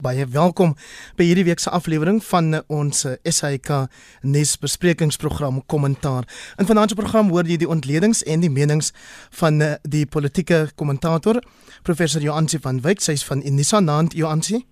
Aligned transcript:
Baie 0.00 0.24
welkom 0.32 0.70
by 1.18 1.26
hierdie 1.28 1.44
week 1.44 1.60
se 1.60 1.68
aflewering 1.76 2.22
van 2.24 2.62
ons 2.72 3.02
SAK 3.04 3.68
nuus 4.24 4.54
besprekingsprogram 4.56 5.58
Kommentaar. 5.68 6.24
In 6.56 6.64
vanaand 6.64 6.94
se 6.94 6.96
program 6.96 7.28
hoor 7.28 7.44
jy 7.44 7.58
die 7.60 7.68
ontledings 7.68 8.22
en 8.24 8.40
die 8.40 8.48
menings 8.48 8.94
van 9.42 9.60
die 9.84 10.06
politieke 10.08 10.70
kommentator 10.80 11.42
professor 11.84 12.24
Joansi 12.24 12.62
van 12.64 12.80
Wyk, 12.80 13.04
sy's 13.04 13.26
van 13.28 13.44
Unisa 13.44 13.82
Naand 13.84 14.16
Joansi. 14.16 14.62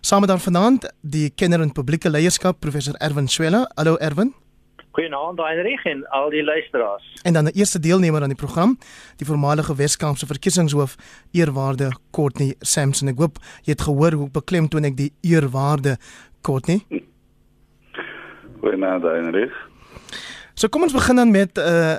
Saam 0.00 0.24
met 0.24 0.32
vanaand 0.40 0.88
die 1.02 1.28
kenner 1.36 1.60
in 1.60 1.76
publieke 1.76 2.08
leierskap 2.08 2.62
professor 2.64 2.96
Erwin 2.96 3.28
Swela. 3.28 3.66
Hallo 3.76 3.98
Erwin. 4.00 4.32
Goeienaand 4.90 5.38
Heinrich 5.38 5.84
en 5.84 6.08
al 6.08 6.30
die 6.30 6.42
luisteraars. 6.44 7.04
En 7.22 7.32
dan 7.32 7.44
'n 7.44 7.54
eerste 7.54 7.80
deelnemer 7.80 8.22
aan 8.22 8.28
die 8.28 8.36
program, 8.36 8.78
die 9.16 9.26
voormalige 9.26 9.74
Weskaapse 9.74 10.26
verkiesingshoof, 10.26 10.96
eerwaarde 11.32 11.92
Courtney 12.10 12.54
Sampson. 12.58 13.08
Ek 13.08 13.18
hoop 13.18 13.38
jy 13.62 13.72
het 13.72 13.80
gehoor 13.80 14.12
hoe 14.12 14.30
beklemtoon 14.30 14.84
ek 14.84 14.96
die 14.96 15.12
eerwaarde 15.20 15.98
Courtney. 16.40 16.80
Goeienaand 18.60 19.02
Heinrich. 19.02 19.68
So 20.54 20.68
kom 20.68 20.82
ons 20.82 20.92
begin 20.92 21.16
dan 21.16 21.30
met 21.30 21.58
uh 21.58 21.96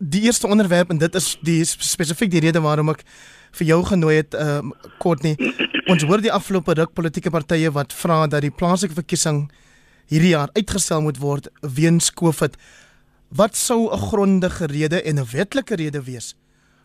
die 0.00 0.22
eerste 0.22 0.46
onderwerp 0.46 0.90
en 0.90 0.98
dit 0.98 1.14
is 1.14 1.38
die 1.42 1.64
spesifiek 1.64 2.30
die 2.30 2.40
rede 2.40 2.60
waarom 2.60 2.88
ek 2.88 3.02
vir 3.50 3.66
jou 3.66 3.84
genooi 3.84 4.16
het 4.16 4.34
uh 4.34 4.60
Courtney. 4.98 5.36
Ons 5.86 6.02
hoor 6.02 6.20
die 6.20 6.32
afgelope 6.32 6.74
ruk 6.74 6.92
politieke 6.92 7.30
partye 7.30 7.70
wat 7.70 7.92
vra 7.92 8.26
dat 8.26 8.40
die 8.40 8.50
plaaslike 8.50 8.94
verkiesing 8.94 9.50
hierdie 10.08 10.32
jaar 10.32 10.48
uitgestel 10.56 11.02
moet 11.04 11.20
word 11.20 11.48
weens 11.60 12.10
COVID. 12.14 12.56
Wat 13.28 13.56
sou 13.56 13.92
'n 13.92 13.98
grondige 14.10 14.66
rede 14.66 15.02
en 15.02 15.18
'n 15.18 15.30
wetlike 15.32 15.76
rede 15.76 16.02
wees 16.04 16.34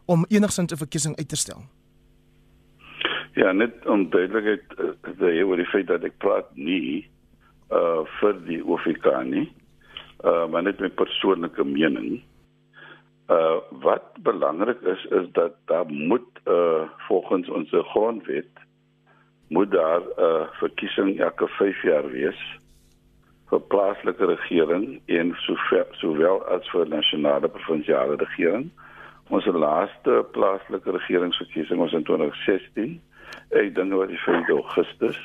om 0.06 0.26
enigsins 0.30 0.74
'n 0.74 0.78
verkiesing 0.78 1.16
uit 1.18 1.30
te 1.30 1.36
stel? 1.36 1.62
Ja, 3.34 3.52
net 3.52 3.86
om 3.86 4.10
duidelikheid 4.10 4.64
te 5.18 5.26
hê 5.26 5.44
oor 5.46 5.58
die 5.58 5.72
feit 5.72 5.88
dat 5.88 6.04
ek 6.04 6.18
praat 6.18 6.56
nie 6.56 7.08
uh 7.72 8.06
vir 8.20 8.34
die 8.46 8.62
OFK 8.62 9.24
nie. 9.24 9.48
Uh 10.24 10.48
maar 10.48 10.64
net 10.64 10.80
my 10.80 10.90
persoonlike 10.90 11.64
mening. 11.64 12.22
Uh 13.30 13.58
wat 13.82 14.14
belangrik 14.22 14.82
is 14.82 15.06
is 15.06 15.32
dat 15.32 15.56
daar 15.66 15.88
moet 15.88 16.30
uh 16.48 16.84
volgens 17.08 17.50
ons 17.50 17.70
grondwet 17.72 18.52
moet 19.50 19.72
daar 19.72 20.02
'n 20.02 20.20
uh, 20.20 20.48
verkiesing 20.60 21.20
elke 21.20 21.48
5 21.48 21.82
jaar 21.84 22.10
wees 22.10 22.40
vir 23.54 23.62
plaaslike 23.70 24.26
regering 24.26 24.86
en 25.14 25.34
sover, 25.46 25.86
sowel 26.02 26.42
as 26.56 26.66
vir 26.74 26.90
nasionale 26.90 27.50
provinsiale 27.54 28.18
regering. 28.18 28.70
Ons 29.30 29.46
laaste 29.46 30.24
plaaslike 30.34 30.96
regeringsverkiesing 30.98 31.82
was 31.82 31.94
in 31.94 32.06
2016. 32.08 32.96
Ek 33.60 33.74
dink 33.78 33.94
wat 33.94 34.10
die 34.10 34.22
5 34.26 34.50
Augustus. 34.56 35.20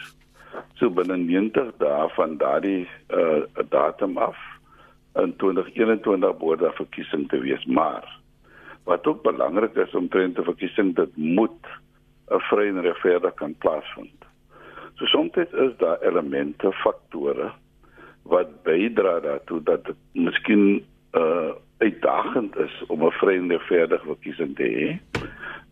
So 0.77 0.93
binne 0.93 1.17
90 1.23 1.73
dae 1.81 2.09
van 2.17 2.37
daardie 2.43 2.85
uh, 3.17 3.47
datum 3.73 4.19
af 4.21 4.37
in 5.19 5.33
2021 5.41 6.37
behoort 6.39 6.61
daar 6.63 6.77
verkiesing 6.77 7.27
te 7.33 7.41
wees, 7.43 7.65
maar 7.67 8.05
wat 8.89 9.07
ook 9.09 9.25
belangrik 9.25 9.77
is 9.77 9.95
om 9.97 10.09
te 10.09 10.21
'n 10.25 10.35
verkiesing 10.37 10.95
dit 10.97 11.17
moet 11.17 11.65
'n 12.31 12.41
vrye 12.51 12.69
en 12.69 12.83
regverdige 12.83 13.35
kan 13.35 13.55
plaasvind. 13.59 14.21
So 14.97 15.07
soms 15.07 15.37
is 15.37 15.77
daar 15.79 15.99
elemente, 16.03 16.73
faktore 16.73 17.53
wat 18.29 18.63
bydra 18.63 19.21
daartoe 19.21 19.63
dat 19.63 19.85
dit 19.85 19.97
miskien 20.13 20.85
uh 21.13 21.57
uitdagend 21.79 22.57
is 22.57 22.85
om 22.87 23.05
'n 23.07 23.11
vreemde 23.11 23.59
verdig 23.59 24.03
verkiesing 24.03 24.57
te 24.57 24.69
hê. 24.79 24.89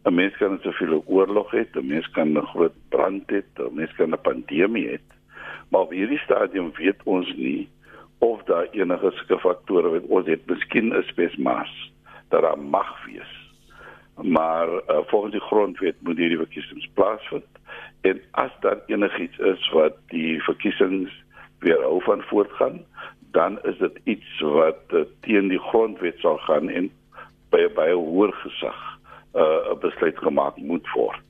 'n 0.04 0.14
Mens 0.14 0.36
kan 0.36 0.58
soveel 0.62 1.02
oorlog 1.06 1.50
hê, 1.50 1.66
'n 1.74 1.86
mens 1.86 2.10
kan 2.10 2.38
'n 2.38 2.46
groot 2.46 2.76
brand 2.88 3.30
hê, 3.30 3.42
'n 3.42 3.74
mens 3.74 3.92
kan 3.94 4.10
'n 4.10 4.20
pandemie 4.22 4.86
hê. 4.88 4.98
Maar 5.70 5.80
op 5.80 5.90
hierdie 5.90 6.18
stadium 6.18 6.70
weet 6.74 7.00
ons 7.04 7.34
nie 7.36 7.68
of 8.18 8.42
daar 8.42 8.68
enige 8.70 9.10
sulke 9.10 9.38
faktore 9.38 9.88
wat 9.88 10.06
ons 10.08 10.26
het, 10.26 10.46
miskien 10.46 10.94
'n 10.94 11.02
spesmaas 11.02 11.92
dat 12.28 12.42
daar 12.42 12.58
mag 12.58 13.04
wees. 13.06 13.32
Maar 14.22 14.68
uh, 14.68 14.98
volgens 15.06 15.32
die 15.32 15.40
grondwet 15.40 15.94
moet 16.00 16.16
hierdie 16.16 16.36
verkiesings 16.36 16.88
plaasvind 16.94 17.44
en 18.00 18.20
as 18.30 18.50
daar 18.60 18.78
enigiets 18.86 19.38
is 19.38 19.70
wat 19.70 19.94
die 20.06 20.42
verkiesings 20.42 21.24
weerhou 21.58 22.02
van 22.02 22.22
voortgaan, 22.22 22.84
dan 23.32 23.58
is 23.62 23.78
dit 23.78 24.00
iets 24.04 24.40
wat 24.40 24.80
uh, 24.92 25.04
teen 25.20 25.48
die 25.48 25.58
grondwet 25.58 26.18
sal 26.18 26.38
gaan 26.48 26.68
en 26.68 26.90
by 27.50 27.66
by 27.74 27.88
'n 27.92 28.04
hoër 28.10 28.32
gesag 28.32 28.78
uh, 29.34 29.40
'n 29.40 29.72
uh, 29.72 29.80
besluit 29.80 30.18
gemaak 30.18 30.56
moet 30.56 30.86
word. 30.94 31.22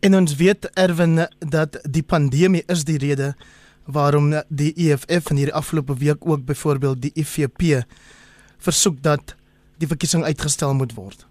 En 0.00 0.14
ons 0.14 0.36
weet 0.36 0.70
Erwin 0.74 1.26
dat 1.38 1.80
die 1.90 2.02
pandemie 2.02 2.62
is 2.66 2.84
die 2.84 2.98
rede 2.98 3.34
waarom 3.86 4.34
die 4.48 4.72
EFF 4.74 5.30
in 5.30 5.40
hierdie 5.40 5.54
afgelope 5.54 5.96
week 5.96 6.26
ook 6.26 6.44
byvoorbeeld 6.44 7.02
die 7.02 7.12
IFP 7.14 7.86
versoek 8.58 9.02
dat 9.02 9.36
die 9.78 9.88
verkiesing 9.88 10.24
uitgestel 10.24 10.74
moet 10.74 10.94
word. 10.94 11.26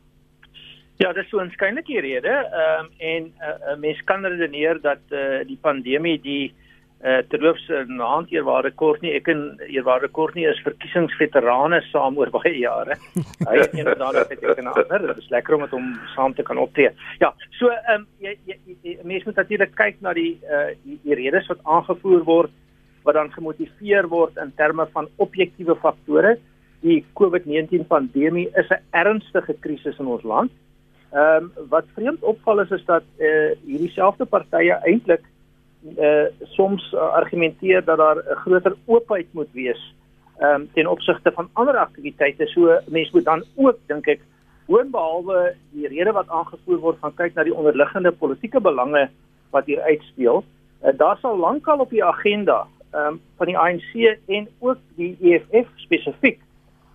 Ja, 0.98 1.12
dis 1.14 1.30
so 1.30 1.40
'n 1.40 1.52
skynlike 1.52 2.00
rede. 2.00 2.28
Ehm 2.30 2.86
um, 2.86 2.92
en 2.98 3.24
'n 3.24 3.34
uh, 3.42 3.72
uh, 3.72 3.80
mens 3.80 4.04
kan 4.04 4.26
redeneer 4.26 4.82
dat 4.82 5.02
uh, 5.10 5.46
die 5.48 5.58
pandemie 5.62 6.22
die 6.22 6.54
uh, 7.04 7.22
terloops 7.30 7.68
naand 7.88 8.32
eerwaarde 8.34 8.72
kort 8.72 9.02
nie 9.02 9.14
ek 9.18 9.28
en 9.34 9.44
eerwaarde 9.68 10.08
kort 10.16 10.36
nie 10.36 10.46
is 10.50 10.62
verkiesingsveterane 10.66 11.82
saam 11.90 12.18
oor 12.18 12.32
baie 12.34 12.54
jare. 12.58 12.98
Hy 13.50 13.58
het 13.60 13.76
inderdaad 13.76 14.22
het 14.22 14.36
ek 14.36 14.62
en 14.62 14.72
ander, 14.72 15.08
dit 15.08 15.24
is 15.24 15.32
lekker 15.34 15.58
om 15.58 15.66
met 15.66 15.76
hom 15.76 15.94
saam 16.16 16.34
te 16.34 16.46
kan 16.48 16.62
optree. 16.62 16.92
Ja, 17.24 17.34
so 17.60 17.72
ehm 17.74 18.04
um, 18.04 18.08
jy, 18.24 18.36
jy, 18.50 18.60
jy 18.82 18.98
mense 19.04 19.30
moet 19.30 19.42
natuurlik 19.42 19.76
kyk 19.76 20.02
na 20.06 20.14
die 20.18 20.36
uh 20.50 20.68
die, 20.84 21.00
die 21.04 21.20
redes 21.22 21.50
wat 21.52 21.64
aangevoer 21.64 22.26
word 22.28 22.62
wat 23.06 23.18
dan 23.20 23.32
gemotiveer 23.36 24.08
word 24.10 24.38
in 24.42 24.52
terme 24.58 24.88
van 24.94 25.08
objektiewe 25.22 25.76
faktore. 25.78 26.36
Die 26.82 27.04
COVID-19 27.20 27.86
pandemie 27.90 28.48
is 28.58 28.70
'n 28.70 28.82
ernstige 28.92 29.54
krisis 29.62 30.00
in 30.00 30.08
ons 30.08 30.24
land. 30.24 30.52
Ehm 31.14 31.46
um, 31.46 31.70
wat 31.70 31.86
vreemd 31.96 32.22
opval 32.24 32.60
is 32.66 32.72
is 32.72 32.86
dat 32.86 33.04
eh 33.18 33.28
uh, 33.28 33.52
hierdie 33.66 33.94
selfde 33.94 34.26
partye 34.26 34.74
eintlik 34.90 35.24
uh 35.86 36.26
soms 36.56 36.92
uh, 36.94 37.00
argumenteer 37.00 37.84
dat 37.86 37.98
daar 37.98 38.18
'n 38.18 38.36
groter 38.36 38.76
oopheid 38.86 39.28
moet 39.32 39.52
wees 39.52 39.94
um, 40.40 40.70
ten 40.74 40.88
opsigte 40.88 41.32
van 41.32 41.50
ander 41.54 41.78
aktiwiteite. 41.78 42.46
So 42.46 42.80
mense 42.88 43.12
moet 43.14 43.26
dan 43.26 43.44
ook 43.56 43.78
dink 43.86 44.08
ek 44.08 44.22
boonbehalwe 44.66 45.56
die 45.72 45.88
rede 45.88 46.12
wat 46.12 46.30
aangevoer 46.30 46.80
word 46.80 46.98
van 47.00 47.14
kyk 47.14 47.34
na 47.36 47.44
die 47.44 47.56
onderliggende 47.56 48.12
politieke 48.12 48.60
belange 48.60 49.10
wat 49.50 49.66
hier 49.66 49.82
uitspeel. 49.82 50.44
Uh, 50.84 50.92
daar 50.98 51.18
sal 51.18 51.38
lankal 51.38 51.80
op 51.80 51.90
die 51.90 52.04
agenda 52.04 52.68
um, 52.94 53.22
van 53.38 53.46
die 53.46 53.58
ANC 53.58 54.18
en 54.28 54.48
ook 54.60 54.78
die 54.96 55.18
EFF 55.22 55.70
spesifiek 55.76 56.42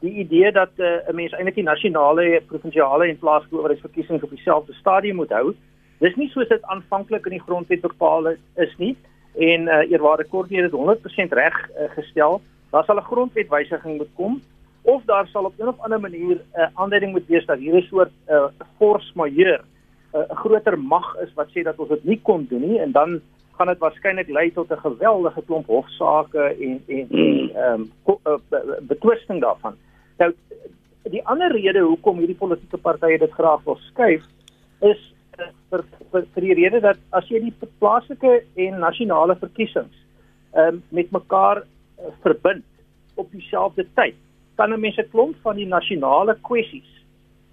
die 0.00 0.12
idee 0.12 0.52
dat 0.52 0.70
uh, 0.76 1.08
'n 1.08 1.14
mens 1.14 1.32
eintlik 1.32 1.54
die 1.54 1.64
nasionale, 1.64 2.42
provinsiale 2.46 3.06
en 3.06 3.18
plaaslike 3.18 3.56
owerheidsverkiesings 3.56 4.22
op 4.22 4.30
dieselfde 4.30 4.72
stadium 4.72 5.16
moet 5.16 5.30
hou. 5.30 5.54
Dis 6.00 6.16
nie 6.16 6.30
soos 6.32 6.48
dit 6.48 6.62
aanvanklik 6.72 7.26
in 7.28 7.36
die 7.36 7.44
grondwet 7.44 7.82
bepaal 7.84 8.32
is 8.32 8.76
nie 8.78 8.94
en 9.36 9.68
uh, 9.68 9.82
eerwaarde 9.90 10.24
kort 10.30 10.50
nie 10.50 10.62
dit 10.64 10.72
100% 10.72 11.34
reg 11.36 11.58
uh, 11.70 11.90
gestel. 11.96 12.40
Daar 12.72 12.84
sal 12.84 12.96
'n 12.96 13.10
grondwetwysiging 13.10 13.96
moet 13.96 14.14
kom 14.16 14.40
of 14.82 15.04
daar 15.04 15.26
sal 15.26 15.44
op 15.44 15.58
'n 15.58 15.68
of 15.68 15.80
ander 15.80 16.00
manier 16.00 16.36
'n 16.36 16.60
uh, 16.60 16.68
aanduiding 16.74 17.12
moet 17.12 17.26
wees 17.26 17.46
dat 17.46 17.58
hierdie 17.58 17.86
soort 17.88 18.12
'n 18.28 18.32
uh, 18.32 18.48
force 18.78 19.12
majeure 19.14 19.60
'n 19.60 20.16
uh, 20.16 20.36
groter 20.42 20.78
mag 20.78 21.16
is 21.20 21.34
wat 21.34 21.48
sê 21.48 21.62
dat 21.62 21.78
ons 21.78 21.88
dit 21.88 22.04
nie 22.04 22.20
kon 22.22 22.46
doen 22.50 22.60
nie 22.60 22.80
en 22.80 22.92
dan 22.92 23.20
gaan 23.56 23.66
dit 23.66 23.78
waarskynlik 23.78 24.28
lei 24.28 24.50
tot 24.52 24.70
'n 24.70 24.80
geweldige 24.80 25.42
klomp 25.46 25.66
hofsaake 25.66 26.42
en 26.60 26.82
en 26.88 27.06
en 27.10 27.50
ehm 27.54 27.84
um, 28.06 28.26
betwisting 28.88 29.40
daarvan. 29.40 29.76
Nou 30.18 30.32
die 31.02 31.26
ander 31.26 31.52
rede 31.52 31.80
hoekom 31.80 32.18
hierdie 32.18 32.36
politieke 32.36 32.78
partye 32.78 33.18
dit 33.18 33.30
graag 33.30 33.64
wil 33.64 33.76
skuif 33.76 34.24
is 34.80 35.14
vir, 35.70 35.84
vir 36.12 36.26
vir 36.34 36.46
die 36.46 36.56
rede 36.58 36.80
dat 36.80 36.98
as 37.16 37.28
jy 37.30 37.40
die 37.46 37.68
plaaslike 37.82 38.32
en 38.66 38.80
nasionale 38.84 39.36
verkiesings 39.40 39.96
ehm 40.52 40.76
um, 40.76 40.82
met 40.90 41.10
mekaar 41.14 41.62
uh, 41.62 42.10
verbind 42.24 42.64
op 43.20 43.28
dieselfde 43.30 43.84
tyd, 43.94 44.16
kan 44.56 44.72
'n 44.72 44.80
mens 44.80 44.98
'n 44.98 45.10
klomp 45.12 45.36
van 45.42 45.56
die 45.56 45.66
nasionale 45.66 46.34
kwessies 46.48 46.90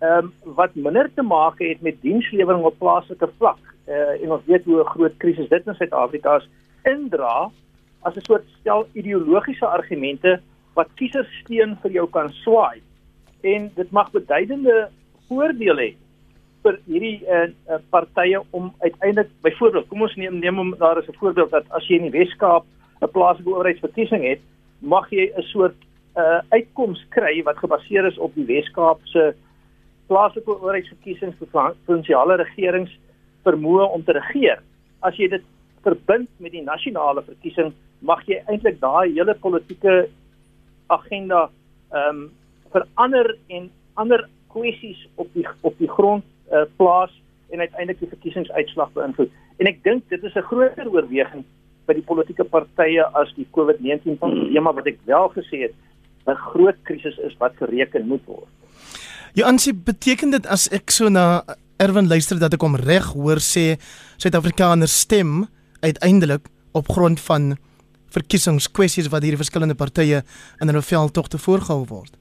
ehm 0.01 0.25
um, 0.25 0.56
wat 0.56 0.75
minder 0.75 1.09
te 1.13 1.21
maak 1.21 1.59
het 1.59 1.81
met 1.81 2.01
dienslewering 2.01 2.63
op 2.63 2.79
plaaslike 2.79 3.29
vlak. 3.38 3.62
Uh, 3.88 4.21
en 4.23 4.31
ons 4.31 4.45
weet 4.45 4.65
hoe 4.65 4.79
'n 4.79 4.94
groot 4.95 5.17
krisis 5.17 5.50
dit 5.50 5.67
in 5.67 5.75
Suid-Afrika 5.75 6.35
is 6.38 6.50
indra 6.83 7.51
as 8.01 8.15
'n 8.15 8.25
soort 8.25 8.45
stel 8.59 8.88
ideologiese 8.94 9.65
argumente 9.65 10.39
wat 10.73 10.94
kiesers 10.95 11.39
steun 11.41 11.77
vir 11.81 11.91
jou 11.91 12.07
kan 12.09 12.29
swaai. 12.29 12.81
En 13.41 13.71
dit 13.75 13.91
mag 13.91 14.12
beduidende 14.12 14.89
voordele 15.27 15.81
hê 15.81 16.06
vir 16.67 16.79
hierdie 16.87 17.17
uh, 17.23 17.79
partye 17.93 18.41
om 18.51 18.71
uiteindelik 18.83 19.31
byvoorbeeld 19.45 19.87
kom 19.87 20.03
ons 20.03 20.15
neem 20.19 20.39
neem 20.43 20.59
om 20.59 20.73
daar 20.79 20.99
is 20.99 21.07
'n 21.07 21.19
voorbeeld 21.19 21.51
dat 21.51 21.65
as 21.71 21.87
jy 21.87 21.95
in 21.95 22.11
die 22.11 22.17
Wes-Kaap 22.19 22.65
'n 23.01 23.11
plaaslike 23.15 23.49
owerheidsverkiesing 23.49 24.23
het, 24.23 24.41
mag 24.79 25.09
jy 25.09 25.31
'n 25.31 25.47
soort 25.53 25.79
uh, 26.17 26.39
uitkoms 26.49 27.05
kry 27.09 27.43
wat 27.43 27.57
gebaseer 27.57 28.05
is 28.05 28.17
op 28.17 28.33
die 28.35 28.45
Wes-Kaap 28.45 28.99
se 29.03 29.33
plaaslike 30.07 30.51
owerheidsverkiesings 30.51 31.37
vir 31.39 31.47
provinsiale 31.85 32.35
regerings 32.35 32.91
vermoë 33.45 33.91
om 33.93 34.03
te 34.03 34.11
regeer. 34.11 34.59
As 35.01 35.15
jy 35.15 35.27
dit 35.27 35.43
verbind 35.83 36.29
met 36.37 36.51
die 36.51 36.63
nasionale 36.63 37.23
verkiesing, 37.23 37.73
mag 37.99 38.23
jy 38.27 38.41
eintlik 38.47 38.79
daai 38.79 39.13
hele 39.13 39.35
politieke 39.35 40.09
agenda 40.87 41.49
ehm 41.91 42.09
um, 42.09 42.31
verander 42.71 43.37
en 43.47 43.69
ander 43.95 44.27
kwessies 44.51 45.07
op 45.15 45.27
die 45.33 45.45
op 45.61 45.77
die 45.77 45.89
grond 45.89 46.25
uh, 46.51 46.65
plaas 46.77 47.13
en 47.49 47.59
uiteindelik 47.59 47.99
die 47.99 48.11
verkiesingsuitslag 48.11 48.91
beïnvloed. 48.95 49.31
En 49.57 49.69
ek 49.69 49.83
dink 49.83 50.09
dit 50.09 50.23
is 50.23 50.35
'n 50.35 50.47
groter 50.49 50.89
oorweging 50.91 51.45
by 51.88 51.94
die 51.94 52.03
politieke 52.03 52.44
partye 52.44 53.03
as 53.15 53.31
die 53.35 53.47
COVID-19 53.55 54.17
pandemie, 54.19 54.61
maar 54.61 54.75
wat 54.75 54.88
ek 54.88 54.99
wel 55.05 55.29
gesê 55.35 55.57
het, 55.67 55.75
'n 56.27 56.35
groot 56.51 56.75
krisis 56.83 57.17
is 57.17 57.38
wat 57.39 57.55
gereken 57.55 58.07
moet 58.07 58.25
word. 58.25 58.49
Ja, 59.33 59.47
ansie 59.47 59.73
beteken 59.73 60.31
dit 60.31 60.47
as 60.47 60.67
ek 60.71 60.91
so 60.91 61.09
na 61.09 61.44
Erwin 61.77 62.07
luister 62.07 62.39
dat 62.39 62.53
ek 62.53 62.61
hom 62.61 62.75
reg 62.75 63.13
hoor 63.13 63.38
sê 63.38 63.77
Suid-Afrikaners 64.17 65.00
stem 65.00 65.47
uiteindelik 65.79 66.47
op 66.73 66.89
grond 66.89 67.19
van 67.19 67.57
verkiesingskwessies 68.09 69.11
wat 69.13 69.21
hierdie 69.21 69.38
verskillende 69.38 69.75
partye 69.75 70.23
in 70.61 70.71
hulle 70.71 70.81
veldtogte 70.81 71.38
voorgehou 71.38 71.85
word. 71.85 72.17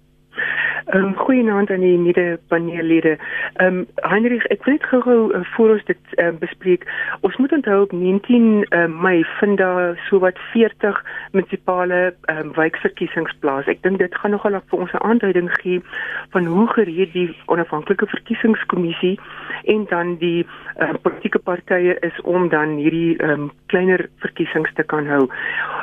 Ehm 0.87 1.05
um, 1.05 1.15
goeienaand 1.15 1.71
aan 1.71 1.81
die 1.81 1.99
mede 1.99 2.39
paneellede. 2.49 3.17
Ehm 3.55 3.79
um, 3.79 3.87
Heinrich, 3.95 4.45
ek 4.55 4.65
wil 4.65 4.75
net 4.77 4.85
gou 4.87 5.17
uh, 5.35 5.41
voor 5.57 5.71
ons 5.75 5.85
dit 5.85 6.13
uh, 6.15 6.29
bespreek. 6.39 6.85
Ons 7.27 7.37
moet 7.43 7.53
onthou 7.53 7.81
op 7.83 7.93
19 7.93 8.67
uh, 8.71 8.85
Mei 8.87 9.25
vind 9.41 9.59
daar 9.59 9.99
sowat 10.09 10.39
40 10.53 11.01
munisipale 11.33 12.15
ehm 12.31 12.39
um, 12.39 12.53
wijkverkiesings 12.55 13.35
plaas. 13.43 13.67
Ek 13.67 13.83
dink 13.83 13.99
dit 13.99 14.15
gaan 14.15 14.31
nogal 14.31 14.61
vir 14.71 14.79
ons 14.79 14.93
'n 14.93 15.03
aanduiding 15.03 15.51
gee 15.59 15.83
van 16.31 16.47
hoe 16.47 16.69
gereed 16.69 17.13
die 17.13 17.35
onafhanklike 17.47 18.07
verkiesingskommissie 18.07 19.19
en 19.65 19.87
dan 19.91 20.17
die 20.23 20.47
uh, 20.79 20.95
politieke 21.03 21.39
partye 21.39 21.99
is 22.01 22.21
om 22.23 22.49
dan 22.49 22.79
hierdie 22.79 23.19
ehm 23.19 23.31
um, 23.31 23.51
kleiner 23.67 24.07
verkiesings 24.23 24.71
te 24.75 24.83
kan 24.83 25.07
hou. 25.07 25.27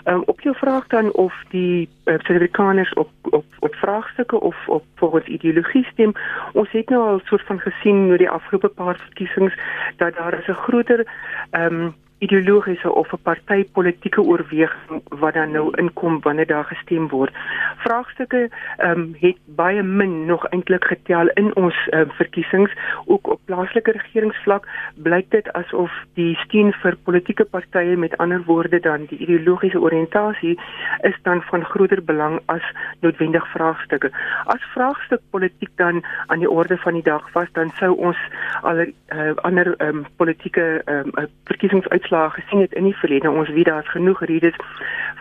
Ehm 0.03 0.15
um, 0.15 0.23
op 0.25 0.39
jou 0.41 0.55
vraag 0.55 0.87
dan 0.87 1.11
of 1.11 1.35
die 1.49 1.89
uh, 2.05 2.15
Suid-Afrikaners 2.23 2.93
op 2.93 3.11
op 3.21 3.45
op 3.59 3.75
vraagstukke 3.75 4.39
of 4.39 4.67
op 4.67 4.83
volgens 4.95 5.25
ideologie 5.25 5.85
stem. 5.91 6.11
Ons 6.53 6.71
het 6.71 6.89
nou 6.89 7.03
al 7.09 7.21
soort 7.23 7.45
van 7.45 7.59
gesien 7.59 8.09
oor 8.09 8.17
die 8.17 8.29
afgelope 8.29 8.67
paar 8.67 8.97
verkiesings 8.97 9.53
dat 9.97 10.15
daar 10.15 10.39
is 10.39 10.47
'n 10.47 10.63
groter 10.65 11.07
ehm 11.51 11.73
um, 11.73 11.95
ideologiese 12.17 12.93
of 12.93 13.11
'n 13.11 13.21
partytetiese 13.21 14.21
oorweging 14.21 15.01
wat 15.09 15.33
dan 15.33 15.51
nou 15.51 15.77
inkom 15.77 16.21
wanneer 16.21 16.47
daar 16.47 16.65
gestem 16.65 17.07
word. 17.07 17.33
Vraagstukke 17.77 18.49
ehm 18.77 18.99
um, 18.99 19.15
het 19.19 19.37
baie 19.45 19.83
min 19.83 20.25
nog 20.25 20.45
eintlik 20.45 20.85
getel 20.85 21.27
in 21.27 21.55
ons 21.55 21.75
um, 21.91 22.11
verkiesings 22.11 22.71
ook 23.05 23.27
op 23.27 23.39
plaaslike 23.45 23.91
regeringsvlak 23.91 24.67
blyk 24.95 25.29
dit 25.29 25.53
asof 25.53 25.91
die 26.13 26.35
steun 26.35 26.73
vir 26.73 26.97
politieke 27.03 27.45
partye 27.45 27.97
met 27.97 28.17
ander 28.17 28.43
woorde 28.45 28.79
dan 28.79 29.05
die 29.05 29.17
ideologiese 29.17 29.79
oriëntasie 29.79 30.59
is 31.01 31.17
dan 31.21 31.41
van 31.41 31.65
groter 31.65 32.03
belang 32.03 32.39
as 32.45 32.63
noodwendig 32.99 33.47
vraagstukke. 33.47 34.11
As 34.45 34.61
vraagstuk 34.73 35.21
politiek 35.29 35.71
dan 35.75 36.03
aan 36.27 36.39
die 36.39 36.49
orde 36.49 36.77
van 36.77 36.93
die 36.93 37.03
dag 37.03 37.31
was 37.33 37.51
dan 37.51 37.71
sou 37.75 37.97
ons 37.97 38.17
al 38.61 38.79
uh, 38.79 38.87
ander 39.35 39.75
um, 39.81 40.05
politieke 40.15 40.81
um, 40.85 41.11
verkiesingsuitslae 41.45 42.12
uitslae 42.13 42.41
gesien 42.41 42.61
het 42.61 42.73
in 42.73 42.83
die 42.83 42.95
verlede. 42.95 43.31
Ons 43.31 43.49
weet 43.49 43.65
daar's 43.65 43.89
genoeg 43.89 44.21
redes 44.25 44.55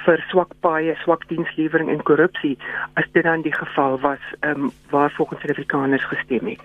vir 0.05 0.21
swak 0.29 0.53
paaie, 0.61 0.95
swak 1.03 1.29
dienslewering 1.29 1.91
en 1.91 2.03
korrupsie 2.03 2.57
as 2.95 3.07
dit 3.13 3.25
dan 3.25 3.43
die 3.43 3.55
geval 3.55 3.99
was 4.01 4.21
ehm 4.41 4.69
um, 4.69 4.71
waar 4.91 5.13
volgens 5.17 5.41
Suid-Afrikaners 5.41 6.05
gestem 6.05 6.47
het. 6.47 6.61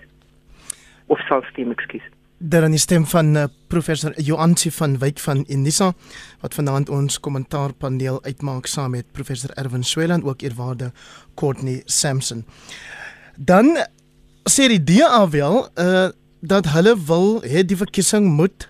Of 1.06 1.20
sal 1.28 1.42
stem, 1.50 1.70
ekskuus. 1.70 2.02
Daar 2.38 2.64
in 2.64 2.70
die 2.70 2.80
stem 2.80 3.06
van 3.06 3.36
uh, 3.36 3.44
professor 3.68 4.12
Joansi 4.20 4.70
van 4.70 4.98
Wyk 4.98 5.18
van 5.18 5.44
Unisa 5.48 5.92
wat 6.40 6.54
vanaand 6.54 6.88
ons 6.88 7.20
kommentaarpaneel 7.20 8.22
uitmaak 8.24 8.66
saam 8.66 8.90
met 8.90 9.12
professor 9.12 9.50
Erwin 9.56 9.82
Sweland 9.82 10.24
ook 10.24 10.42
eerwaarde 10.42 10.92
Courtney 11.34 11.82
Sampson. 11.84 12.44
Dan 13.36 13.78
sê 14.50 14.68
die 14.68 14.84
DA 14.84 15.28
wel 15.28 15.68
uh, 15.74 16.08
dat 16.40 16.66
hulle 16.74 16.96
wil 17.06 17.42
hê 17.42 17.64
die 17.64 17.76
verkiesing 17.76 18.26
moet 18.26 18.68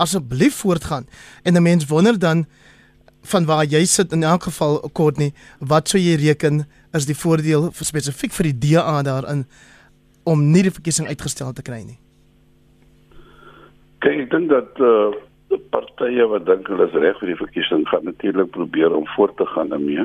asseblief 0.00 0.54
voortgaan. 0.64 1.06
En 1.42 1.56
'n 1.56 1.62
mens 1.62 1.86
wonder 1.86 2.18
dan 2.18 2.46
van 3.22 3.44
waar 3.44 3.64
jy 3.64 3.84
sit 3.84 4.12
in 4.12 4.22
elk 4.22 4.42
geval 4.42 4.80
kort 4.92 5.16
nie, 5.16 5.32
wat 5.58 5.88
sou 5.88 6.00
jy 6.00 6.16
reken 6.16 6.64
is 6.92 7.06
die 7.06 7.16
voordeel 7.16 7.68
vir 7.70 7.86
spesifiek 7.86 8.32
vir 8.32 8.50
die 8.50 8.58
DA 8.58 9.02
daarin 9.02 9.44
om 10.24 10.50
nie 10.52 10.62
die 10.62 10.74
verkiesing 10.74 11.08
uitgestel 11.08 11.52
te 11.52 11.62
kry 11.62 11.82
nie. 11.84 11.98
Kyk, 14.00 14.24
ek 14.24 14.30
dink 14.30 14.48
dat 14.52 14.80
uh 14.80 15.10
die 15.50 15.58
partye 15.74 16.26
wat 16.30 16.44
dink 16.46 16.68
hulle 16.70 16.86
is 16.86 16.92
reg 17.02 17.16
vir 17.18 17.32
die 17.32 17.40
verkiesing 17.40 17.80
gaan 17.90 18.04
natuurlik 18.06 18.52
probeer 18.54 18.92
om 18.94 19.06
voort 19.16 19.34
te 19.36 19.46
gaan 19.50 19.72
daarmee. 19.72 20.04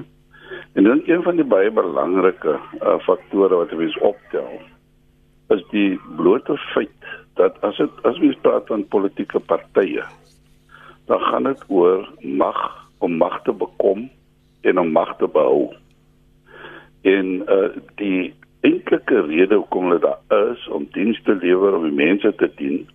En 0.74 0.84
dan 0.84 1.04
een 1.06 1.22
van 1.24 1.38
die 1.38 1.46
baie 1.46 1.70
belangrike 1.72 2.56
uh 2.82 2.98
faktore 3.06 3.60
wat 3.62 3.76
mense 3.78 4.02
optel 4.02 4.50
is 5.54 5.62
die 5.70 6.00
blote 6.18 6.58
feit 6.74 7.12
dat 7.36 7.58
as 7.62 7.78
dit 7.78 8.06
as 8.08 8.20
ons 8.20 8.42
praat 8.42 8.68
van 8.72 8.88
politieke 8.88 9.40
partye 9.40 10.04
dan 11.06 11.20
gaan 11.20 11.44
dit 11.44 11.64
oor 11.68 12.10
mag 12.22 12.60
om 12.98 13.18
mag 13.18 13.42
te 13.44 13.54
bekom 13.54 14.10
en 14.62 14.80
om 14.80 14.92
mag 14.92 15.18
te 15.18 15.28
behou. 15.28 15.74
En 17.02 17.28
uh 17.50 17.70
die 17.96 18.34
enkelike 18.66 19.22
rede 19.28 19.56
hoekom 19.56 19.90
hulle 19.90 20.00
daar 20.02 20.50
is 20.52 20.68
om 20.68 20.88
dienste 20.92 21.36
lewer 21.36 21.76
om 21.78 21.84
die 21.86 21.98
mense 22.06 22.32
te 22.36 22.50
dien 22.58 22.88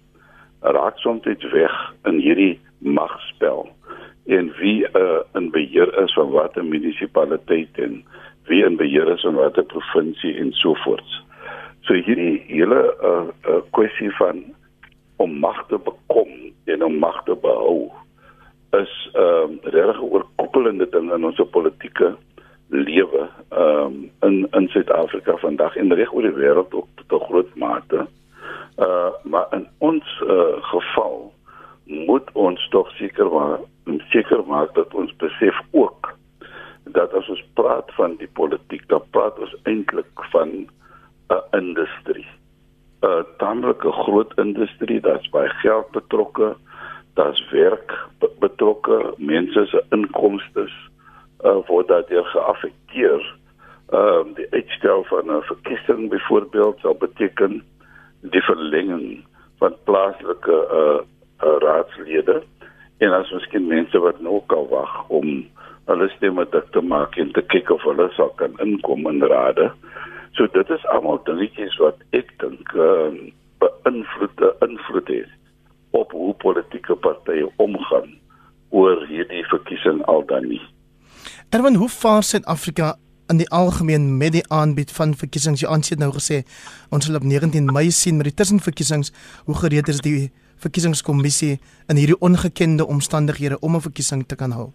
raak 0.60 0.98
soms 0.98 1.25
net 1.25 1.44
weg 1.52 1.76
in 2.10 2.19
hierdie 2.19 2.56
magspel 2.78 3.69
en 4.26 4.50
wie 4.58 4.82
uh 4.98 5.20
in 5.38 5.50
beheer 5.54 5.94
is 6.02 6.14
van 6.19 6.34
watter 6.34 6.64
munisipaliteit 6.64 7.78
en 7.78 8.02
wie 8.50 8.64
in 8.66 8.76
beheer 8.76 9.12
is 9.14 9.22
van 9.22 9.38
watter 9.38 9.64
provinsie 9.64 10.34
en 10.42 10.52
so 10.52 10.75
voort. 10.82 11.19
So 11.86 11.94
hierdie 11.94 12.42
hele 12.46 12.80
uh, 13.02 13.28
uh 13.48 13.60
kwessie 13.76 14.10
van 14.18 14.44
om 15.16 15.38
mag 15.40 15.66
te 15.68 15.78
bekom 15.78 16.28
en 16.64 16.84
om 16.84 16.98
mag 16.98 17.22
te 17.24 17.34
behou 17.34 17.90
is 18.78 18.92
ehm 19.14 19.56
uh, 19.58 19.72
regtig 19.74 20.00
'n 20.00 20.10
oorkoppelende 20.14 20.86
ding 20.90 21.12
in 21.12 21.24
ons 21.24 21.40
politieke 21.50 22.14
lewe 22.68 23.28
ehm 23.48 23.86
um, 23.86 24.10
in 24.20 24.46
in 24.50 24.68
Suid-Afrika 24.68 25.36
vandag 25.36 25.76
en 25.76 25.94
reg 25.94 26.12
oor 26.12 26.22
die 26.22 26.38
wêreld 26.38 26.74
ook 26.74 26.88
tot 26.94 27.20
'n 27.20 27.24
groot 27.24 27.54
mate. 27.54 28.06
Uh 28.78 29.10
maar 29.22 29.46
in 29.52 29.66
ons 29.78 30.22
uh, 30.26 30.62
geval 30.72 31.32
moet 31.84 32.32
ons 32.32 32.68
tog 32.68 32.90
seker 32.90 33.28
maar 33.32 33.58
seker 34.10 34.44
maak 34.46 34.75
dat 34.75 34.94
ons 34.94 35.16
besef 35.16 35.60
ook 35.70 36.14
dat 36.84 37.14
as 37.14 37.28
ons 37.28 37.44
praat 37.54 37.90
van 37.94 38.16
die 38.16 38.28
politiek, 38.32 38.82
dan 38.88 39.02
praat 39.10 39.38
ons 39.38 39.54
eintlik 39.62 40.25
van 40.32 40.68
'n 41.30 41.42
industrie. 41.60 42.26
'n 43.02 43.25
tamelike 43.38 43.92
groot 43.92 44.32
industrie, 44.37 45.00
daar's 45.00 45.28
baie 45.28 45.49
geld 45.49 45.90
betrokke, 45.90 46.56
daar's 47.14 47.50
werk 47.50 48.08
betrokke, 48.38 49.14
mense 49.16 49.66
se 49.66 49.84
inkomste 49.90 50.68
uh, 51.44 51.58
word 51.66 51.88
daardeur 51.88 52.25
geaffekteer. 52.25 53.22
Ehm 53.90 54.28
uh, 54.28 54.34
die 54.34 54.46
uitstel 54.50 55.04
van 55.04 55.30
'n 55.30 55.42
verkiesing 55.42 56.08
byvoorbeeld 56.08 56.78
sal 56.80 56.94
beteken 56.94 57.62
die 58.20 58.42
verlenging 58.42 59.25
van 59.58 59.75
plaaslike 59.84 60.56
uh, 60.80 61.00
uh 61.46 61.56
raadslede 61.58 62.42
en 62.99 63.12
as 63.12 63.30
miskien 63.30 63.66
mense 63.66 63.99
wat 63.99 64.20
nou 64.20 64.42
kan 64.46 64.66
wag 64.68 65.08
om 65.08 65.46
hulle 65.87 66.08
stemme 66.08 66.46
te 66.49 66.80
maak 66.80 67.16
en 67.16 67.32
te 67.32 67.42
kyk 67.42 67.70
of 67.70 67.82
hulle 67.82 68.08
sal 68.16 68.32
kan 68.37 68.52
inkom 68.62 69.08
in 69.08 69.22
rade. 69.22 69.70
So 70.32 70.46
dit 70.46 70.70
is 70.70 70.87
almal 70.87 71.20
dingetjies 71.25 71.76
wat 71.82 71.99
ek 72.16 72.32
dink 72.38 72.75
ehm 72.75 73.20
uh, 73.20 73.28
beïnvloed 73.60 74.40
invloed 74.64 75.08
het 75.08 75.30
op 75.90 76.12
hoe 76.12 76.34
politieke 76.34 76.94
partye 76.96 77.49
omgaan 77.56 78.14
oor 78.70 79.06
hierdie 79.06 79.44
verkiesing 79.50 80.02
al 80.08 80.25
dan 80.26 80.46
nie. 80.49 80.62
Erwin, 81.50 81.75
hoe 81.75 81.88
vaar 81.88 82.22
Suid-Afrika 82.22 82.94
in 83.28 83.40
die 83.42 83.49
algemeen 83.50 84.16
met 84.18 84.32
die 84.32 84.44
aanbied 84.49 84.92
van 84.94 85.14
verkiesings? 85.14 85.60
Jy 85.60 85.68
aansit 85.68 85.99
nou 85.99 86.12
gesê 86.14 86.42
ons 86.94 87.06
sal 87.06 87.18
op 87.18 87.26
19 87.26 87.72
Mei 87.75 87.90
sien 87.90 88.16
met 88.16 88.30
die 88.30 88.37
tussenverkiesings 88.38 89.12
hoe 89.49 89.58
gereed 89.58 89.90
is 89.90 90.00
die 90.06 90.30
verkiesingskommissie 90.62 91.58
in 91.88 92.00
hierdie 92.00 92.20
ongekende 92.20 92.87
omstandighede 92.87 93.58
om 93.60 93.76
'n 93.76 93.87
verkiesing 93.88 94.26
te 94.26 94.37
kan 94.37 94.52
hou? 94.52 94.70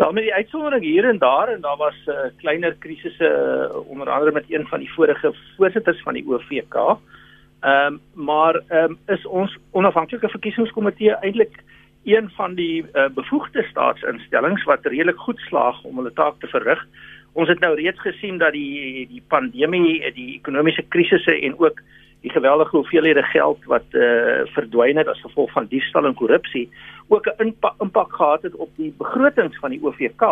Wel 0.00 0.12
met 0.12 0.22
die 0.22 0.34
uitsondering 0.34 0.82
hier 0.82 1.04
en 1.04 1.18
daar 1.18 1.48
en 1.48 1.60
daar 1.60 1.76
was 1.76 1.94
'n 2.06 2.10
uh, 2.10 2.16
kleiner 2.36 2.74
krisisse 2.78 3.28
uh, 3.28 3.90
onder 3.90 4.10
andere 4.10 4.32
met 4.32 4.44
een 4.48 4.66
van 4.66 4.78
die 4.78 4.92
vorige 4.92 5.32
voorsitters 5.56 6.02
van 6.02 6.14
die 6.14 6.26
OVK. 6.26 6.74
Ehm 6.74 7.86
um, 7.86 8.00
maar 8.12 8.54
ehm 8.54 8.84
um, 8.90 8.98
is 9.06 9.26
ons 9.26 9.58
onafhanklike 9.70 10.28
verkiesingskomitee 10.28 11.14
eintlik 11.14 11.62
een 12.04 12.30
van 12.30 12.54
die 12.54 12.84
uh, 12.92 13.08
bevoegde 13.14 13.62
staatsinstellings 13.62 14.64
wat 14.64 14.86
redelik 14.86 15.18
goed 15.18 15.38
slaag 15.38 15.84
om 15.84 15.96
hulle 15.96 16.12
taak 16.12 16.34
te 16.38 16.46
verrig. 16.46 16.86
Ons 17.32 17.48
het 17.48 17.58
nou 17.58 17.74
reeds 17.74 18.00
gesien 18.00 18.38
dat 18.38 18.52
die 18.52 19.06
die 19.08 19.22
pandemie, 19.28 20.12
die 20.12 20.34
ekonomiese 20.34 20.84
krisisse 20.88 21.40
en 21.40 21.58
ook 21.58 21.80
die 22.20 22.30
geweldige 22.30 22.76
hoeveelhede 22.76 23.22
geld 23.22 23.64
wat 23.64 23.84
uh 23.92 24.40
verdwyn 24.44 24.96
het 24.96 25.08
as 25.08 25.20
gevolg 25.20 25.52
van 25.52 25.66
diefstal 25.66 26.06
en 26.06 26.14
korrupsie 26.14 26.70
ook 27.10 27.26
'n 27.26 27.42
impak, 27.42 27.74
impak 27.78 28.12
gehad 28.12 28.42
het 28.42 28.54
op 28.54 28.70
die 28.76 28.94
begrotings 28.98 29.58
van 29.58 29.70
die 29.70 29.82
OVK. 29.82 30.22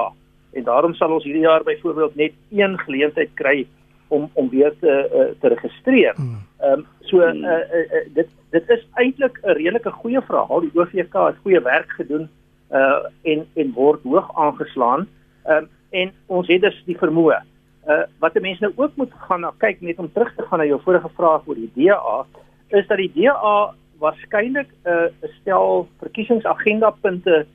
En 0.52 0.64
daarom 0.64 0.94
sal 0.94 1.12
ons 1.12 1.24
hierdie 1.24 1.42
jaar 1.42 1.62
byvoorbeeld 1.62 2.14
net 2.14 2.32
een 2.50 2.78
geleentheid 2.78 3.30
kry 3.34 3.66
om 4.08 4.30
om 4.32 4.48
weer 4.48 4.72
te 4.80 5.10
uh, 5.14 5.40
te 5.40 5.48
registreer. 5.48 6.14
Hmm. 6.14 6.40
Ehm 6.58 6.72
um, 6.72 6.86
so 7.00 7.20
uh, 7.20 7.34
uh, 7.34 7.52
uh, 7.52 8.14
dit 8.14 8.28
dit 8.50 8.68
is 8.68 8.86
eintlik 8.94 9.38
'n 9.42 9.50
redelike 9.50 9.90
goeie 9.90 10.20
verhaal. 10.20 10.60
Die 10.60 10.70
OVK 10.74 11.12
het 11.12 11.42
goeie 11.42 11.60
werk 11.60 11.90
gedoen 11.90 12.28
uh 12.70 12.98
en 13.22 13.46
en 13.54 13.72
word 13.72 14.02
hoog 14.02 14.34
aangeslaan. 14.34 15.08
Ehm 15.44 15.56
um, 15.56 15.68
en 15.90 16.12
ons 16.26 16.48
het 16.48 16.60
dus 16.60 16.82
die 16.84 16.98
vermoë. 16.98 17.42
Uh 17.86 18.02
wat 18.18 18.40
mense 18.40 18.62
nou 18.64 18.72
ook 18.76 18.96
moet 18.96 19.12
gaan 19.28 19.40
na 19.40 19.52
kyk 19.58 19.80
net 19.80 19.98
om 19.98 20.12
terug 20.12 20.34
te 20.34 20.42
gaan 20.42 20.58
na 20.58 20.64
jou 20.64 20.80
vorige 20.82 21.08
vraag 21.14 21.46
oor 21.46 21.54
die 21.54 21.72
DA 21.74 22.26
is 22.68 22.86
dat 22.86 22.96
die 22.96 23.12
DA 23.14 23.74
waarskynlik 23.98 24.68
'n 24.84 24.90
uh, 24.90 25.28
stel 25.40 25.88
verkiesingsagenda 25.98 26.90
punte 26.90 27.46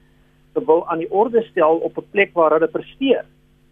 wil 0.53 0.87
aan 0.87 0.99
die 0.99 1.11
orde 1.11 1.41
stel 1.41 1.77
op 1.77 1.97
'n 1.97 2.09
plek 2.11 2.33
waar 2.33 2.51
hulle 2.51 2.67
presteer. 2.67 3.25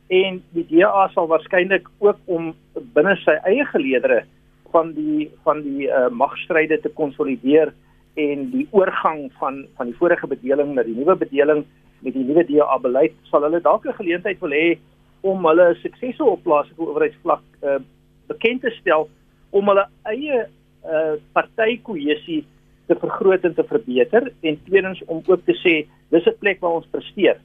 En 0.08 0.44
die 0.50 0.66
DA 0.70 1.08
sal 1.14 1.28
waarskynlik 1.28 1.88
ook 2.00 2.18
om 2.26 2.54
binne 2.94 3.16
sy 3.16 3.32
eie 3.44 3.66
geleedere 3.66 4.24
van 4.72 4.94
die 4.94 5.32
van 5.44 5.62
die 5.62 5.88
uh, 5.88 6.10
magstryde 6.10 6.80
te 6.80 6.90
konsolideer 6.90 7.74
en 8.14 8.50
die 8.52 8.68
oorgang 8.72 9.32
van 9.40 9.66
van 9.76 9.86
die 9.86 9.96
vorige 9.96 10.28
bedeling 10.28 10.74
na 10.74 10.84
die 10.84 10.96
nuwe 10.96 11.16
bedeling 11.16 11.66
met 12.00 12.14
die 12.14 12.24
nuwe 12.24 12.44
DA 12.48 12.78
beleid 12.78 13.14
sal 13.30 13.44
hulle 13.48 13.62
dalk 13.62 13.86
'n 13.86 14.00
geleentheid 14.00 14.40
wil 14.40 14.52
hê 14.52 14.78
om 15.22 15.46
hulle 15.46 15.76
suksese 15.82 16.24
op 16.24 16.44
plaaslike 16.44 16.82
owerheidsvlak 16.82 17.44
uh, 17.64 17.80
bekend 18.28 18.62
te 18.62 18.70
stel 18.80 19.10
om 19.50 19.68
hulle 19.68 19.86
eie 20.04 20.48
uh, 20.86 21.16
partykohesie 21.34 22.46
te 22.92 23.00
vergroot 23.00 23.46
en 23.48 23.54
te 23.56 23.64
verbeter 23.68 24.32
en 24.42 24.60
tweedens 24.68 25.02
om 25.06 25.22
ook 25.26 25.46
te 25.48 25.56
sê 25.64 25.76
dis 26.12 26.28
'n 26.28 26.40
plek 26.40 26.60
waar 26.60 26.80
ons 26.80 26.92
presteer. 26.92 27.38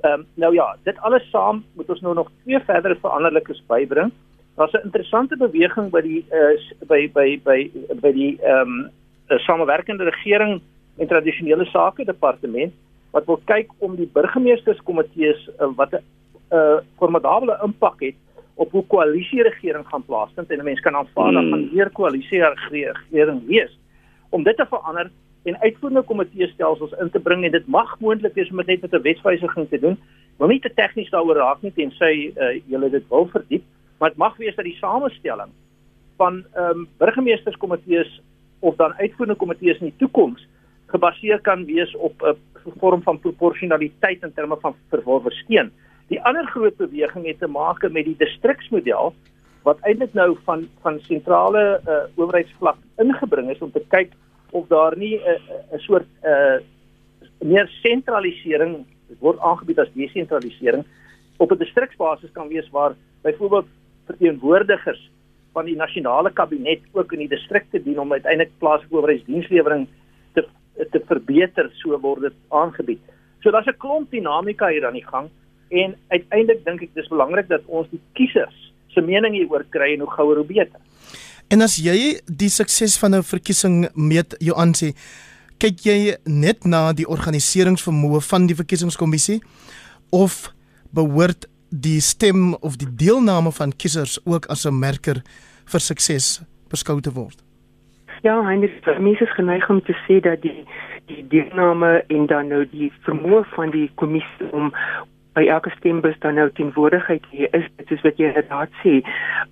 Ehm 0.00 0.20
um, 0.20 0.26
nou 0.34 0.54
ja, 0.54 0.76
dit 0.82 0.98
alles 0.98 1.30
saam 1.30 1.64
moet 1.76 1.88
ons 1.88 2.00
nou 2.00 2.14
nog 2.14 2.30
twee 2.42 2.60
verdere 2.60 2.96
veranderlikes 3.00 3.62
bybring. 3.66 4.12
Daar's 4.56 4.72
'n 4.72 4.84
interessante 4.84 5.36
beweging 5.36 5.90
by 5.90 6.00
die 6.00 6.24
uh, 6.32 6.56
by 6.86 7.10
by 7.12 7.40
by 7.44 7.70
by 8.00 8.12
die 8.12 8.38
ehm 8.42 8.68
um, 8.68 8.90
samewerkende 9.38 10.04
regering 10.04 10.60
en 10.98 11.06
tradisionele 11.06 11.64
sake 11.64 12.04
departement 12.04 12.72
wat 13.10 13.26
wil 13.26 13.40
kyk 13.44 13.70
om 13.78 13.96
die 13.96 14.10
burgemeesterskomitees 14.12 15.48
uh, 15.60 15.68
wat 15.76 15.92
'n 15.92 16.02
uh, 16.52 16.78
formidable 16.96 17.58
impak 17.62 18.00
het 18.00 18.14
op 18.54 18.70
hoe 18.70 18.84
koalisieregering 18.86 19.86
gaan 19.86 20.04
plaasvind 20.04 20.50
en 20.50 20.64
mense 20.64 20.82
kan 20.82 20.96
aanvaar 20.96 21.32
dat 21.32 21.48
gaan 21.50 21.70
weer 21.72 21.90
koalisieregering 21.90 23.46
wees 23.46 23.78
om 24.30 24.42
dit 24.42 24.56
te 24.56 24.66
verander 24.66 25.10
en 25.42 25.60
uitvoerende 25.60 26.02
komitee 26.02 26.48
stelsels 26.52 26.92
in 27.00 27.10
te 27.10 27.20
bring 27.20 27.44
en 27.44 27.50
dit 27.50 27.66
mag 27.66 27.96
moontlik 28.00 28.34
wees 28.34 28.50
om 28.50 28.56
dit 28.56 28.66
net 28.66 28.80
met 28.80 28.92
'n 28.92 29.02
wetswysiging 29.02 29.68
te 29.68 29.78
doen. 29.78 29.98
Wil 30.38 30.48
nie 30.48 30.60
te 30.60 30.72
tegnies 30.74 31.10
daaroor 31.10 31.36
raak 31.36 31.62
nie 31.62 31.72
tensy 31.72 32.32
uh, 32.36 32.60
julle 32.66 32.90
dit 32.90 33.08
wil 33.08 33.26
verdiep, 33.26 33.64
maar 33.98 34.08
dit 34.08 34.18
mag 34.18 34.36
wees 34.36 34.54
dat 34.54 34.64
die 34.64 34.76
samestelling 34.80 35.50
van 36.16 36.44
ehm 36.54 36.78
um, 36.78 36.88
burgemeesterskomitees 36.98 38.20
of 38.60 38.76
dan 38.76 38.94
uitvoerende 38.94 39.38
komitees 39.38 39.78
in 39.78 39.86
die 39.86 39.98
toekoms 39.98 40.46
gebaseer 40.86 41.40
kan 41.40 41.64
wees 41.64 41.96
op 41.96 42.22
'n 42.22 42.26
uh, 42.26 42.72
vorm 42.78 43.02
van 43.02 43.18
proporsionaliteit 43.18 44.22
in 44.22 44.32
terme 44.34 44.56
van 44.60 44.74
verworwe 44.88 45.30
steen. 45.30 45.72
Die 46.08 46.22
ander 46.22 46.46
groot 46.46 46.76
beweging 46.76 47.26
het 47.26 47.38
te 47.38 47.46
maak 47.46 47.90
met 47.90 48.04
die 48.04 48.16
distriksmodel 48.18 49.14
wat 49.62 49.80
eintlik 49.80 50.14
nou 50.14 50.36
van 50.44 50.68
van 50.82 51.00
sentrale 51.00 51.80
uh, 51.86 52.02
owerheidsvlak 52.16 52.78
ingebring 53.02 53.50
is 53.50 53.60
om 53.60 53.72
te 53.72 53.82
kyk 53.88 54.12
of 54.50 54.66
daar 54.68 54.96
nie 54.96 55.16
'n 55.16 55.36
uh, 55.36 55.76
'n 55.76 55.78
soort 55.78 56.08
'n 56.22 56.28
uh, 56.28 56.58
meer 57.40 57.68
sentralisering 57.82 58.86
word 59.18 59.38
aangebied 59.38 59.78
as 59.78 59.92
desentralisering 59.94 60.84
op 61.36 61.52
'n 61.52 61.58
distriksbasis 61.58 62.32
kan 62.32 62.48
wees 62.48 62.70
waar 62.70 62.94
byvoorbeeld 63.22 63.66
verteenwoordigers 64.06 65.10
van 65.52 65.64
die 65.64 65.76
nasionale 65.76 66.30
kabinet 66.32 66.80
ook 66.92 67.12
in 67.12 67.18
die 67.18 67.28
distrikte 67.28 67.82
dien 67.82 68.00
om 68.00 68.12
uiteindelik 68.12 68.52
plaaslike 68.58 68.94
owerheidsdienslewering 68.94 69.88
te 70.34 70.46
te 70.90 71.00
verbeter 71.06 71.70
so 71.72 72.00
word 72.00 72.20
dit 72.20 72.36
aangebied. 72.48 73.00
So 73.42 73.50
daar's 73.50 73.66
'n 73.66 73.76
klomp 73.78 74.10
dinamika 74.10 74.68
hier 74.68 74.86
aan 74.86 74.98
die 74.98 75.06
gang 75.06 75.28
en 75.68 75.96
uiteindelik 76.08 76.64
dink 76.64 76.82
ek 76.82 76.94
dis 76.94 77.08
belangrik 77.08 77.48
dat 77.48 77.62
ons 77.66 77.88
die 77.90 78.00
kiesers 78.12 78.69
se 78.94 79.00
mening 79.00 79.34
hieroor 79.34 79.64
kry 79.70 79.94
en 79.94 80.00
hoe 80.04 80.10
gouer 80.10 80.36
hoe 80.36 80.46
beter. 80.46 80.80
En 81.50 81.62
as 81.62 81.76
jy 81.82 82.20
die 82.26 82.48
sukses 82.48 82.98
van 82.98 83.14
'n 83.14 83.22
verkiesing 83.22 83.88
meet 83.94 84.36
jou 84.38 84.56
aansê, 84.56 84.94
kyk 85.58 85.84
jy 85.84 86.16
net 86.24 86.64
na 86.64 86.92
die 86.92 87.06
organiseringsvermoë 87.06 88.20
van 88.20 88.46
die 88.46 88.54
verkiesingskommissie 88.54 89.40
of 90.10 90.52
behoort 90.94 91.46
die 91.70 92.00
stem 92.00 92.54
of 92.54 92.76
die 92.76 92.88
deelname 92.88 93.52
van 93.52 93.72
kiesers 93.76 94.18
ook 94.24 94.46
as 94.46 94.66
'n 94.66 94.78
merker 94.78 95.22
vir 95.66 95.80
sukses 95.80 96.40
beskou 96.70 97.00
te 97.00 97.12
word? 97.12 97.42
Ja, 98.22 98.42
Heinrich, 98.44 98.84
mense 99.00 99.24
is 99.24 99.34
geneig 99.34 99.68
om 99.70 99.82
te 99.82 99.94
sê 100.06 100.20
dat 100.20 100.42
die 100.42 100.64
die 101.06 101.24
deelname 101.28 102.04
en 102.06 102.26
dan 102.26 102.48
nou 102.48 102.64
die 102.70 102.92
vermoë 103.06 103.44
van 103.56 103.70
die 103.70 103.90
kommissie 103.94 104.50
om 104.52 104.72
by 105.32 105.46
elke 105.46 105.70
stembus 105.70 106.18
dan 106.18 106.34
nou 106.34 106.50
teenwoordigheid 106.52 107.24
hier 107.30 107.54
is 107.54 107.66
dit 107.76 107.90
is 107.90 108.02
wat 108.06 108.18
jy 108.18 108.30
inderdaad 108.30 108.70
sê. 108.82 109.00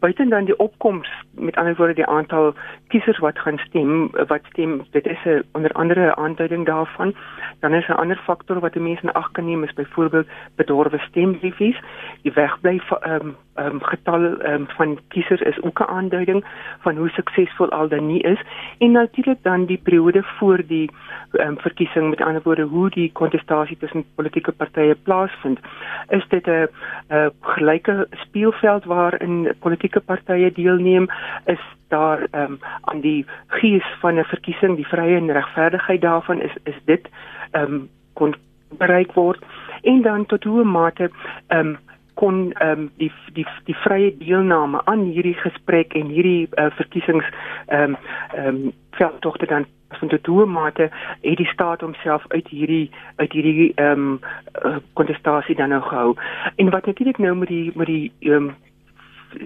Buiten 0.01 0.29
dan 0.29 0.45
die 0.45 0.59
opkoms 0.59 1.09
met 1.33 1.57
ander 1.57 1.77
woorde 1.79 1.95
die 1.95 2.07
aantal 2.07 2.55
kiesers 2.89 3.19
wat 3.19 3.39
gaan 3.39 3.59
stem 3.67 4.11
wat 4.31 4.47
stem 4.53 4.81
dit 4.91 5.07
is 5.07 5.25
'n 5.25 5.43
onder 5.53 5.73
andere 5.73 6.15
aanduiding 6.17 6.67
daarvan. 6.67 7.15
Dan 7.61 7.75
is 7.75 7.89
'n 7.89 8.01
ander 8.03 8.21
faktor 8.25 8.61
wat 8.61 8.73
die 8.73 8.83
mense 8.83 9.03
in 9.03 9.13
ag 9.13 9.31
kan 9.33 9.45
neem 9.45 9.65
is 9.65 9.73
byvoorbeeld 9.73 10.27
bedorwe 10.57 10.99
stembriefies 10.99 11.79
die 12.23 12.33
wegbly 12.33 12.81
ehm 13.01 13.27
um, 13.27 13.37
um, 13.59 13.83
getal 13.83 14.25
um, 14.25 14.67
van 14.77 14.99
kiesers 15.09 15.41
is 15.41 15.63
ook 15.63 15.81
'n 15.81 15.91
aanduiding 15.91 16.45
van 16.79 16.97
hoe 16.97 17.09
suksesvol 17.09 17.71
al 17.71 17.89
dan 17.89 18.07
nie 18.07 18.23
is. 18.23 18.41
En 18.79 18.93
natuurlik 18.93 19.43
dan 19.43 19.65
die 19.65 19.81
periode 19.83 20.23
voor 20.23 20.63
die 20.67 20.91
um, 21.33 21.59
verkiesing 21.59 22.11
met 22.11 22.21
ander 22.21 22.43
woorde 22.43 22.63
hoe 22.63 22.91
die 22.91 23.13
kontestasie 23.13 23.77
tussen 23.77 24.05
politieke 24.15 24.53
partye 24.53 24.95
plaasvind 24.95 25.59
is 26.09 26.29
dit 26.29 26.47
'n 26.47 26.69
gelyke 27.41 28.07
speelveld 28.11 28.85
waarin 28.85 29.53
politieke 29.59 30.01
partye 30.01 30.53
deelneem? 30.53 31.07
Is 31.45 31.61
daar 31.89 32.27
um, 32.33 32.59
aan 32.81 33.01
die 33.01 33.27
gees 33.47 33.85
van 34.01 34.19
'n 34.19 34.25
verkiesing 34.25 34.77
die 34.77 34.87
vrye 34.87 35.17
en 35.17 35.33
regverdigheid 35.33 36.01
daarvan 36.01 36.41
is 36.41 36.55
is 36.63 36.79
dit 36.85 37.09
um, 37.53 37.89
kon 38.13 38.35
bereik 38.79 39.13
word? 39.13 39.45
En 39.83 40.03
dan 40.03 40.27
tot 40.27 40.45
hoe 40.45 40.65
mate 40.65 41.11
um, 41.49 41.79
kon 42.19 42.53
um, 42.63 42.91
die 42.99 43.13
die 43.33 43.47
die 43.65 43.77
vrye 43.85 44.11
deelname 44.19 44.81
aan 44.91 45.05
hierdie 45.13 45.37
gesprek 45.39 45.95
en 45.95 46.11
hierdie 46.11 46.49
uh, 46.51 46.71
verkiesings 46.81 47.27
ehm 47.67 47.95
um, 47.95 47.97
ehm 48.35 48.47
um, 48.47 48.73
veldtogte 48.99 49.47
dan 49.47 49.67
van 49.89 50.09
tot 50.09 50.27
hoe 50.27 50.47
mate 50.47 50.91
het 51.21 51.37
die 51.37 51.47
staat 51.47 51.81
homself 51.81 52.25
uit 52.29 52.49
hierdie 52.49 52.91
uit 53.17 53.33
hierdie 53.33 53.73
ehm 53.75 54.19
um, 54.65 54.81
kontestasie 54.93 55.55
dan 55.57 55.69
nou 55.69 55.83
gehou. 55.83 56.17
En 56.57 56.71
wat 56.71 56.87
natuurlik 56.87 57.19
nou 57.19 57.35
met 57.37 57.49
die 57.49 57.71
met 57.75 57.87
die 57.87 58.13
ehm 58.19 58.35
um, 58.35 58.55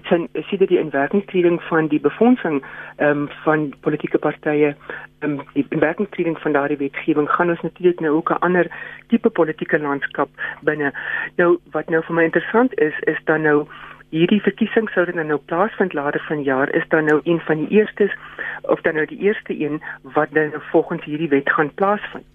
sien 0.07 0.29
die 0.67 0.79
inwerkingstreding 0.79 1.61
van 1.69 1.87
die 1.87 1.99
befondsing 1.99 2.63
ehm 2.97 3.09
um, 3.09 3.29
van 3.43 3.73
politieke 3.81 4.17
partye 4.17 4.75
ehm 5.19 5.39
um, 5.39 5.41
die 5.53 5.65
inwerkingstreding 5.69 6.39
van 6.39 6.51
daardie 6.51 6.77
wetgewing 6.77 7.29
gaan 7.29 7.49
ons 7.49 7.61
natuurlik 7.61 7.99
nou 7.99 8.13
ook 8.15 8.29
'n 8.29 8.43
ander 8.47 8.67
tipe 9.07 9.29
politieke 9.29 9.79
landskap 9.79 10.29
binne. 10.61 10.93
Nou 11.35 11.59
wat 11.71 11.89
nou 11.89 12.03
vir 12.03 12.15
my 12.15 12.23
interessant 12.23 12.79
is 12.79 12.99
is 12.99 13.19
dan 13.23 13.41
nou 13.41 13.67
hierdie 14.13 14.41
verkiesing 14.45 14.89
sou 14.93 15.05
dan 15.09 15.25
nou 15.27 15.39
plaasvind 15.49 15.93
later 15.97 16.21
vanjaar 16.27 16.69
is 16.77 16.85
dan 16.93 17.09
nou 17.09 17.19
een 17.23 17.39
van 17.47 17.63
die 17.63 17.79
eerstes 17.79 18.13
of 18.61 18.81
dan 18.85 18.93
nou 18.99 19.05
die 19.09 19.17
eerste 19.25 19.55
een 19.57 19.81
wat 20.15 20.29
dan 20.37 20.53
nou 20.53 20.61
volgens 20.69 21.03
hierdie 21.03 21.29
wet 21.29 21.49
gaan 21.51 21.73
plaasvind. 21.73 22.25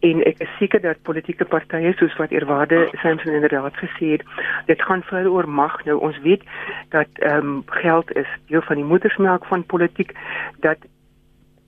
En 0.00 0.22
ek 0.28 0.40
is 0.44 0.56
seker 0.58 0.80
dat 0.80 1.02
politieke 1.08 1.44
partye 1.44 1.92
soos 1.96 2.16
wat 2.20 2.32
Eerwaarde 2.32 2.88
Samson 3.02 3.36
inderdaad 3.36 3.76
gesê 3.80 4.16
het, 4.16 4.24
dit 4.66 4.82
gaan 4.82 5.02
vir 5.10 5.28
oor 5.28 5.48
mag. 5.48 5.78
Nou 5.84 5.98
ons 6.08 6.18
weet 6.24 6.44
dat 6.94 7.08
ehm 7.20 7.52
um, 7.52 7.62
geld 7.66 8.12
is 8.16 8.28
deel 8.48 8.64
van 8.68 8.80
die 8.80 8.88
moedersmelk 8.92 9.46
van 9.52 9.64
politiek 9.64 10.12
dat 10.64 10.78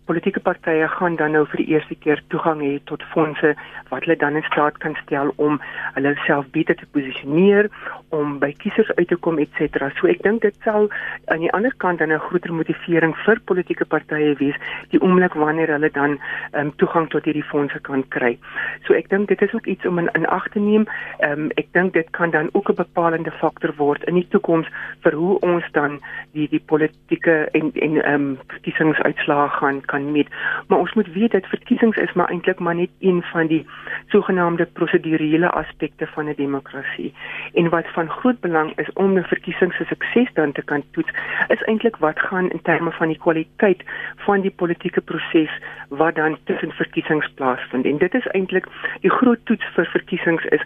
politieke 0.09 0.41
partye 0.41 0.89
gaan 0.89 1.17
dan 1.21 1.35
nou 1.37 1.45
vir 1.53 1.61
die 1.63 1.69
eerste 1.75 1.95
keer 2.05 2.23
toegang 2.33 2.63
hê 2.65 2.79
tot 2.91 3.05
fondse 3.13 3.53
wat 3.91 4.05
hulle 4.05 4.17
dan 4.21 4.37
in 4.41 4.47
staat 4.49 4.79
kan 4.85 4.97
stel 5.03 5.33
om 5.37 5.61
hulle 5.97 6.15
self 6.25 6.49
beter 6.55 6.77
te 6.81 6.89
posisioneer 6.97 7.69
om 8.17 8.39
by 8.43 8.51
kiesers 8.63 8.91
uit 8.97 9.09
te 9.09 9.19
kom 9.25 9.39
et 9.43 9.53
cetera. 9.59 9.91
So 9.99 10.09
ek 10.09 10.23
dink 10.25 10.43
dit 10.47 10.57
sal 10.65 10.89
aan 11.33 11.45
die 11.45 11.53
ander 11.57 11.75
kant 11.85 12.01
dan 12.01 12.13
'n 12.13 12.25
groter 12.29 12.53
motivering 12.53 13.15
vir 13.25 13.41
politieke 13.51 13.85
partye 13.85 14.35
wees 14.41 14.57
die 14.93 15.01
oomblik 15.01 15.35
wanneer 15.35 15.73
hulle 15.77 15.91
dan 15.91 16.19
um, 16.53 16.73
toegang 16.77 17.09
tot 17.11 17.25
hierdie 17.25 17.49
fondse 17.53 17.81
kan 17.81 18.05
kry. 18.09 18.39
So 18.87 18.95
ek 18.95 19.09
dink 19.09 19.29
dit 19.29 19.43
is 19.43 19.55
ook 19.55 19.67
iets 19.67 19.87
om 19.87 19.99
in, 19.99 20.09
in 20.15 20.27
ag 20.27 20.49
te 20.49 20.59
neem. 20.61 20.87
Um, 21.21 21.51
ek 21.57 21.73
dink 21.73 21.93
dit 21.93 22.11
kan 22.11 22.31
dan 22.31 22.49
ook 22.53 22.71
'n 22.71 22.81
bepalende 22.85 23.31
faktor 23.31 23.75
word 23.77 24.05
in 24.05 24.15
die 24.15 24.29
toekoms 24.29 24.69
vir 25.03 25.13
hoe 25.13 25.39
ons 25.41 25.65
dan 25.73 26.01
die 26.33 26.49
die 26.49 26.65
politieke 26.67 27.49
en 27.53 27.73
en 27.75 28.03
ehm 28.03 28.15
um, 28.15 28.39
verkiesingsuitslae 28.49 29.49
gaan 29.49 29.81
kan 29.87 29.98
meet. 30.05 30.29
Maar 30.67 30.79
ons 30.79 30.93
moet 30.95 31.13
weet 31.13 31.31
dat 31.31 31.47
verkiesings 31.47 31.97
is 31.97 32.13
maar 32.13 32.29
eintlik 32.29 32.59
maar 32.59 32.75
net 32.75 32.91
een 33.01 33.23
van 33.23 33.47
die 33.47 33.67
sogenaamde 34.07 34.67
prosedurele 34.67 35.51
aspekte 35.51 36.07
van 36.07 36.29
'n 36.29 36.35
demokrasie. 36.37 37.15
En 37.53 37.69
wat 37.69 37.87
van 37.93 38.11
groot 38.11 38.41
belang 38.41 38.73
is 38.77 38.93
om 38.93 39.19
'n 39.19 39.25
verkiesing 39.25 39.73
se 39.73 39.85
sukses 39.85 40.33
dan 40.35 40.53
te 40.53 40.63
kan 40.63 40.83
toets, 40.91 41.11
is 41.49 41.63
eintlik 41.63 41.97
wat 41.97 42.21
gaan 42.21 42.51
in 42.51 42.63
terme 42.63 42.91
van 42.91 43.09
die 43.09 43.19
kwaliteit 43.19 43.83
van 44.17 44.41
die 44.41 44.51
politieke 44.51 45.01
proses 45.01 45.51
wat 45.89 46.15
dan 46.15 46.39
tussen 46.45 46.73
verkiesings 46.73 47.29
plaasvind. 47.35 47.85
En 47.85 47.99
dit 47.99 48.15
is 48.15 48.27
eintlik 48.27 48.67
die 49.01 49.11
groot 49.11 49.39
toets 49.45 49.65
vir 49.75 49.87
verkiesings 49.87 50.45
is 50.45 50.63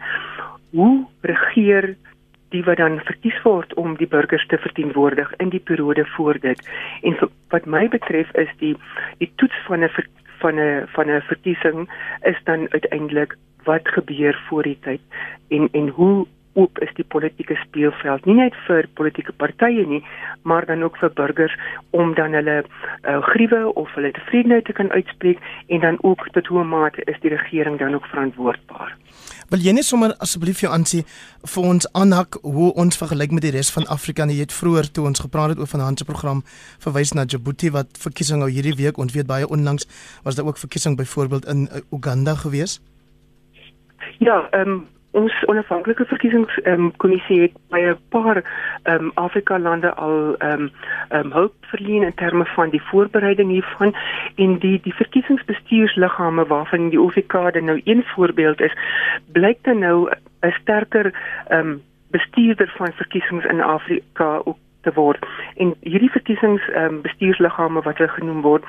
hoe 0.71 1.07
regeer 1.21 1.97
die 2.53 2.65
wat 2.65 2.81
dan 2.81 3.01
verkies 3.09 3.39
word 3.43 3.75
om 3.81 3.97
die 3.97 4.09
burgers 4.09 4.47
te 4.47 4.59
verteenwoordig 4.61 5.33
in 5.45 5.53
die 5.53 5.61
periode 5.61 6.05
voor 6.17 6.39
dit. 6.41 6.61
En 7.03 7.17
wat 7.55 7.67
my 7.67 7.89
betref 7.89 8.31
is 8.45 8.53
die 8.61 8.77
die 9.19 9.33
toets 9.37 9.59
van 9.67 9.85
'n 9.85 9.91
van 10.43 10.61
'n 10.61 10.87
van 10.95 11.11
'n 11.11 11.23
verkiesing 11.31 11.89
is 12.23 12.39
dan 12.45 12.67
uiteindelik 12.71 13.37
wat 13.65 13.89
gebeur 13.89 14.35
voor 14.49 14.63
die 14.63 14.79
tyd 14.81 15.01
en 15.49 15.69
en 15.73 15.89
hoe 15.89 16.27
oop 16.55 16.79
is 16.85 16.93
die 16.99 17.07
politieke 17.15 17.57
speelveld 17.65 18.27
nie 18.27 18.39
net 18.39 18.57
vir 18.67 18.89
politieke 19.01 19.33
partye 19.33 19.87
nie 19.87 20.03
maar 20.43 20.67
dan 20.67 20.83
ook 20.83 20.97
vir 21.01 21.13
burgers 21.21 21.57
om 21.91 22.15
dan 22.15 22.37
hulle 22.39 22.63
uh, 22.63 23.21
griewe 23.33 23.75
of 23.75 23.95
hulle 23.95 24.13
tevredenheid 24.13 24.65
te 24.65 24.73
kan 24.73 24.91
uitspreek 24.91 25.39
en 25.69 25.81
dan 25.81 25.99
ook 26.01 26.29
tot 26.33 26.47
hoe 26.47 26.65
mate 26.65 27.05
is 27.05 27.21
die 27.21 27.35
regering 27.37 27.79
dan 27.79 27.95
ook 27.95 28.07
verantwoordbaar 28.07 28.97
Wil 29.53 29.61
jy 29.61 29.73
net 29.77 29.85
sommer 29.85 30.15
asseblief 30.25 30.63
jou 30.63 30.71
aansien 30.73 31.03
vir 31.55 31.67
ons 31.69 31.87
aanhak 31.99 32.39
hoe 32.41 32.71
ons 32.81 32.97
vergelyk 32.97 33.35
met 33.37 33.45
die 33.45 33.51
res 33.53 33.69
van 33.75 33.85
Afrika? 33.93 34.25
Jy 34.25 34.47
het 34.47 34.55
vroeër 34.57 34.89
toe 34.97 35.05
ons 35.11 35.21
gepraat 35.21 35.53
het 35.53 35.61
oor 35.61 35.69
van 35.69 35.83
Hans 35.85 36.01
se 36.01 36.07
program 36.09 36.41
verwys 36.81 37.13
na 37.13 37.27
Djibouti 37.29 37.69
wat 37.75 38.01
verkiesing 38.01 38.41
nou 38.41 38.49
hierdie 38.49 38.73
week 38.79 38.97
ons 38.97 39.13
weet 39.13 39.29
baie 39.29 39.45
onlangs 39.45 39.85
was 40.25 40.39
daar 40.39 40.49
ook 40.49 40.63
verkiesing 40.63 40.97
byvoorbeeld 40.97 41.45
in 41.53 41.67
uh, 41.69 41.85
Uganda 41.93 42.35
gewees. 42.45 42.81
Ja, 44.25 44.49
ehm 44.51 44.71
um, 44.71 44.81
ons 45.13 45.45
onafhanklike 45.45 46.05
verkiesingskommissie 46.09 47.37
um, 47.37 47.43
het 47.43 47.57
by 47.71 47.81
'n 47.81 47.99
paar 48.09 48.43
um, 48.85 49.11
Afrika 49.15 49.59
lande 49.59 49.95
al 49.95 50.35
ehm 50.39 50.61
um, 50.61 50.71
um, 51.11 51.33
hulp 51.33 51.55
verleen 51.61 52.03
in 52.03 52.15
terme 52.15 52.45
van 52.45 52.71
die 52.71 52.83
voorbereiding 52.83 53.51
hiervan 53.51 53.95
en 54.37 54.59
die 54.59 54.81
die 54.83 54.95
verkiesingsbestuursliggame 54.95 56.47
waarvan 56.47 56.89
die 56.89 57.01
dan 57.53 57.65
nou 57.65 57.81
een 57.85 58.05
voorbeeld 58.15 58.61
is 58.61 58.77
blyk 59.33 59.59
dan 59.63 59.79
nou 59.79 60.11
'n 60.41 60.55
sterker 60.61 61.13
ehm 61.49 61.67
um, 61.67 61.83
bestuurder 62.11 62.73
van 62.77 62.93
verkiesings 62.93 63.45
in 63.45 63.63
Afrika 63.63 64.41
ook 64.45 64.59
te 64.83 64.93
word. 64.95 65.27
En 65.57 65.75
hierdie 65.81 66.11
verkiesings 66.11 66.69
ehm 66.73 66.99
um, 66.99 67.01
bestuursliggame 67.07 67.83
wat 67.87 67.99
hulle 67.99 68.15
genoem 68.17 68.43
word, 68.43 68.65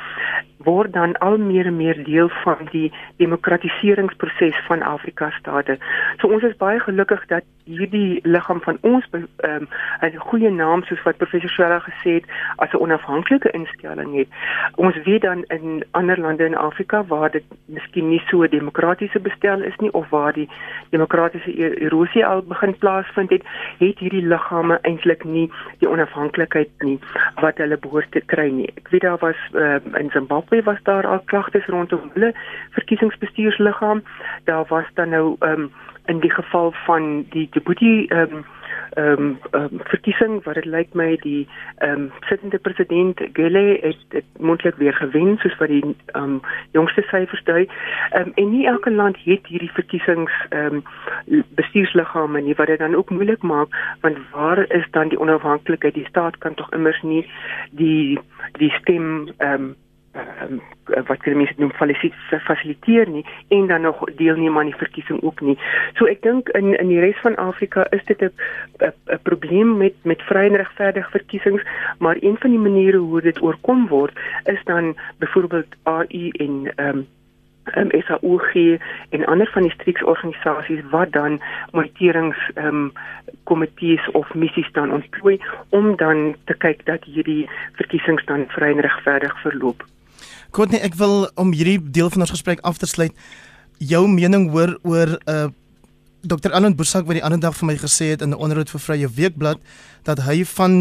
word 0.63 0.93
dan 0.93 1.17
al 1.17 1.37
meer 1.37 1.65
en 1.65 1.77
meer 1.77 2.03
deel 2.03 2.29
van 2.43 2.67
die 2.71 2.91
demokratiseringsproses 3.17 4.59
van 4.67 4.81
Afrika 4.81 5.29
state. 5.39 5.77
So 6.21 6.27
ons 6.27 6.43
is 6.43 6.57
baie 6.57 6.79
gelukkig 6.79 7.25
dat 7.27 7.43
hierdie 7.65 8.19
liggaam 8.23 8.61
van 8.61 8.77
ons 8.81 9.05
ehm 9.11 9.25
um, 9.49 9.67
'n 10.01 10.17
goeie 10.29 10.51
naam 10.51 10.83
soos 10.83 11.03
wat 11.03 11.17
professor 11.17 11.49
Shara 11.49 11.79
gesê 11.79 12.13
het 12.19 12.25
as 12.55 12.71
'n 12.73 12.81
onafhanklike 12.85 13.49
instelling 13.51 14.15
het. 14.15 14.27
Ons 14.75 14.95
weet 15.03 15.21
dan 15.21 15.43
in 15.43 15.83
ander 15.91 16.19
lande 16.19 16.45
in 16.45 16.55
Afrika 16.55 17.03
waar 17.03 17.31
dit 17.31 17.43
miskien 17.65 18.09
nie 18.09 18.21
so 18.27 18.47
demokratiese 18.47 19.19
bestel 19.19 19.61
is 19.61 19.75
nie 19.77 19.93
of 19.93 20.09
waar 20.09 20.33
die 20.33 20.49
demokratiese 20.89 21.51
e-, 21.51 21.75
erosie 21.85 22.25
al 22.25 22.41
begin 22.41 22.77
plaasvind 22.77 23.29
het, 23.29 23.43
het 23.77 23.99
hierdie 23.99 24.27
liggame 24.27 24.79
eintlik 24.81 25.23
nie 25.23 25.51
die 25.79 25.89
onafhanklikheid 25.89 26.69
nie 26.79 26.99
wat 27.41 27.57
hulle 27.57 27.77
behoort 27.77 28.11
te 28.11 28.21
kry 28.25 28.49
nie. 28.49 28.69
Ek 28.75 28.89
weet 28.89 29.01
daar 29.01 29.17
was 29.17 29.39
uh, 29.53 29.79
in 29.99 30.09
Zimbabwe 30.09 30.63
was 30.63 30.83
daar 30.83 31.07
al 31.07 31.21
klagtes 31.25 31.65
rondom 31.65 32.11
hulle 32.13 32.33
verkiesingsbestuursliggaam. 32.71 34.03
Daar 34.43 34.65
was 34.67 34.85
dan 34.93 35.09
nou 35.09 35.35
um, 35.39 35.71
in 36.05 36.19
die 36.19 36.31
geval 36.31 36.71
van 36.85 37.25
die 37.29 37.47
Djibouti 37.51 38.05
ehm 38.07 38.19
um, 38.19 38.45
ehm 38.93 39.21
um, 39.21 39.37
um, 39.51 39.79
verkiesing 39.83 40.43
wat 40.43 40.53
dit 40.53 40.65
lyk 40.65 40.93
my 40.93 41.17
die 41.21 41.47
ehm 41.77 41.91
um, 41.91 42.11
sittende 42.29 42.59
president 42.59 43.21
Gele 43.33 43.77
het 43.81 43.97
dit 44.09 44.25
moontlik 44.39 44.75
weer 44.75 44.93
gewen 44.93 45.37
soos 45.37 45.57
wat 45.57 45.67
die 45.67 45.83
ehm 46.05 46.23
um, 46.23 46.41
jongste 46.71 47.01
syfers 47.01 47.43
dui. 47.43 47.67
Ehm 48.11 48.27
um, 48.27 48.31
en 48.35 48.49
nie 48.51 48.67
elke 48.67 48.91
land 48.91 49.17
het 49.23 49.47
hierdie 49.47 49.71
verkiesings 49.71 50.33
ehm 50.49 50.81
um, 51.27 51.43
bestuursliggame 51.55 52.41
nie 52.41 52.55
wat 52.55 52.67
dit 52.67 52.79
dan 52.79 52.95
ook 52.95 53.09
moeilik 53.09 53.41
maak 53.41 53.97
want 54.01 54.17
waar 54.31 54.71
is 54.71 54.87
dan 54.91 55.09
die 55.09 55.19
onafhanklikheid? 55.19 55.93
Die 55.93 56.07
staat 56.07 56.37
kan 56.37 56.53
tog 56.53 56.71
immers 56.71 57.01
nie 57.01 57.25
die 57.71 58.19
die 58.51 58.71
stem 58.81 59.27
ehm 59.37 59.53
um, 59.53 59.75
um, 60.15 60.61
wat 61.07 61.17
kan 61.23 61.37
mense 61.37 61.53
noem 61.57 61.71
fasiliteer 62.45 63.09
nie 63.09 63.25
en 63.47 63.67
dan 63.67 63.81
nog 63.81 64.03
deelneem 64.15 64.57
aan 64.57 64.69
die 64.71 64.81
verkiesing 64.81 65.21
ook 65.21 65.41
nie. 65.41 65.57
So 65.97 66.05
ek 66.05 66.21
dink 66.21 66.49
in 66.57 66.73
in 66.77 66.91
die 66.91 66.99
res 66.99 67.19
van 67.25 67.35
Afrika 67.41 67.87
is 67.89 68.05
dit 68.05 68.21
'n 68.21 69.19
probleem 69.23 69.77
met 69.77 69.95
met 70.03 70.21
vrye 70.21 70.49
en 70.49 70.61
regverdige 70.61 71.09
verkiesings, 71.09 71.63
maar 71.99 72.17
een 72.19 72.37
van 72.37 72.49
die 72.49 72.59
maniere 72.59 72.97
hoe 72.97 73.21
dit 73.21 73.41
oorkom 73.41 73.87
word 73.87 74.13
is 74.43 74.63
dan 74.63 74.95
byvoorbeeld 75.17 75.75
AI 75.83 76.29
en 76.29 76.71
ehm 76.75 76.97
um, 76.97 77.07
um, 77.75 77.89
SAOG 77.91 78.53
en 79.09 79.25
ander 79.25 79.49
van 79.53 79.61
die 79.61 79.71
streeksorganisasies 79.71 80.83
wat 80.89 81.11
dan 81.11 81.41
moniterings 81.71 82.37
ehm 82.53 82.67
um, 82.67 82.91
komitees 83.43 84.11
of 84.11 84.33
missies 84.33 84.71
dan 84.71 84.91
ontplooi 84.91 85.39
om 85.69 85.95
dan 85.95 86.35
te 86.45 86.53
kyk 86.53 86.85
dat 86.85 87.03
hierdie 87.03 87.49
verkiesings 87.73 88.25
dan 88.25 88.45
vry 88.47 88.71
en 88.71 88.79
regverdig 88.79 89.41
verloop. 89.41 89.83
Courtney, 90.53 90.79
ek 90.85 90.93
wil 90.99 91.25
om 91.41 91.51
hierdie 91.55 91.79
deel 91.81 92.11
van 92.13 92.21
ons 92.25 92.33
gesprek 92.33 92.61
af 92.61 92.77
te 92.77 92.85
sluit 92.89 93.13
jou 93.81 94.05
mening 94.07 94.51
hoor 94.53 94.75
oor 94.85 95.15
uh, 95.25 95.47
Dr. 96.23 96.53
Alan 96.53 96.75
Boesak 96.77 97.07
wat 97.09 97.17
die 97.17 97.23
ander 97.25 97.41
dag 97.41 97.55
vir 97.57 97.67
my 97.67 97.75
gesê 97.81 98.13
het 98.13 98.21
in 98.21 98.29
'n 98.31 98.39
onderhoud 98.39 98.69
vir 98.69 98.79
Vrye 98.79 99.09
Weekblad 99.09 99.59
dat 100.03 100.21
hy 100.23 100.45
van 100.45 100.73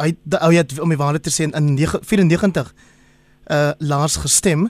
hy 0.00 0.16
ou 0.40 0.52
het 0.52 0.78
om 0.80 0.88
die 0.88 0.98
waarheid 0.98 1.22
te 1.22 1.30
sê 1.30 1.44
in 1.44 1.78
94 1.78 2.74
uh 3.46 3.72
laas 3.78 4.16
gestem, 4.16 4.68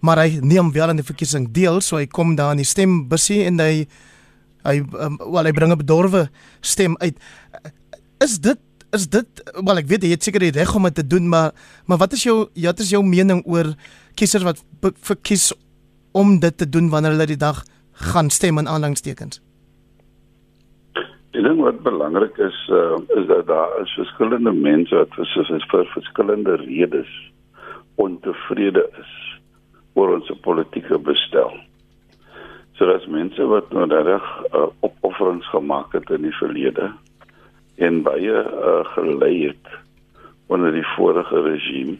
maar 0.00 0.16
hy 0.16 0.38
neem 0.40 0.72
wel 0.72 0.88
aan 0.88 0.96
die 0.96 1.04
verkiesing 1.04 1.52
deel, 1.52 1.80
so 1.80 1.96
hy 1.96 2.06
kom 2.06 2.36
daar 2.36 2.52
in 2.52 2.62
die 2.62 2.64
stembusie 2.64 3.44
en 3.44 3.58
hy 3.60 3.86
hy 4.64 4.80
um, 4.80 5.18
wel 5.18 5.44
hy 5.44 5.52
bring 5.52 5.72
'n 5.72 5.78
bedorwe 5.78 6.30
stem 6.60 6.96
uit. 6.98 7.18
Is 8.20 8.38
dit 8.38 8.58
is 8.94 9.08
dit 9.10 9.42
wel 9.54 9.80
ek 9.82 9.88
weet 9.90 10.06
jy 10.06 10.14
het 10.14 10.26
seker 10.26 10.44
die 10.44 10.54
reg 10.54 10.74
om 10.76 10.86
dit 10.88 10.98
te 11.00 11.06
doen 11.06 11.28
maar 11.28 11.52
maar 11.86 12.00
wat 12.02 12.14
is 12.16 12.24
jou 12.26 12.36
wat 12.66 12.82
is 12.84 12.92
jou 12.94 13.02
mening 13.06 13.42
oor 13.46 13.74
kiesers 14.18 14.46
wat 14.46 14.62
verkies 15.10 15.50
om 16.14 16.38
dit 16.40 16.56
te 16.56 16.68
doen 16.68 16.90
wanneer 16.92 17.16
hulle 17.16 17.32
die 17.34 17.40
dag 17.40 17.64
gaan 18.12 18.30
stem 18.30 18.62
in 18.62 18.70
aanhalingstekens 18.70 19.42
Ek 21.34 21.42
dink 21.42 21.58
wat 21.66 21.80
belangrik 21.82 22.36
is 22.38 22.58
uh, 22.70 22.94
is 23.18 23.24
dat 23.26 23.48
daar 23.50 23.72
is 23.82 23.90
verskillende 23.98 24.52
mense 24.54 24.94
wat 24.94 25.16
vir, 25.18 25.62
vir 25.72 25.88
verskillende 25.90 26.54
redes 26.62 27.10
ontevrede 27.98 28.84
is 29.00 29.14
oor 29.98 30.12
ons 30.14 30.30
politieke 30.46 30.98
bestel. 30.98 31.50
So 32.78 32.86
daar's 32.86 33.06
mense 33.10 33.46
wat 33.50 33.74
nou 33.74 33.86
reg 33.90 34.30
uh, 34.52 34.68
opofferings 34.86 35.50
gemaak 35.50 35.98
het 35.98 36.10
in 36.14 36.22
die 36.26 36.36
verlede 36.38 36.92
en 37.76 38.02
baie 38.02 38.36
uh, 38.44 38.84
gelei 38.94 39.46
het 39.46 39.72
onder 40.46 40.72
die 40.72 40.86
vorige 40.96 41.42
regime 41.42 41.96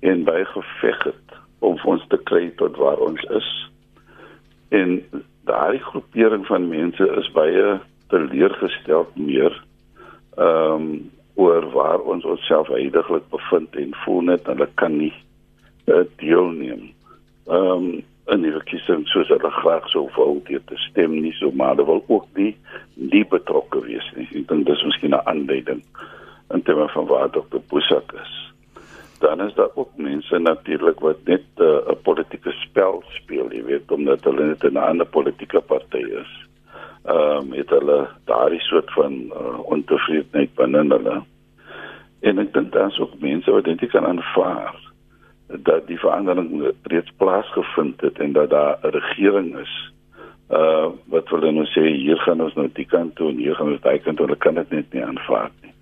en 0.00 0.24
baie 0.24 0.44
geveg 0.44 1.02
het 1.04 1.38
om 1.58 1.78
ons 1.84 2.04
te 2.08 2.18
kry 2.30 2.50
tot 2.56 2.76
waar 2.78 3.00
ons 3.02 3.22
is. 3.34 3.48
En 4.68 5.00
daai 5.48 5.78
groepering 5.78 6.46
van 6.46 6.68
mense 6.68 7.08
is 7.20 7.30
baie 7.34 7.78
teleurgestel 8.12 9.08
meer 9.14 9.54
ehm 10.36 10.74
um, 10.74 10.90
oor 11.38 11.68
waar 11.70 12.00
ons 12.02 12.24
onsself 12.26 12.66
heidaglik 12.74 13.22
bevind 13.30 13.76
en 13.78 13.92
voel 14.02 14.24
net 14.26 14.46
hulle 14.50 14.66
kan 14.74 14.96
nie 14.98 15.12
uh, 15.86 16.02
deelneem. 16.18 16.88
Ehm 17.46 17.84
um, 17.84 17.90
in 18.32 18.42
die 18.42 18.52
verkiesing 18.52 19.06
soos 19.08 19.28
hulle 19.32 19.50
graag 19.60 19.88
sou 19.92 20.08
wou 20.16 20.40
deur 20.48 20.64
te 20.68 20.76
stem 20.88 21.14
nie 21.22 21.32
so 21.38 21.50
maar 21.50 21.74
hulle 21.74 21.86
wil 21.86 22.04
ook 22.08 22.26
nie 22.36 22.56
nie 22.94 23.24
betrokke 23.24 23.80
wees 23.86 24.08
nie. 24.16 24.28
Ek 24.34 24.48
dink 24.48 24.66
dis 24.66 24.84
miskien 24.84 25.14
'n 25.14 25.24
aanduiding 25.24 25.82
in 26.54 26.62
terme 26.62 26.88
van 26.88 27.06
waar 27.06 27.30
Dr. 27.30 27.60
Boesak 27.68 28.12
is. 28.12 28.34
dan 29.18 29.40
is 29.40 29.54
daar 29.54 29.70
ook 29.74 29.90
mense 29.96 30.38
natuurlik 30.38 31.00
wat 31.00 31.16
net 31.24 31.42
eh, 31.54 31.64
'n 31.64 31.90
uh, 31.90 31.96
politieke 32.02 32.52
spel 32.52 33.02
speel, 33.08 33.52
jy 33.52 33.64
weet, 33.64 33.90
omdat 33.90 34.24
hulle 34.24 34.44
net 34.44 34.62
'n 34.62 34.76
ander 34.76 35.06
politieke 35.06 35.60
party 35.60 36.04
is. 36.22 36.32
Ehm 37.04 37.36
um, 37.36 37.52
het 37.52 37.70
hulle 37.70 38.08
daardie 38.24 38.60
soort 38.60 38.92
van 38.92 39.12
uh, 39.12 39.58
ontevredenheid 39.64 40.54
binne 40.54 40.78
hulle. 40.78 41.22
En 42.20 42.38
ek 42.38 42.52
dink 42.52 42.72
daar's 42.72 42.98
ook 42.98 43.20
mense 43.20 43.50
wat 43.50 43.64
dit 43.64 43.90
kan 43.90 44.06
aanvaar 44.06 44.87
dat 45.62 45.86
die 45.86 45.98
verandering 45.98 46.72
reeds 46.82 47.12
plaasgevind 47.16 48.00
het 48.00 48.18
en 48.18 48.32
dat 48.32 48.50
daar 48.50 48.78
'n 48.82 48.90
regering 48.90 49.58
is 49.58 49.92
uh 50.50 50.88
wat 51.12 51.28
wil 51.28 51.52
nou 51.52 51.66
sê 51.66 51.82
hier 51.92 52.16
gaan 52.16 52.40
ons 52.40 52.54
nou 52.54 52.68
die 52.72 52.86
kant 52.86 53.14
toe 53.16 53.28
en 53.28 53.36
hier 53.36 53.54
gaan 53.54 53.72
ons 53.72 53.80
daai 53.80 53.98
kant 53.98 54.16
toe, 54.16 54.26
hulle 54.26 54.38
kan 54.40 54.54
dit 54.54 54.70
net 54.70 54.92
nie 54.92 55.04
aanvaar 55.04 55.50
nie. 55.62 55.72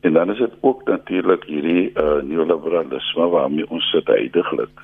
En 0.00 0.12
dan 0.12 0.30
is 0.30 0.38
dit 0.38 0.54
ook 0.60 0.84
natuurlik 0.84 1.44
hierdie 1.44 1.90
uh 1.94 2.22
neoliberalisme 2.22 3.28
waarmee 3.28 3.68
ons 3.68 3.90
sit 3.90 4.06
heidaglik 4.06 4.80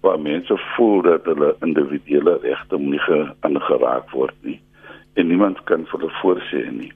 waar 0.00 0.20
mense 0.20 0.56
voel 0.76 1.02
dat 1.02 1.24
hulle 1.24 1.56
individuele 1.60 2.38
regte 2.42 2.78
nie 2.78 3.00
aangeraak 3.40 4.10
word 4.10 4.34
nie 4.42 4.60
en 5.14 5.26
niemand 5.26 5.62
kan 5.64 5.86
vir 5.86 6.00
hulle 6.00 6.12
voorsê 6.22 6.70
nie. 6.70 6.92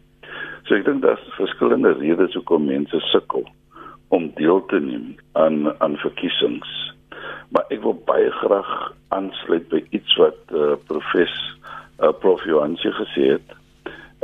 So 0.64 0.74
ek 0.74 0.84
dink 0.84 1.02
daar's 1.02 1.22
verskillende 1.36 1.92
redes 1.98 2.34
hoekom 2.34 2.66
mense 2.66 3.00
sukkel 3.12 3.46
om 4.08 4.30
deel 4.34 4.64
te 4.66 4.80
neem 4.80 5.14
aan 5.32 5.80
aan 5.80 5.96
verkiesings. 5.96 6.70
Maar 7.48 7.64
ek 7.74 7.82
wil 7.82 7.96
baie 8.06 8.30
graag 8.30 8.70
aansluit 9.14 9.68
by 9.70 9.82
iets 9.96 10.16
wat 10.20 10.38
uh, 10.52 10.74
professor 10.88 11.54
uh, 12.00 12.12
Prof 12.20 12.44
Johansi 12.44 12.90
gesê 12.90 13.28
het. 13.36 13.54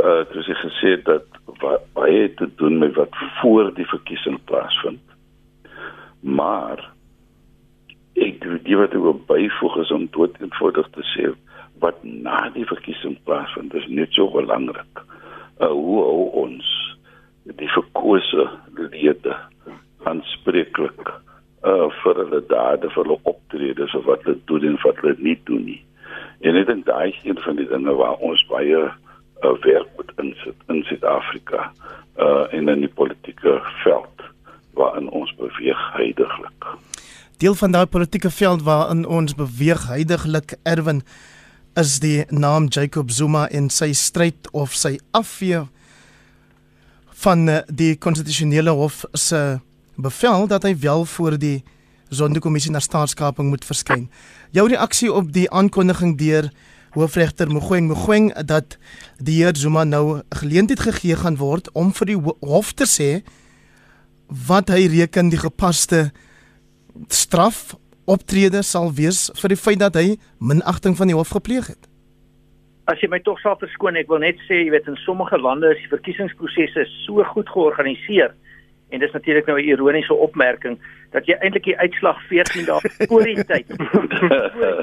Uh, 0.00 0.22
het 0.22 0.32
hy 0.34 0.56
gesê 0.62 0.94
dat 1.04 1.26
wat 1.60 1.84
baie 1.94 2.28
te 2.34 2.48
doen 2.56 2.78
met 2.78 2.94
wat 2.96 3.14
voor 3.40 3.70
die 3.74 3.86
verkiesing 3.86 4.38
plaasvind. 4.48 5.02
Maar 6.20 6.82
ek 8.20 8.40
die 8.64 8.76
wat 8.76 8.94
ek 8.96 9.04
wil 9.04 9.20
byvoeg 9.28 9.76
is 9.84 9.92
om 9.94 10.08
tot 10.16 10.36
eenvoudig 10.40 10.88
te 10.96 11.04
sê 11.12 11.30
wat 11.80 12.00
na 12.04 12.48
die 12.54 12.66
verkiesing 12.68 13.16
plaasvind 13.24 13.74
is 13.74 13.86
net 13.88 14.12
so 14.16 14.28
belangrik. 14.32 15.04
Uh, 15.60 15.70
hoe 15.70 16.00
hou 16.04 16.24
ons 16.44 16.68
die 17.58 17.68
verkose 17.74 18.48
lede 18.76 19.36
aanspreeklik 20.08 21.10
uh, 21.10 21.88
vir 22.02 22.20
hulle 22.22 22.40
dade 22.48 22.90
vir 22.94 23.02
hulle 23.02 23.18
optredes 23.28 23.94
of 23.98 24.06
wat 24.08 24.24
hulle 24.24 24.40
doen 24.50 24.66
en 24.72 24.78
wat 24.84 25.00
hulle 25.02 25.16
nie 25.18 25.38
doen 25.50 25.64
nie. 25.68 25.80
En 26.40 26.56
ek 26.56 26.68
dink 26.70 26.86
daai 26.88 27.10
is 27.12 27.22
een 27.24 27.40
van 27.44 27.58
die 27.60 27.68
dinge 27.68 27.94
waar 27.98 28.20
ons 28.24 28.42
baie 28.48 28.84
uh, 28.88 29.54
werk 29.66 29.88
moet 29.96 30.12
insit 30.22 30.68
in 30.72 30.84
Suid-Afrika 30.88 31.70
uh 32.20 32.46
in 32.52 32.68
'n 32.68 32.88
politieke 32.94 33.60
veld 33.84 34.24
waarin 34.74 35.08
ons 35.08 35.34
beweeg 35.36 35.80
heidaglik. 35.92 36.64
Deel 37.38 37.54
van 37.54 37.72
daai 37.72 37.86
politieke 37.86 38.30
veld 38.30 38.62
waarin 38.62 39.06
ons 39.06 39.34
beweeg 39.34 39.88
heidaglik 39.88 40.56
erwin 40.62 41.02
is 41.74 42.00
die 42.00 42.24
naam 42.28 42.66
Jacob 42.68 43.10
Zuma 43.10 43.48
en 43.48 43.70
sy 43.70 43.92
stryd 43.92 44.50
of 44.52 44.74
sy 44.74 44.98
afvee 45.10 45.62
van 47.20 47.48
uh, 47.48 47.60
die 47.68 47.94
konstitusionele 48.00 48.72
hof 48.76 49.04
se 49.12 49.60
bevel 50.00 50.46
dat 50.48 50.64
hy 50.64 50.74
wel 50.80 51.04
voor 51.04 51.36
die 51.38 51.60
sondekommissie 52.10 52.72
na 52.72 52.80
staatskaping 52.82 53.48
moet 53.48 53.64
verskyn. 53.64 54.08
Jou 54.56 54.66
reaksie 54.68 55.12
op 55.12 55.32
die 55.32 55.46
aankondiging 55.50 56.16
deur 56.18 56.50
hoofregter 56.96 57.50
Mogoeng 57.50 57.88
Mogoeng 57.88 58.32
dat 58.46 58.78
die 59.18 59.42
heer 59.42 59.54
Zuma 59.56 59.84
nou 59.84 60.22
geleentheid 60.40 60.80
gegee 60.80 61.16
gaan 61.16 61.38
word 61.38 61.70
om 61.78 61.92
vir 61.94 62.10
die 62.10 62.18
hof 62.40 62.72
te 62.74 62.88
sê 62.88 63.10
wat 64.48 64.70
hy 64.74 64.86
reken 64.90 65.30
die 65.30 65.38
gepaste 65.38 66.08
straf 67.10 67.76
optrede 68.10 68.62
sal 68.66 68.90
wees 68.94 69.28
vir 69.38 69.54
die 69.54 69.60
feit 69.60 69.78
dat 69.82 69.98
hy 69.98 70.16
minagting 70.38 70.96
van 70.98 71.10
die 71.10 71.18
hof 71.18 71.30
gepleeg 71.36 71.70
het. 71.70 71.89
As 72.90 72.98
jy 72.98 73.08
my 73.08 73.20
tog 73.22 73.38
sal 73.38 73.54
verskoon, 73.60 73.96
ek 74.00 74.08
wil 74.10 74.18
net 74.18 74.38
sê, 74.48 74.64
jy 74.64 74.70
weet 74.74 74.88
in 74.90 74.96
sommige 75.04 75.38
lande 75.38 75.68
is 75.70 75.82
die 75.84 75.92
verkiesingsprosesse 75.92 76.86
so 77.06 77.22
goed 77.34 77.48
georganiseer 77.54 78.32
en 78.90 78.98
dis 78.98 79.12
natuurlik 79.14 79.46
nou 79.46 79.58
'n 79.58 79.68
ironiese 79.68 80.14
opmerking 80.14 80.78
dat 81.12 81.26
jy 81.26 81.36
eintlik 81.38 81.64
die 81.64 81.78
uitslag 81.78 82.18
14 82.28 82.66
dae 82.66 82.80
voor 83.08 83.24
die 83.24 83.44
tyd 83.44 83.66
voor 83.90 84.08
die 84.08 84.18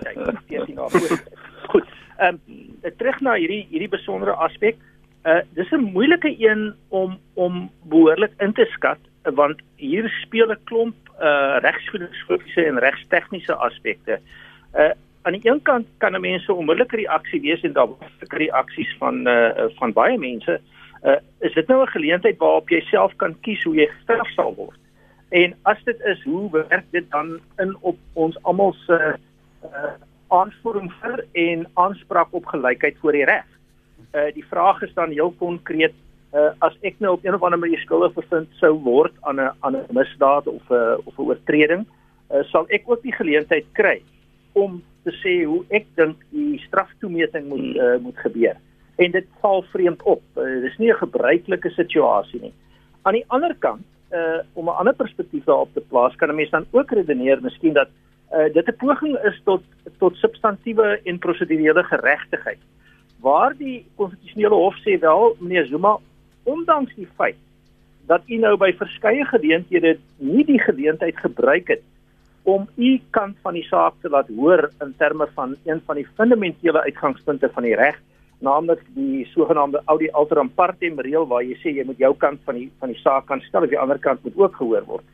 tyd 0.06 0.20
14 0.48 0.76
dae 0.76 0.90
voor 0.90 1.08
die 1.08 1.18
tyd 1.18 1.36
Goed. 1.68 1.88
Ehm 2.18 2.40
um, 2.48 2.94
terug 2.98 3.20
na 3.22 3.34
hierdie 3.36 3.68
hierdie 3.70 3.92
besondere 3.92 4.32
aspek. 4.32 4.78
Uh 5.26 5.42
dis 5.56 5.72
'n 5.72 5.92
moeilike 5.92 6.32
een 6.40 6.74
om 6.90 7.20
om 7.34 7.70
behoorlik 7.84 8.32
in 8.40 8.54
te 8.54 8.66
skat 8.72 9.00
want 9.24 9.60
hier 9.76 10.10
speel 10.24 10.52
'n 10.52 10.64
klomp 10.64 10.96
uh 11.20 11.58
regsfilosofiese 11.60 12.66
en 12.66 12.80
regstegniese 12.80 13.54
aspekte. 13.54 14.20
Uh 14.74 14.94
aan 15.28 15.36
die 15.36 15.50
een 15.50 15.62
kant 15.62 15.88
kan 15.98 16.16
'n 16.16 16.22
mens 16.22 16.48
'n 16.48 16.52
onmiddellike 16.62 16.96
reaksie 16.96 17.42
wees 17.42 17.62
en 17.62 17.74
daar 17.74 17.88
word 17.88 18.34
reaksies 18.44 18.96
van 19.00 19.28
uh 19.28 19.68
van 19.80 19.94
baie 19.94 20.18
mense. 20.18 20.62
Uh 21.04 21.20
is 21.40 21.54
dit 21.54 21.68
nou 21.68 21.82
'n 21.82 21.96
geleentheid 21.96 22.38
waarop 22.38 22.70
jy 22.70 22.82
self 22.82 23.16
kan 23.16 23.40
kies 23.40 23.64
hoe 23.64 23.76
jy 23.76 23.88
gestraf 23.88 24.30
sal 24.30 24.56
word? 24.56 24.80
En 25.30 25.56
as 25.62 25.84
dit 25.84 26.00
is, 26.00 26.24
hoe 26.24 26.52
werk 26.52 26.86
dit 26.92 27.12
dan 27.12 27.40
in 27.58 27.76
op 27.82 27.98
ons 28.14 28.44
almal 28.44 28.74
se 28.74 29.16
uh 29.64 29.94
aansporing 30.28 30.92
vir 31.02 31.26
en 31.32 31.68
aanspraak 31.74 32.28
op 32.32 32.46
gelykheid 32.46 32.98
voor 32.98 33.12
die 33.12 33.26
reg. 33.26 33.46
Uh 34.14 34.34
die 34.34 34.46
vraag 34.46 34.82
is 34.82 34.94
dan 34.94 35.10
heel 35.10 35.32
konkreet 35.32 35.94
uh 36.34 36.52
as 36.60 36.78
ek 36.82 36.96
nou 37.00 37.14
op 37.14 37.26
een 37.26 37.34
of 37.34 37.44
ander 37.44 37.60
manier 37.60 37.80
skuldig 37.80 38.14
bevind 38.14 38.48
sou 38.52 38.74
word 38.84 39.14
aan 39.22 39.40
'n 39.40 39.52
aan 39.60 39.76
'n 39.76 39.86
misdaad 39.90 40.48
of 40.48 40.70
'n 40.70 40.74
uh, 40.74 40.98
of 41.04 41.18
'n 41.18 41.22
oortreding, 41.22 41.86
uh 42.32 42.44
sal 42.44 42.66
ek 42.68 42.84
ook 42.86 43.02
die 43.02 43.16
geleentheid 43.16 43.66
kry 43.72 44.02
om 44.54 44.84
te 45.08 45.16
sê 45.24 45.34
hoe 45.48 45.64
ek 45.76 45.88
dink 46.00 46.24
die 46.36 46.60
straftoemeting 46.68 47.48
moet 47.52 47.68
uh, 47.76 47.96
moet 48.04 48.18
gebeur. 48.26 48.58
En 48.98 49.14
dit 49.14 49.28
val 49.44 49.64
vreemd 49.72 50.04
op. 50.04 50.24
Uh, 50.36 50.62
dis 50.66 50.78
nie 50.82 50.92
'n 50.92 51.04
gebruikelike 51.04 51.72
situasie 51.76 52.42
nie. 52.42 52.54
Aan 53.04 53.20
die 53.20 53.28
ander 53.28 53.56
kant, 53.66 53.86
uh 54.12 54.40
om 54.54 54.68
'n 54.68 54.80
ander 54.82 54.96
perspektief 54.96 55.46
daarop 55.46 55.74
te 55.74 55.84
plaas, 55.90 56.16
kan 56.16 56.30
'n 56.30 56.36
mens 56.36 56.50
dan 56.50 56.66
ook 56.72 56.92
redeneer 56.92 57.42
miskien 57.42 57.74
dat 57.74 57.90
uh, 58.34 58.54
dit 58.54 58.68
'n 58.68 58.80
poging 58.84 59.18
is 59.24 59.42
tot 59.44 59.64
tot 60.00 60.16
substantiëre 60.16 61.00
en 61.04 61.20
prosedurele 61.20 61.84
geregtigheid. 61.84 62.60
Waar 63.20 63.54
die 63.58 63.86
konstitusionele 63.96 64.56
hof 64.56 64.76
sê 64.84 65.00
wel 65.00 65.36
meneer 65.40 65.66
Zuma 65.66 65.98
ondanks 66.44 66.96
die 66.96 67.10
feit 67.16 67.38
dat 68.08 68.22
u 68.28 68.36
nou 68.36 68.58
by 68.58 68.72
verskeie 68.78 69.26
geleenthede 69.26 69.98
nie 70.18 70.46
die 70.46 70.60
geleentheid 70.60 71.18
gebruik 71.18 71.68
het 71.68 71.82
om 72.48 72.68
u 72.76 72.92
kant 73.10 73.36
van 73.44 73.54
die 73.54 73.66
saak 73.68 73.94
te 74.02 74.10
laat 74.10 74.30
hoor 74.36 74.70
in 74.86 74.94
terme 74.98 75.28
van 75.36 75.56
een 75.66 75.82
van 75.86 76.00
die 76.00 76.08
fundamentele 76.16 76.82
uitgangspunte 76.82 77.50
van 77.54 77.64
die 77.64 77.76
reg 77.76 78.00
naamlik 78.40 78.82
die 78.96 79.26
sogenaamde 79.34 79.82
audi 79.86 80.10
alteram 80.22 80.50
partem 80.56 81.00
reël 81.00 81.28
waar 81.28 81.44
jy 81.44 81.58
sê 81.60 81.74
jy 81.76 81.84
moet 81.86 82.00
jou 82.06 82.14
kant 82.16 82.40
van 82.46 82.56
die 82.56 82.70
van 82.80 82.94
die 82.94 83.02
saak 83.02 83.26
kan 83.26 83.42
stel 83.50 83.68
of 83.68 83.74
die 83.74 83.80
ander 83.80 84.00
kant 84.00 84.24
moet 84.24 84.38
ook 84.44 84.56
gehoor 84.62 84.86
word 84.94 85.06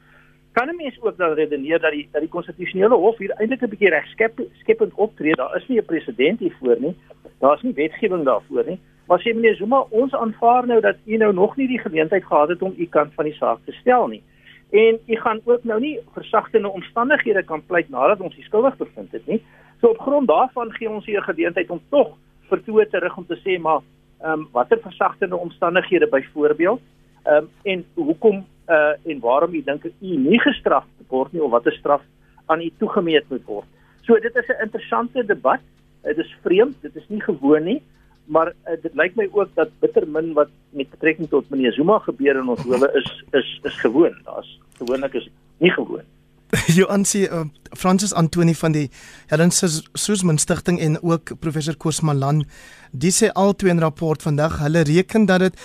kan 0.53 0.69
'n 0.69 0.75
mens 0.75 1.01
ook 1.01 1.17
dan 1.17 1.33
redeneer 1.33 1.79
dat 1.79 1.91
die 1.91 2.07
dat 2.11 2.21
die 2.21 2.29
konstitusionele 2.29 2.95
hof 2.95 3.17
hier 3.17 3.33
eintlik 3.37 3.61
'n 3.61 3.69
bietjie 3.69 3.89
regskepend 3.89 4.93
optree. 4.93 5.35
Daar 5.35 5.55
is 5.55 5.67
nie 5.67 5.79
'n 5.79 5.85
presedent 5.85 6.39
hiervoor 6.39 6.77
nie. 6.79 6.95
Daar's 7.39 7.61
nie 7.61 7.73
wetgewing 7.73 8.23
daarvoor 8.23 8.65
nie. 8.65 8.79
Maar 9.07 9.19
sê 9.19 9.33
meneer 9.33 9.55
Zuma, 9.55 9.85
ons 9.89 10.13
aanvaar 10.13 10.67
nou 10.67 10.79
dat 10.81 10.95
u 11.05 11.17
nou 11.17 11.33
nog 11.33 11.57
nie 11.57 11.67
die 11.67 11.79
geleentheid 11.79 12.25
gehad 12.25 12.49
het 12.49 12.61
om 12.61 12.73
u 12.77 12.85
kant 12.85 13.13
van 13.13 13.25
die 13.25 13.33
saak 13.33 13.59
te 13.65 13.71
stel 13.71 14.07
nie. 14.07 14.23
En 14.73 14.99
u 15.05 15.15
gaan 15.15 15.39
ook 15.43 15.63
nou 15.63 15.79
nie 15.79 15.99
versagtende 16.13 16.69
omstandighede 16.69 17.43
kan 17.43 17.65
pleit 17.65 17.89
nadat 17.89 18.19
ons 18.19 18.35
die 18.35 18.43
skuldig 18.43 18.77
bevind 18.77 19.11
het 19.11 19.27
nie. 19.27 19.43
So 19.81 19.87
op 19.87 19.99
grond 20.01 20.27
daarvan 20.27 20.71
gee 20.73 20.89
ons 20.89 21.05
hier 21.05 21.19
'n 21.19 21.29
geleentheid 21.29 21.69
om 21.69 21.81
tog 21.89 22.17
vertoe 22.49 22.87
terug 22.89 23.17
om 23.17 23.25
te 23.25 23.37
sê 23.45 23.61
maar 23.61 23.81
ehm 24.21 24.39
um, 24.39 24.47
watter 24.51 24.79
versagtende 24.81 25.37
omstandighede 25.37 26.07
byvoorbeeld 26.07 26.81
ehm 27.23 27.35
um, 27.35 27.49
en 27.63 27.85
hoekom 27.93 28.45
uh 28.67 29.11
en 29.11 29.19
waarom 29.19 29.53
u 29.53 29.63
dink 29.63 29.83
u 29.83 30.17
nie 30.17 30.39
gestraf 30.39 30.85
word 31.07 31.31
nie 31.31 31.43
of 31.43 31.51
watter 31.51 31.73
straf 31.73 32.01
aan 32.45 32.61
u 32.61 32.71
toegemeet 32.77 33.29
moet 33.29 33.45
word. 33.45 33.67
So 34.01 34.19
dit 34.19 34.35
is 34.35 34.47
'n 34.47 34.63
interessante 34.63 35.25
debat. 35.25 35.59
Dit 36.01 36.17
is 36.17 36.35
vreemd, 36.41 36.81
dit 36.81 36.95
is 36.95 37.07
nie 37.07 37.21
gewoon 37.21 37.63
nie, 37.63 37.81
maar 38.25 38.53
uh, 38.53 38.77
dit 38.81 38.93
lyk 38.93 39.15
my 39.15 39.27
ook 39.31 39.49
dat 39.55 39.69
bitter 39.79 40.07
min 40.07 40.33
wat 40.33 40.49
met 40.69 40.89
betrekking 40.89 41.29
tot 41.29 41.49
meneer 41.49 41.73
Zuma 41.73 41.99
gebeur 41.99 42.39
in 42.39 42.49
ons 42.49 42.65
lewe 42.65 42.89
is 42.99 43.23
is 43.31 43.59
is 43.63 43.79
gewoon. 43.79 44.15
Daar's 44.23 44.59
gewoonlik 44.77 45.13
is 45.13 45.29
nie 45.57 45.71
gewoon. 45.71 46.05
Johan 46.77 47.05
sê 47.05 47.25
uh, 47.25 47.45
Francis 47.73 48.13
Antoni 48.13 48.53
van 48.55 48.71
die 48.71 48.89
Helen 49.27 49.51
Suzman 49.51 50.37
Stichting 50.37 50.79
en 50.79 51.01
ook 51.01 51.33
professor 51.39 51.75
Koos 51.77 52.01
Malan 52.01 52.43
die 52.91 53.11
sê 53.11 53.31
albei 53.33 53.71
in 53.73 53.81
rapport 53.81 54.21
vandag 54.21 54.59
hulle 54.61 54.83
reken 54.85 55.25
dat 55.25 55.39
dit 55.39 55.61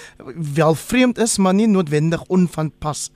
wel 0.56 0.74
vreemd 0.74 1.18
is 1.18 1.36
maar 1.38 1.54
nie 1.54 1.68
noodwendig 1.68 2.24
onvanpas 2.28 3.10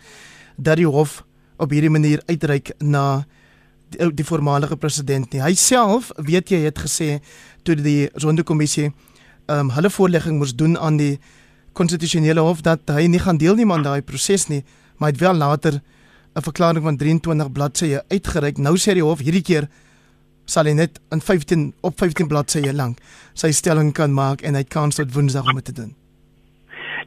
dat 0.57 0.76
die 0.76 0.87
hof 0.87 1.22
op 1.57 1.72
hierdie 1.72 1.92
manier 1.92 2.22
uitreik 2.28 2.74
na 2.78 3.24
die, 3.92 4.11
die 4.12 4.26
voormalige 4.26 4.76
president 4.76 5.33
nie. 5.33 5.40
Hy 5.42 5.55
self, 5.57 6.11
weet 6.16 6.52
jy, 6.52 6.64
het 6.66 6.81
gesê 6.81 7.20
toe 7.64 7.76
die 7.78 8.11
sondekommissie 8.20 8.90
um, 9.53 9.71
hulle 9.77 9.91
voorlegging 9.91 10.38
moes 10.38 10.55
doen 10.57 10.79
aan 10.79 10.97
die 10.97 11.19
konstitusionele 11.73 12.41
hof 12.41 12.61
dat 12.65 12.91
hy 12.93 13.07
nie 13.09 13.21
gaan 13.23 13.41
deelneem 13.41 13.73
aan 13.73 13.85
daai 13.87 14.03
proses 14.03 14.49
nie, 14.49 14.62
maar 14.97 15.11
hy 15.11 15.15
het 15.17 15.25
wel 15.25 15.35
later 15.35 15.81
'n 16.35 16.43
verklaring 16.43 16.85
van 16.85 16.97
23 16.97 17.53
bladsye 17.53 18.05
uitgereik. 18.09 18.59
Nou 18.59 18.77
sê 18.77 18.95
die 18.95 19.05
hof 19.05 19.21
hierdie 19.21 19.43
keer 19.43 19.69
sal 20.45 20.65
hy 20.65 20.73
net 20.73 21.01
in 21.11 21.21
15 21.21 21.73
op 21.81 21.99
15 21.99 22.29
bladsye 22.29 22.73
lank 22.73 22.99
sy 23.35 23.53
stelling 23.53 23.93
kan 23.93 24.12
maak 24.12 24.43
en 24.43 24.55
hy 24.55 24.65
kan 24.65 24.91
tot 24.91 25.15
Woensdag 25.15 25.49
om 25.49 25.55
dit 25.55 25.65
te 25.65 25.73
doen 25.73 26.02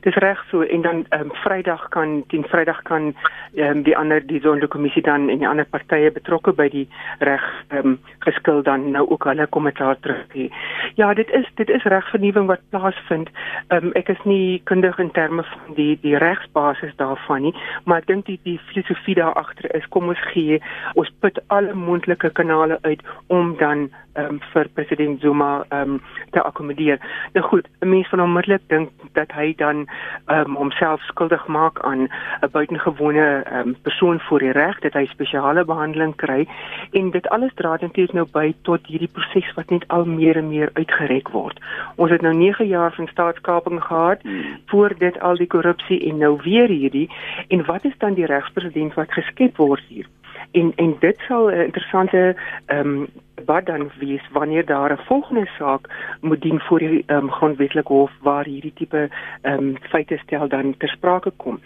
dis 0.06 0.18
reg 0.22 0.42
so 0.50 0.62
en 0.62 0.82
dan 0.82 1.06
ehm 1.10 1.22
um, 1.22 1.32
Vrydag 1.44 1.88
kan 1.90 2.24
teen 2.28 2.46
Vrydag 2.52 2.82
kan 2.82 3.14
ehm 3.54 3.78
um, 3.78 3.84
die 3.84 3.98
ander 3.98 4.22
die 4.28 4.42
sondekommissie 4.42 5.02
dan 5.02 5.30
en 5.30 5.42
die 5.42 5.48
ander 5.48 5.66
partye 5.66 6.12
betrokke 6.12 6.54
by 6.54 6.70
die 6.70 6.88
reg 7.20 7.46
ehm 7.70 7.88
um, 7.88 7.98
geskil 8.28 8.62
dan 8.64 8.92
nou 8.92 9.06
ook 9.10 9.26
hulle 9.30 9.48
kommentaar 9.48 10.00
terug 10.00 10.26
hê. 10.34 10.50
Ja, 10.96 11.14
dit 11.14 11.30
is 11.30 11.50
dit 11.56 11.70
is 11.70 11.84
regvernuwing 11.84 12.48
wat 12.48 12.62
plaasvind. 12.70 13.30
Ehm 13.68 13.90
um, 13.90 13.92
ek 14.02 14.14
is 14.14 14.24
nie 14.24 14.62
kundig 14.64 15.00
in 15.00 15.12
terme 15.12 15.44
van 15.44 15.76
die 15.80 15.98
die 16.02 16.18
regsbasis 16.18 16.96
daarvan 17.02 17.42
nie, 17.50 17.56
maar 17.84 18.04
ek 18.04 18.08
dink 18.14 18.26
die 18.26 18.40
die 18.44 18.60
filosofie 18.70 19.16
daar 19.16 19.34
agter 19.34 19.76
is 19.76 19.88
kom 19.90 20.08
ons 20.14 20.26
gee 20.34 20.62
ons 20.94 21.12
put 21.20 21.40
alle 21.48 21.74
moontlike 21.74 22.30
kanale 22.30 22.78
uit 22.82 23.02
om 23.28 23.56
dan 23.58 23.90
um, 24.16 24.40
vir 24.54 24.70
president 24.74 25.22
Zuma 25.22 25.66
um, 25.70 26.02
te 26.32 26.42
akkommodeer. 26.42 27.00
Nou 27.34 27.46
goed, 27.46 27.68
'n 27.80 27.90
mens 27.90 28.10
van 28.10 28.22
onmiddellik 28.22 28.62
dink 28.68 28.90
dat 29.14 29.32
hy 29.32 29.54
dan 29.58 29.88
um, 30.28 30.56
homself 30.56 31.02
skuldig 31.02 31.48
maak 31.48 31.80
aan 31.80 32.08
'n 32.42 32.52
buitengewone 32.52 33.46
um, 33.54 33.76
persoon 33.82 34.20
voor 34.20 34.40
die 34.40 34.52
reg 34.52 34.80
dat 34.80 34.94
hy 34.94 35.06
spesiale 35.06 35.66
behandeling 35.66 36.16
kry 36.16 36.48
en 36.92 37.12
dit 37.12 37.28
alles 37.30 37.54
dra 37.56 37.78
eintlik 37.78 38.14
nou 38.14 38.26
by 38.32 38.54
tot 38.62 38.88
hierdie 38.88 39.12
proses 39.12 39.54
wat 39.56 39.70
net 39.70 39.88
al 39.88 40.06
meer 40.06 40.38
en 40.38 40.48
meer 40.48 40.70
uitgereg 40.74 41.30
word. 41.32 41.60
Ons 41.96 42.12
het 42.12 42.22
nou 42.22 42.34
9 42.34 42.68
jaar 42.68 42.94
van 42.94 43.08
staatskaping 43.08 43.84
gehad 43.84 44.22
hmm. 44.22 44.44
voor 44.66 44.94
dit 44.98 45.20
al 45.20 45.36
die 45.36 45.48
korrupsie 45.48 46.00
en 46.10 46.18
nou 46.18 46.40
weer 46.44 46.68
hierdie 46.68 47.10
en 47.48 47.66
wat 47.66 47.86
is 47.86 47.98
dan 47.98 48.14
die 48.14 48.26
regspresident 48.26 48.94
wat 48.94 49.12
geskep 49.12 49.58
word 49.58 49.84
hier? 49.88 50.08
En 50.56 50.72
en 50.76 50.96
dit 51.00 51.18
sal 51.28 51.50
'n 51.50 51.66
interessante 51.70 52.36
ehm 52.66 52.88
um, 52.88 53.08
wat 53.46 53.66
dan 53.66 53.92
wees 54.00 54.22
wanneer 54.32 54.66
daar 54.66 54.92
'n 54.92 55.06
volgende 55.06 55.46
saak 55.58 55.90
moet 56.22 56.42
dien 56.42 56.60
voor 56.60 56.80
die 56.80 57.04
ehm 57.06 57.18
um, 57.18 57.32
grondwetlike 57.32 57.94
hof 57.94 58.12
waar 58.22 58.46
hierdie 58.46 58.74
tipe 58.74 59.10
ehm 59.42 59.58
um, 59.58 59.76
feite 59.82 60.18
stel 60.18 60.48
dan 60.48 60.78
ter 60.78 60.90
sprake 60.90 61.32
kom. 61.36 61.60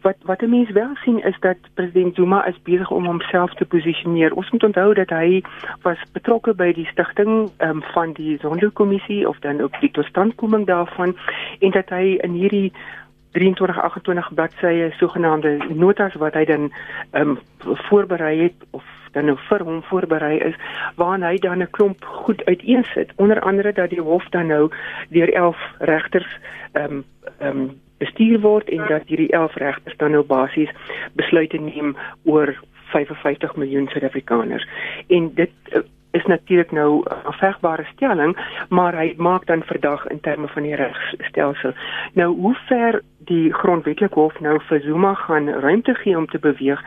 Wat 0.00 0.16
wat 0.22 0.42
'n 0.42 0.50
mens 0.50 0.70
wel 0.70 0.94
sien 0.94 1.22
is 1.24 1.38
dat 1.40 1.56
president 1.74 2.14
Zuma 2.14 2.46
is 2.46 2.62
besig 2.62 2.90
om 2.90 3.04
homself 3.04 3.54
te 3.54 3.66
posisioneer. 3.66 4.34
Ons 4.34 4.50
moet 4.50 4.64
onthou 4.64 4.94
dat 4.94 5.10
hy 5.10 5.42
was 5.82 5.98
betrokke 6.12 6.54
by 6.54 6.72
die 6.72 6.86
stigting 6.86 7.50
ehm 7.56 7.70
um, 7.70 7.82
van 7.82 8.12
die 8.12 8.38
Sonderkommissie 8.38 9.28
of 9.28 9.38
dan 9.38 9.60
ook 9.60 9.80
die 9.80 9.90
totstandkoming 9.90 10.66
daarvan 10.66 11.16
en 11.58 11.70
dat 11.70 11.88
hy 11.88 12.18
in 12.20 12.32
hierdie 12.32 12.72
23 13.32 13.78
28 13.78 14.34
bladsye 14.34 14.90
sogenaamde 14.98 15.58
notas 15.74 16.14
wat 16.14 16.34
hy 16.34 16.44
dan 16.44 16.72
ehm 17.10 17.36
um, 17.36 17.38
voorberei 17.88 18.42
het 18.42 18.66
of 18.70 18.84
dan 19.12 19.24
nou 19.24 19.36
vir 19.48 19.64
hom 19.66 19.82
voorberei 19.82 20.38
is 20.38 20.56
waarin 20.96 21.26
hy 21.26 21.36
dan 21.38 21.62
'n 21.62 21.70
klomp 21.70 22.04
goed 22.04 22.44
uiteensit. 22.44 23.12
Onder 23.16 23.40
andere 23.40 23.72
dat 23.72 23.90
die 23.90 24.00
hof 24.00 24.28
dan 24.28 24.46
nou 24.46 24.70
deur 25.08 25.32
11 25.32 25.56
regters 25.78 26.38
ehm 26.72 26.84
um, 26.92 27.04
ehm 27.38 27.58
um, 27.58 27.80
bestuur 27.98 28.40
word 28.40 28.68
en 28.68 28.86
dat 28.88 29.02
hierdie 29.06 29.32
11 29.32 29.54
regters 29.54 29.96
dan 29.96 30.10
nou 30.10 30.24
basies 30.24 30.70
besluite 31.12 31.56
neem 31.56 31.96
oor 32.24 32.54
55 32.92 33.56
miljoen 33.56 33.88
Suid-Afrikaners. 33.88 34.68
En 35.06 35.30
dit 35.34 35.50
uh, 35.72 35.82
is 36.10 36.24
natuurlik 36.26 36.72
nou 36.72 37.02
'n 37.02 37.32
vegbare 37.32 37.84
stelling, 37.92 38.36
maar 38.68 38.94
hy 38.94 39.14
maak 39.16 39.46
dan 39.46 39.62
verdag 39.62 40.06
in 40.06 40.20
terme 40.20 40.48
van 40.48 40.62
die 40.62 40.74
regstelsel. 40.74 41.72
Nou 42.12 42.36
hoe 42.36 42.54
ver 42.54 43.02
die 43.18 43.52
grondwetlike 43.54 44.14
hof 44.14 44.40
nou 44.40 44.60
vir 44.68 44.80
Zuma 44.80 45.14
gaan 45.14 45.48
ruimte 45.48 45.94
gee 45.94 46.16
om 46.16 46.26
te 46.26 46.38
beweeg, 46.38 46.82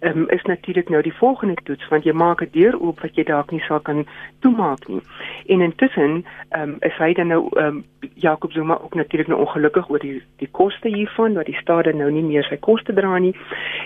um, 0.00 0.28
is 0.28 0.42
natuurlik 0.42 0.88
nou 0.88 1.02
die 1.02 1.14
volgende 1.14 1.54
toets 1.62 1.88
want 1.88 2.04
jy 2.04 2.12
maak 2.12 2.42
'n 2.42 2.48
deur 2.52 2.80
oop 2.80 3.00
wat 3.00 3.14
jy 3.14 3.24
dalk 3.24 3.50
nie 3.50 3.60
sal 3.60 3.80
kan 3.80 4.06
toemaak 4.40 4.88
nie. 4.88 5.02
En 5.46 5.60
intussen 5.60 6.24
um, 6.58 6.76
is 6.80 6.96
hy 6.98 7.12
dan 7.12 7.26
nou 7.26 7.48
um, 7.60 7.84
Jacob 8.14 8.52
Zuma 8.52 8.78
ook 8.82 8.94
natuurlik 8.94 9.28
nou 9.28 9.40
ongelukkig 9.40 9.88
oor 9.90 9.98
die 9.98 10.22
die 10.36 10.48
koste 10.50 10.88
hiervan 10.88 11.34
dat 11.34 11.46
die 11.46 11.60
staat 11.60 11.94
nou 11.94 12.10
nie 12.10 12.22
meer 12.22 12.44
sy 12.44 12.56
koste 12.56 12.92
dra 12.92 13.18
nie 13.18 13.36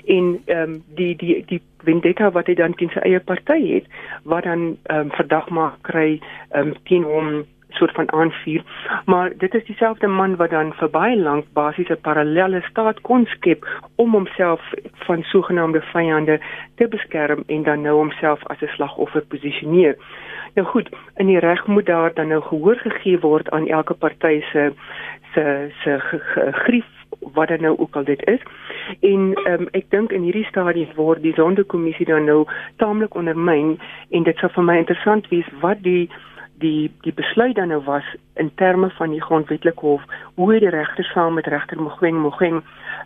en 0.07 0.43
ehm 0.45 0.63
um, 0.63 0.83
die 0.95 1.17
die 1.17 1.45
die 1.47 1.63
vendetta 1.85 2.31
wat 2.31 2.47
hy 2.47 2.55
dan 2.55 2.75
teen 2.75 2.93
sy 2.95 3.05
eie 3.07 3.21
party 3.21 3.61
het 3.75 3.89
wat 4.25 4.45
dan 4.45 4.77
ehm 4.83 5.07
um, 5.07 5.11
verdag 5.17 5.49
maak 5.49 5.81
kry 5.83 6.21
ehm 6.51 6.69
um, 6.69 6.75
teen 6.85 7.05
hom 7.05 7.43
soort 7.71 7.95
van 7.95 8.13
aanvuur 8.13 8.63
maar 9.07 9.33
dit 9.37 9.55
is 9.55 9.65
dieselfde 9.65 10.07
man 10.07 10.37
wat 10.37 10.51
dan 10.51 10.73
vir 10.81 10.91
baie 10.91 11.17
lank 11.17 11.45
basies 11.53 11.89
'n 11.89 12.01
parallelle 12.03 12.63
staat 12.71 13.01
kon 13.01 13.27
skep 13.27 13.67
om 13.97 14.11
homself 14.13 14.73
van 15.07 15.23
sogenaamde 15.23 15.81
vyande 15.93 16.41
te 16.75 16.89
beskerm 16.89 17.43
en 17.47 17.63
dan 17.63 17.83
nou 17.83 17.97
homself 17.97 18.47
as 18.47 18.61
'n 18.63 18.75
slagoffer 18.77 19.23
posisioneer. 19.23 19.97
Nou 20.55 20.67
goed, 20.67 20.89
in 21.17 21.27
die 21.27 21.39
reg 21.39 21.67
moet 21.67 21.87
daar 21.87 22.15
dan 22.15 22.29
nou 22.29 22.43
gehoor 22.43 22.77
gegee 22.77 23.19
word 23.19 23.51
aan 23.51 23.69
elke 23.69 23.95
party 23.95 24.41
se 24.53 24.73
se 25.35 25.71
se 25.83 25.99
grief 26.53 27.00
wat 27.21 27.49
dan 27.49 27.61
nou 27.61 27.79
ook 27.79 27.97
al 27.97 28.05
dit 28.05 28.27
is. 28.27 28.43
En 29.01 29.33
ehm 29.45 29.61
um, 29.61 29.69
ek 29.71 29.91
dink 29.91 30.13
in 30.13 30.23
hierdie 30.23 30.47
stadium 30.49 30.89
word 30.97 31.23
die 31.23 31.35
sondekommissie 31.35 32.07
dan 32.07 32.25
nou 32.25 32.47
taamlik 32.77 33.15
ondermyn 33.15 33.79
en 34.11 34.23
dit 34.23 34.37
sal 34.37 34.53
vir 34.57 34.65
my 34.65 34.77
interessant 34.77 35.29
wees 35.29 35.49
wat 35.61 35.83
die 35.83 36.11
die 36.61 36.91
die 37.05 37.15
besluit 37.17 37.57
dan 37.57 37.69
nou 37.69 37.83
was 37.85 38.05
in 38.35 38.51
terme 38.55 38.91
van 38.91 39.11
die 39.11 39.23
grondwetlike 39.23 39.81
hof 39.81 40.03
hoe 40.35 40.59
die 40.59 40.69
regter 40.69 41.05
saam 41.05 41.35
met 41.35 41.47
regter 41.47 41.81
Mogweng 41.81 42.21
Mogweng 42.21 42.63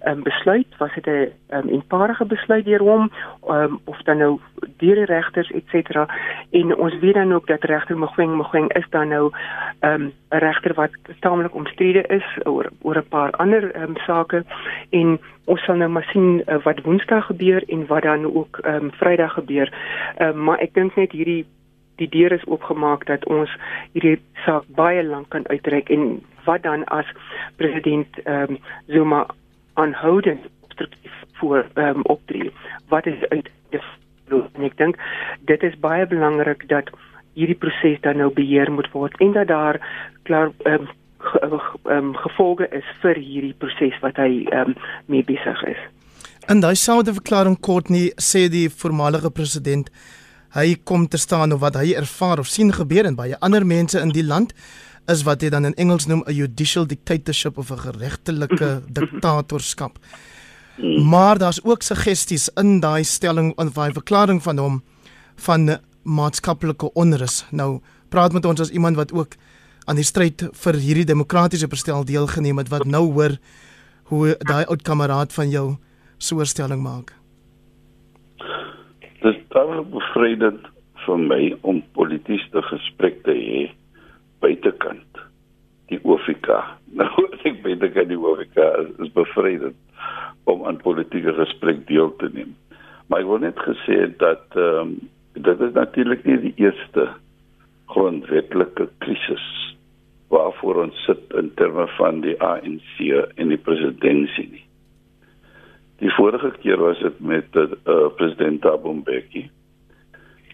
um, 0.07 0.23
besluit? 0.23 0.67
Was 0.79 0.95
dit 0.95 1.07
'n 1.07 1.33
um, 1.57 1.69
eenparige 1.69 2.25
besluit 2.25 2.65
deur 2.65 2.83
hom 2.83 3.11
um, 3.49 3.81
of 3.85 4.03
dan 4.03 4.19
nou 4.19 4.41
deur 4.77 4.95
die 4.95 5.05
regters 5.05 5.51
et 5.51 5.65
cetera? 5.67 6.09
En 6.51 6.77
ons 6.77 6.99
weet 6.99 7.15
dan 7.15 7.33
ook 7.35 7.47
dat 7.47 7.65
regter 7.65 7.99
Mogweng 7.99 8.35
Mogweng 8.37 8.73
is 8.73 8.87
dan 8.91 9.09
nou 9.09 9.31
'n 9.81 9.89
um, 9.89 10.13
regter 10.29 10.75
wat 10.75 10.91
taamlik 11.21 11.55
omstrede 11.55 12.03
is 12.03 12.27
oor 12.45 12.71
oor 12.83 12.97
'n 12.97 13.09
paar 13.09 13.31
ander 13.31 13.83
um, 13.83 13.97
sake. 13.97 14.45
En 14.91 15.21
ons 15.45 15.65
sal 15.65 15.77
nou 15.77 15.91
maar 15.91 16.09
sien 16.13 16.43
uh, 16.47 16.63
wat 16.63 16.81
Woensdag 16.83 17.27
gebeur 17.27 17.63
en 17.67 17.87
wat 17.87 18.03
dan 18.03 18.35
ook 18.35 18.59
um, 18.67 18.91
Vrydag 18.93 19.33
gebeur. 19.33 19.73
Um, 20.19 20.45
maar 20.45 20.59
ek 20.59 20.75
dink 20.75 20.95
net 20.95 21.13
hierdie 21.13 21.47
die 21.97 22.09
deur 22.09 22.33
is 22.33 22.47
oopgemaak 22.47 23.07
dat 23.07 23.27
ons 23.27 23.51
hierdie 23.93 24.19
saak 24.45 24.65
baie 24.69 25.03
lank 25.03 25.29
kan 25.29 25.47
uitreik 25.49 25.91
en 25.91 26.21
wat 26.45 26.63
dan 26.63 26.85
as 26.85 27.09
president 27.57 28.21
ehm 28.25 28.57
um, 28.57 28.59
Zuma 28.87 29.27
aanhoudend 29.75 30.47
obstruktief 30.65 31.13
voor 31.41 31.67
ehm 31.75 31.89
um, 31.89 32.03
optree. 32.03 32.53
Wat 32.89 33.07
is 33.07 33.29
uit 33.29 33.51
en 34.31 34.67
ek 34.67 34.77
dink 34.81 35.01
dit 35.51 35.63
is 35.67 35.77
baie 35.83 36.07
belangrik 36.11 36.67
dat 36.71 36.91
hierdie 37.35 37.59
proses 37.59 38.01
dan 38.07 38.21
nou 38.23 38.31
beheer 38.35 38.71
moet 38.73 38.91
word 38.95 39.17
en 39.25 39.35
dat 39.37 39.51
daar 39.51 39.81
klaar 40.29 40.53
ehm 40.65 40.87
um, 40.87 40.89
ge, 41.25 41.41
um, 41.91 42.13
gevolge 42.21 42.69
is 42.77 42.89
vir 43.03 43.19
hierdie 43.19 43.55
proses 43.59 43.97
wat 44.05 44.21
hy 44.21 44.45
ehm 44.45 44.75
um, 44.75 44.77
mee 45.07 45.25
besig 45.25 45.65
is. 45.71 45.81
En 46.49 46.61
daai 46.61 46.77
selfde 46.77 47.15
verklaring 47.17 47.57
kort 47.61 47.89
nie 47.89 48.11
sê 48.21 48.47
die 48.53 48.69
voormalige 48.69 49.31
president 49.31 49.91
hy 50.55 50.77
kom 50.85 51.09
te 51.09 51.19
staan 51.19 51.53
of 51.53 51.61
wat 51.61 51.77
hy 51.81 51.95
ervaar 51.99 52.39
of 52.39 52.49
sien 52.49 52.73
gebeur 52.73 53.07
en 53.07 53.17
baie 53.19 53.39
ander 53.41 53.67
mense 53.67 53.99
in 54.01 54.13
die 54.15 54.25
land 54.25 54.55
is 55.11 55.25
wat 55.27 55.43
jy 55.43 55.51
dan 55.53 55.67
in 55.69 55.75
Engels 55.75 56.07
noem 56.07 56.23
'n 56.27 56.35
judicial 56.35 56.87
dictatorship 56.87 57.59
of 57.59 57.71
'n 57.71 57.79
geregtelike 57.79 58.83
diktatorskap. 58.99 59.99
Maar 61.05 61.39
daar's 61.39 61.65
ook 61.65 61.83
suggesties 61.83 62.49
in 62.57 62.81
daai 62.81 63.05
stelling 63.05 63.53
in 63.59 63.71
daai 63.73 63.93
verklaring 63.93 64.43
van 64.43 64.59
hom 64.59 64.83
van 65.37 65.79
maatskaplike 66.03 66.93
onrus. 66.93 67.45
Nou 67.51 67.81
praat 68.09 68.33
met 68.33 68.45
ons 68.45 68.61
as 68.61 68.71
iemand 68.71 68.97
wat 68.97 69.13
ook 69.13 69.35
aan 69.85 69.97
die 69.97 70.05
stryd 70.05 70.49
vir 70.53 70.75
hierdie 70.75 71.05
demokratiese 71.05 71.69
bestel 71.69 72.05
deelgeneem 72.05 72.59
het 72.59 72.69
wat 72.69 72.85
nou 72.85 73.13
hoor 73.13 73.39
hoe 74.05 74.37
daai 74.39 74.65
oud 74.65 74.83
kameraad 74.83 75.33
van 75.33 75.51
jou 75.51 75.77
so 76.19 76.41
'n 76.41 76.47
stelling 76.47 76.83
maak. 76.83 77.13
Dit 79.25 79.39
is 79.41 79.87
bevrydend 79.89 80.67
vir 81.07 81.21
my 81.21 81.39
om 81.65 81.79
politieke 81.97 82.61
gesprek 82.69 83.23
te 83.25 83.33
hê 83.33 83.61
buitekant 84.45 85.21
die 85.89 86.01
OFK. 86.05 86.51
Nou 86.99 87.25
ek 87.49 87.63
buitekant 87.65 88.11
die 88.13 88.19
OFK 88.21 88.59
is, 88.83 89.09
bevrydend 89.17 89.81
om 90.53 90.67
aan 90.69 90.77
politieke 90.83 91.33
gesprek 91.41 91.81
deel 91.89 92.13
te 92.21 92.29
neem. 92.37 92.53
Maar 93.09 93.25
ek 93.25 93.31
wil 93.31 93.41
net 93.47 93.65
gesê 93.65 93.97
dat 94.21 94.45
ehm 94.61 94.93
um, 94.93 94.93
dit 95.35 95.65
is 95.67 95.73
natuurlik 95.75 96.29
nie 96.29 96.37
die 96.45 96.53
eerste 96.63 97.09
grondwetlike 97.91 98.91
krisis 99.03 99.47
waarvoor 100.31 100.85
ons 100.85 101.01
sit 101.09 101.33
in 101.41 101.49
terme 101.59 101.89
van 101.97 102.21
die 102.23 102.37
ANC 102.45 103.01
en 103.41 103.51
die 103.51 103.63
presidentskap 103.71 104.53
nie. 104.53 104.67
Die 106.03 106.11
vorige 106.15 106.51
keer 106.61 106.81
was 106.81 106.99
dit 106.99 107.21
met 107.21 107.55
uh, 107.55 107.69
president 108.17 108.61
Thabo 108.61 108.93
Mbeki. 108.93 109.51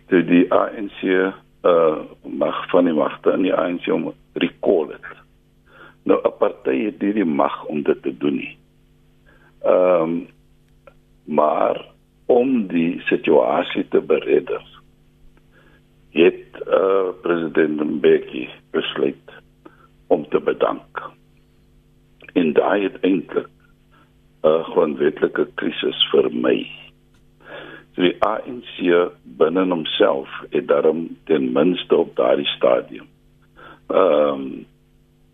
Toe 0.07 0.25
die 0.25 0.47
ANC 0.53 1.03
uh 1.61 1.97
mag 2.25 2.69
van 2.71 2.85
die 2.89 2.95
magte 2.97 3.33
in 3.37 3.43
die 3.45 3.55
ANC 3.55 3.87
om 3.93 4.13
recall 4.33 4.89
het. 4.95 5.09
Nou 6.09 6.21
'n 6.25 6.37
party 6.39 6.85
het 6.85 7.03
nie 7.03 7.13
die 7.13 7.25
mag 7.25 7.65
om 7.65 7.83
dit 7.83 8.03
te 8.03 8.17
doen 8.17 8.37
nie. 8.37 8.57
Ehm 9.63 10.03
um, 10.03 10.29
maar 11.25 11.91
die 12.71 13.01
situasie 13.09 13.85
te 13.89 14.01
beredder, 14.01 14.65
het 16.11 16.63
uh, 16.67 17.11
president 17.23 17.85
Mbeki 17.85 18.49
besluit 18.71 19.33
om 20.07 20.29
te 20.29 20.41
bedank. 20.41 21.03
En 22.33 22.53
daai 22.53 22.83
het 22.83 22.99
eintlik 23.07 23.49
'n 24.43 24.63
grondwetlike 24.73 25.47
krisis 25.55 26.05
vir 26.13 26.31
my. 26.33 26.59
Die 27.97 28.15
ANC 28.25 28.77
binne 29.39 29.65
homself 29.69 30.29
het 30.51 30.69
daarom 30.69 31.09
ten 31.25 31.53
minste 31.53 31.97
op 31.97 32.17
daardie 32.17 32.49
stadium 32.57 33.09
ehm 33.91 34.33
um, 34.33 34.67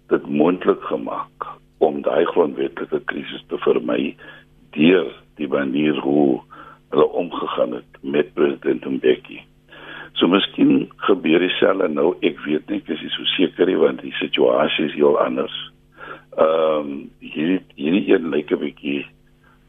dit 0.09 0.29
moontlik 0.29 0.83
gemaak 0.83 1.47
om 1.79 2.03
daai 2.03 2.25
grondwetlike 2.25 3.01
krisis 3.05 3.45
te 3.49 3.59
vermy 3.59 4.17
deur 4.71 5.11
die 5.37 5.49
manier 5.49 5.99
hoe 6.01 6.41
hulle 6.91 7.09
omgegaan 7.09 7.73
het 7.73 7.99
met 8.01 8.33
president 8.35 8.85
Mbeki. 8.85 9.41
So 10.13 10.29
miskien 10.29 10.87
gebeur 10.97 11.43
dieselfde 11.45 11.89
nou, 11.93 12.15
ek 12.25 12.39
weet 12.47 12.71
nie, 12.71 12.81
ek 12.81 12.93
is 12.95 13.03
nie 13.05 13.13
so 13.13 13.29
seker 13.35 13.69
nie 13.69 13.77
want 13.81 14.01
die 14.01 14.15
situasie 14.21 14.87
is 14.89 14.95
heel 14.97 15.19
anders. 15.21 15.57
Ehm 16.37 16.79
um, 16.79 17.11
hierdie 17.25 17.63
hierdie 17.75 18.13
een 18.13 18.29
lyk 18.29 18.51
'n 18.53 18.61
bietjie 18.61 19.07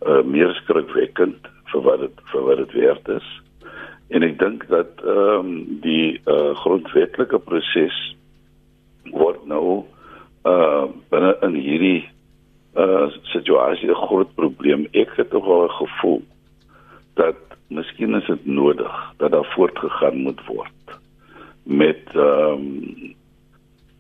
uh, 0.06 0.24
meer 0.24 0.54
skrikwekkend 0.54 1.48
vir 1.72 1.82
wat 1.82 2.00
dit 2.00 2.18
vir 2.32 2.44
wat 2.44 2.58
dit 2.58 2.74
werd 2.82 3.08
is. 3.08 3.28
En 4.10 4.24
ek 4.24 4.40
dink 4.40 4.68
dat 4.68 5.00
ehm 5.04 5.48
um, 5.48 5.80
die 5.82 6.20
uh, 6.26 6.56
grondwetlike 6.64 7.40
proses 7.40 7.98
word 9.12 9.46
nou 9.46 9.86
uh 10.44 10.86
binne 11.12 11.34
in 11.48 11.56
hierdie 11.56 12.04
uh 12.76 13.08
situasie 13.32 13.90
'n 13.90 14.04
groot 14.08 14.36
probleem. 14.36 14.88
Ek 14.92 15.16
het 15.16 15.30
tog 15.30 15.48
al 15.48 15.68
gevoel 15.68 16.22
dat 17.16 17.40
miskien 17.68 18.16
is 18.16 18.28
dit 18.28 18.46
nodig 18.46 19.14
dat 19.18 19.32
daar 19.32 19.54
voortgegaan 19.56 20.18
moet 20.18 20.46
word 20.46 21.00
met 21.64 22.04
ehm 22.14 22.52
um, 22.52 23.16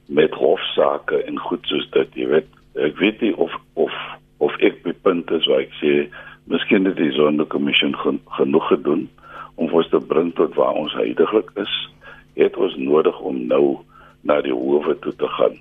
met 0.07 0.33
hofsaake 0.33 1.23
en 1.23 1.39
goed 1.39 1.65
soos 1.67 1.89
dit, 1.91 2.13
jy 2.15 2.27
weet. 2.27 2.56
Ek 2.77 2.97
weet 3.01 3.21
nie 3.21 3.33
of 3.35 3.53
of 3.73 3.93
of 4.37 4.57
ek 4.61 4.83
bepunt 4.85 5.31
is 5.31 5.47
waar 5.49 5.65
ek 5.65 5.73
sê 5.81 5.93
miskien 6.47 6.85
het 6.85 6.97
die 6.99 7.11
sondekommissie 7.11 7.93
gen, 8.03 8.19
genoeg 8.37 8.67
gedoen 8.71 9.07
om 9.55 9.73
ons 9.73 9.89
te 9.89 9.99
bring 9.99 10.33
tot 10.37 10.53
waar 10.55 10.77
ons 10.77 10.93
heidaglik 10.93 11.49
is. 11.57 11.73
Het 12.37 12.57
ons 12.57 12.75
nodig 12.77 13.19
om 13.19 13.39
nou 13.49 13.79
na 14.21 14.41
die 14.45 14.53
howe 14.53 14.93
toe 15.01 15.15
te 15.17 15.29
gaan 15.37 15.57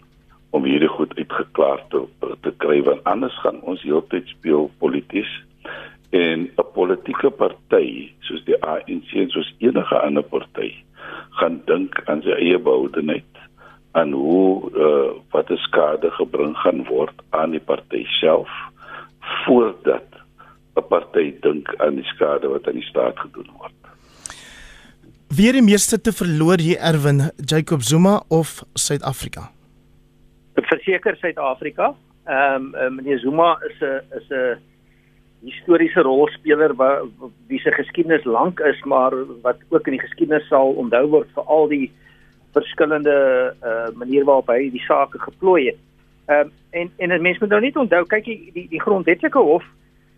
om 0.57 0.65
hierdie 0.65 0.91
goed 0.93 1.13
uitgeklaar 1.19 1.83
te 1.93 2.05
te 2.45 2.53
kry 2.63 2.79
want 2.87 3.05
anders 3.11 3.35
gaan 3.43 3.59
ons 3.71 3.83
heeltyd 3.85 4.29
speel 4.33 4.71
polities 4.83 5.33
en 6.11 6.49
'n 6.49 6.67
politieke 6.75 7.31
party 7.31 8.13
soos 8.29 8.45
die 8.45 8.59
ANC 8.63 9.13
en 9.23 9.31
soos 9.31 9.55
enige 9.59 9.97
ander 10.01 10.23
party 10.23 10.71
gaan 11.41 11.61
dink 11.67 12.01
aan 12.07 12.23
sy 12.23 12.37
eie 12.39 12.59
behoudenheid 12.59 13.46
aan 13.97 14.13
hoe 14.13 14.71
uh, 14.77 15.11
wat 15.33 15.49
die 15.49 15.61
skade 15.65 16.11
gebring 16.19 16.53
gaan 16.61 16.85
word 16.91 17.17
aan 17.31 17.57
die 17.57 17.63
party 17.71 18.05
self 18.21 18.53
voordat 19.45 20.21
'n 20.77 20.87
party 20.89 21.33
dink 21.41 21.73
aan 21.81 21.97
die 21.97 22.09
skade 22.13 22.49
wat 22.53 22.69
aan 22.69 22.81
die 22.81 22.91
staat 22.91 23.19
gedoen 23.19 23.49
word. 23.57 23.73
Wie 25.37 25.53
die 25.53 25.65
meeste 25.65 26.01
te 26.01 26.13
verloor 26.13 26.61
hier 26.61 26.79
Erwin 26.79 27.31
Jacob 27.37 27.83
Zuma 27.83 28.23
of 28.29 28.63
Suid-Afrika? 28.75 29.51
Verseker 30.55 31.17
Suid-Afrika. 31.17 31.95
Ehm 32.25 32.75
um, 32.75 32.95
meneer 32.95 33.19
Zuma 33.19 33.59
is 33.69 33.81
'n 33.81 34.01
is 34.19 34.29
'n 34.31 34.61
historiese 35.45 36.01
rolspeler 36.01 36.75
wat 36.75 37.09
wie 37.47 37.61
se 37.61 37.73
geskiedenis 37.73 38.25
lank 38.25 38.61
is, 38.61 38.83
maar 38.85 39.13
wat 39.43 39.59
ook 39.69 39.87
in 39.87 39.93
die 39.93 40.07
geskiedenis 40.07 40.49
sal 40.49 40.73
onthou 40.83 41.07
word 41.09 41.29
vir 41.35 41.45
al 41.45 41.69
die 41.69 41.93
verskillende 42.57 43.17
uh 43.63 43.89
maniere 43.99 44.25
waarop 44.25 44.53
hy 44.53 44.71
die 44.75 44.85
sake 44.89 45.19
geplooi 45.19 45.67
het. 45.71 45.81
Ehm 46.27 46.49
um, 46.49 46.53
en 46.71 47.13
en 47.13 47.23
mense 47.23 47.41
moet 47.41 47.55
nou 47.55 47.61
net 47.61 47.77
onthou, 47.77 48.05
kyk 48.07 48.25
die 48.25 48.51
die, 48.53 48.69
die 48.71 48.83
grondwetlike 48.83 49.39
hof 49.39 49.65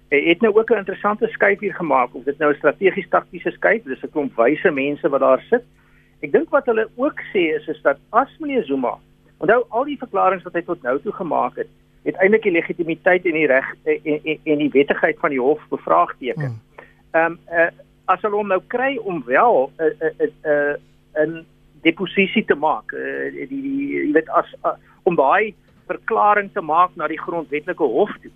het 0.09 0.41
nou 0.41 0.55
ook 0.55 0.71
'n 0.71 0.83
interessante 0.85 1.27
skuif 1.27 1.61
hier 1.61 1.75
gemaak 1.75 2.15
of 2.15 2.25
dit 2.25 2.39
nou 2.39 2.53
'n 2.53 2.57
strategies 2.57 3.09
taktiese 3.09 3.51
skuif, 3.51 3.83
dis 3.83 4.03
'n 4.03 4.11
klomp 4.11 4.37
wyse 4.37 4.71
mense 4.71 5.09
wat 5.09 5.21
daar 5.21 5.43
sit. 5.51 5.65
Ek 6.21 6.33
dink 6.33 6.51
wat 6.51 6.67
hulle 6.67 6.89
ook 6.97 7.21
sê 7.33 7.55
is 7.57 7.69
is 7.69 7.83
dat 7.83 7.99
as 8.11 8.39
meneer 8.39 8.65
Zuma, 8.65 8.99
onthou 9.39 9.65
al 9.69 9.85
die 9.85 9.99
verklaringe 9.99 10.43
wat 10.43 10.53
hy 10.53 10.63
tot 10.63 10.83
nou 10.83 11.01
toe 11.01 11.13
gemaak 11.13 11.57
het, 11.57 11.69
het 12.03 12.15
eintlik 12.15 12.43
die 12.43 12.53
legitimiteit 12.53 13.25
en 13.25 13.33
die 13.33 13.47
reg 13.47 13.75
en, 13.85 14.21
en, 14.25 14.39
en 14.45 14.59
die 14.59 14.71
wettigheid 14.71 15.19
van 15.19 15.31
die 15.31 15.41
hof 15.41 15.61
bevraagteken. 15.69 16.61
Ehm 17.13 17.25
um, 17.25 17.39
uh, 17.53 17.71
as 18.05 18.23
hulle 18.25 18.37
hom 18.37 18.49
nou 18.49 18.61
kry 18.67 18.97
om 18.97 19.25
wel 19.25 19.73
'n 19.79 19.83
uh, 19.85 20.11
'n 20.19 20.33
uh, 20.45 20.75
'n 21.15 21.27
uh, 21.27 21.27
'n 21.27 21.47
deposisie 21.83 22.45
te 22.45 22.55
maak, 22.55 22.93
uh, 22.93 23.31
die 23.33 23.49
die 23.49 23.89
jy 23.95 24.13
weet 24.13 24.29
as 24.29 24.51
uh, 24.65 24.77
om 25.05 25.17
daai 25.17 25.55
verklaring 25.89 26.51
te 26.53 26.61
maak 26.61 26.97
na 26.97 27.09
die 27.09 27.21
grondwetlike 27.21 27.85
hof 27.85 28.13
toe. 28.23 28.33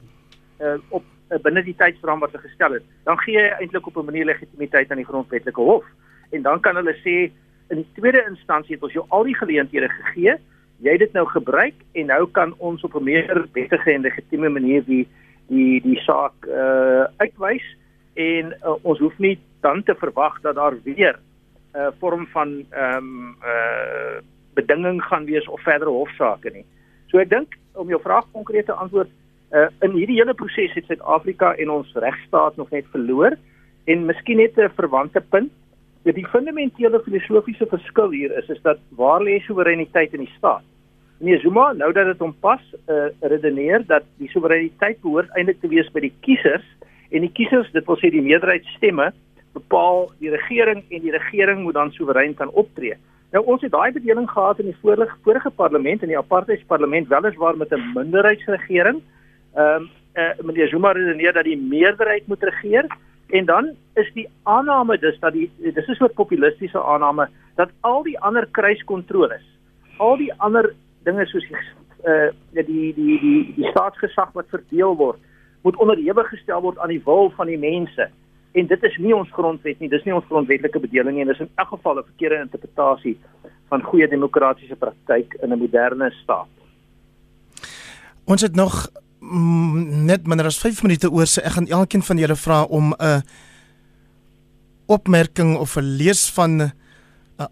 Uh, 0.63 0.79
op 0.91 1.05
uh, 1.31 1.39
binne 1.43 1.63
die 1.67 1.77
tydsraam 1.77 2.23
wat 2.23 2.33
hulle 2.33 2.49
gestel 2.49 2.79
het, 2.79 2.87
dan 3.09 3.19
gee 3.25 3.39
hy 3.41 3.51
eintlik 3.59 3.87
op 3.87 3.97
'n 3.97 4.11
manier 4.11 4.25
legitimiteit 4.25 4.91
aan 4.91 5.03
die 5.03 5.11
grondwetlike 5.11 5.61
hof. 5.61 5.85
En 6.31 6.43
dan 6.43 6.61
kan 6.61 6.77
hulle 6.77 6.95
sê 7.05 7.31
in 7.73 7.83
die 7.83 7.89
tweede 7.97 8.25
instansie 8.29 8.75
het 8.75 8.83
ons 8.83 8.93
jou 8.93 9.05
al 9.09 9.25
die 9.25 9.37
geleenthede 9.37 9.89
gegee, 9.89 10.37
jy 10.83 10.91
het 10.91 11.05
dit 11.05 11.13
nou 11.13 11.27
gebruik 11.27 11.75
en 11.93 12.07
nou 12.07 12.27
kan 12.31 12.55
ons 12.59 12.83
op 12.83 12.95
'n 12.95 13.05
meer 13.05 13.47
wettige 13.53 13.93
en 13.93 14.03
legitieme 14.03 14.49
manier 14.49 14.85
die 14.85 15.07
die 15.49 15.81
die 15.81 16.01
saak 16.01 16.35
uh 16.47 17.05
uitwys 17.17 17.65
en 18.15 18.55
uh, 18.65 18.75
ons 18.83 18.99
hoef 18.99 19.19
nie 19.19 19.39
dan 19.61 19.83
te 19.83 19.95
verwag 19.95 20.41
dat 20.41 20.55
daar 20.55 20.77
weer 20.85 21.19
uh, 21.75 21.89
vorm 22.01 22.27
van 22.33 22.63
ehm 22.71 22.97
um, 22.97 23.37
uh 23.43 24.21
bedinging 24.55 25.03
gaan 25.05 25.25
wees 25.25 25.49
of 25.49 25.63
verdere 25.65 25.91
hofsaake 25.91 26.51
nie. 26.53 26.65
So 27.09 27.19
ek 27.19 27.31
dink 27.31 27.55
om 27.81 27.89
jou 27.89 28.01
vraag 28.03 28.27
konkreet 28.33 28.67
te 28.69 28.77
antwoord, 28.77 29.09
uh, 29.53 29.69
in 29.81 29.95
hierdie 29.97 30.19
hele 30.19 30.35
proses 30.37 30.75
het 30.77 30.91
Suid-Afrika 30.91 31.55
en 31.57 31.71
ons 31.73 31.95
regstaat 32.05 32.57
nog 32.61 32.71
net 32.71 32.85
verloor 32.93 33.39
en 33.89 34.07
miskien 34.07 34.37
net 34.37 34.59
'n 34.59 34.69
verwante 34.77 35.21
punt. 35.21 35.53
Die 36.03 36.27
fundamentele 36.27 37.01
filosofiese 37.01 37.67
verskil 37.67 38.11
hier 38.11 38.37
is 38.39 38.49
is 38.49 38.63
dat 38.63 38.79
waar 38.91 39.23
lê 39.23 39.41
soewereiniteit 39.41 40.13
in 40.13 40.25
die 40.27 40.35
staat? 40.37 40.65
Nee, 41.19 41.39
Zuma, 41.39 41.73
nou 41.73 41.93
dat 41.93 42.07
dit 42.07 42.19
hom 42.19 42.35
pas, 42.41 42.61
uh, 42.91 43.07
redeneer 43.21 43.85
dat 43.87 44.03
die 44.19 44.29
soewereiniteit 44.29 45.01
behoort 45.01 45.31
eintlik 45.31 45.61
te 45.61 45.69
wees 45.69 45.91
by 45.95 46.01
die 46.01 46.15
kiesers 46.21 46.65
en 47.11 47.21
die 47.21 47.31
kiesers, 47.31 47.71
dit 47.73 47.87
wil 47.87 47.97
sê 48.01 48.11
die 48.11 48.23
meerderheidsstemme, 48.23 49.13
bepaal 49.53 50.11
die 50.19 50.31
regering 50.31 50.85
en 50.89 51.01
die 51.01 51.11
regering 51.11 51.63
moet 51.63 51.75
dan 51.75 51.93
soewerein 51.93 52.35
kan 52.35 52.51
optree. 52.51 52.97
Nou 53.33 53.45
ons 53.45 53.63
het 53.65 53.73
daai 53.73 53.93
bedeling 53.93 54.29
gehad 54.31 54.59
in 54.59 54.69
die 54.69 54.77
vorige 54.81 55.15
vorige 55.25 55.51
parlement 55.51 56.03
in 56.03 56.13
die 56.13 56.19
apartheidsparlement 56.19 57.09
weliswaar 57.09 57.57
met 57.57 57.73
'n 57.73 57.93
minderheidsregering. 57.95 59.03
Ehm 59.55 59.83
um, 59.83 59.91
uh, 60.15 60.45
meneer 60.45 60.69
Zuma 60.69 60.93
redeneer 60.93 61.33
dat 61.33 61.45
die 61.45 61.57
meerderheid 61.57 62.27
moet 62.27 62.43
regeer 62.43 62.87
en 63.29 63.45
dan 63.45 63.71
is 63.95 64.13
die 64.13 64.29
aanname 64.43 64.99
dus 64.99 65.19
dat 65.19 65.33
die 65.33 65.51
dis 65.57 65.89
'n 65.89 65.95
soort 65.95 66.15
populistiese 66.15 66.83
aanname 66.83 67.29
dat 67.55 67.71
al 67.81 68.03
die 68.03 68.19
ander 68.21 68.49
kruiskontroles, 68.51 69.45
al 69.97 70.17
die 70.17 70.33
ander 70.37 70.75
dinge 71.05 71.27
soos 71.27 71.49
die 71.49 71.57
uh 72.05 72.31
die 72.51 72.95
die 72.95 73.21
die 73.21 73.53
die 73.57 73.71
staatsgesag 73.71 74.33
wat 74.33 74.49
verdeel 74.49 74.97
word, 74.97 75.19
moet 75.63 75.77
onderhewig 75.77 76.29
gestel 76.29 76.61
word 76.61 76.79
aan 76.79 76.89
die 76.89 77.03
wil 77.05 77.31
van 77.31 77.47
die 77.47 77.59
mense. 77.59 78.09
En 78.53 78.67
dit 78.67 78.83
is 78.83 78.97
nie 79.01 79.15
ons 79.17 79.31
grondwet 79.33 79.79
nie, 79.81 79.89
dis 79.89 80.05
nie 80.05 80.15
ons 80.15 80.27
grondwetlike 80.29 80.81
bedeling 80.81 81.17
nie 81.17 81.25
en 81.25 81.33
dis 81.33 81.41
in 81.41 81.51
elk 81.57 81.69
geval 81.69 81.99
'n 81.99 82.09
verkeerde 82.11 82.43
interpretasie 82.45 83.17
van 83.69 83.83
goeie 83.83 84.09
demokratiese 84.09 84.77
praktyk 84.77 85.37
in 85.43 85.53
'n 85.53 85.59
moderne 85.59 86.11
staat. 86.23 86.49
Ons 88.25 88.43
het 88.43 88.55
nog 88.55 88.89
mm, 89.21 90.05
net 90.05 90.27
minder 90.27 90.47
as 90.47 90.59
5 90.59 90.83
minute 90.83 91.11
oor 91.11 91.27
se 91.27 91.41
ek 91.41 91.53
gaan 91.53 91.67
elkeen 91.67 92.03
van 92.03 92.19
julle 92.19 92.37
vra 92.37 92.63
om 92.63 92.93
'n 92.93 93.23
opmerking 94.87 95.57
of 95.57 95.77
'n 95.77 95.97
lees 95.97 96.31
van 96.31 96.51
'n 96.61 96.73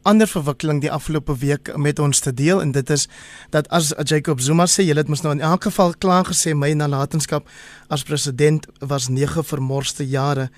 ander 0.02 0.26
verwikkeling 0.28 0.80
die 0.80 0.92
afgelope 0.92 1.36
week 1.38 1.76
met 1.76 1.98
ons 1.98 2.20
te 2.20 2.34
deel 2.34 2.60
en 2.60 2.72
dit 2.72 2.90
is 2.90 3.08
dat 3.50 3.68
as 3.68 3.94
Jacob 4.04 4.40
Zuma 4.40 4.66
sê 4.66 4.84
jy 4.84 4.94
het 4.94 5.08
mos 5.08 5.22
nou 5.22 5.32
in 5.34 5.40
elk 5.40 5.62
geval 5.62 5.94
klaar 5.98 6.24
gesê 6.24 6.54
my 6.54 6.72
nalatenskap 6.72 7.48
as 7.88 8.02
president 8.02 8.66
was 8.78 9.08
9 9.08 9.44
vermorste 9.44 10.06
jare 10.06 10.50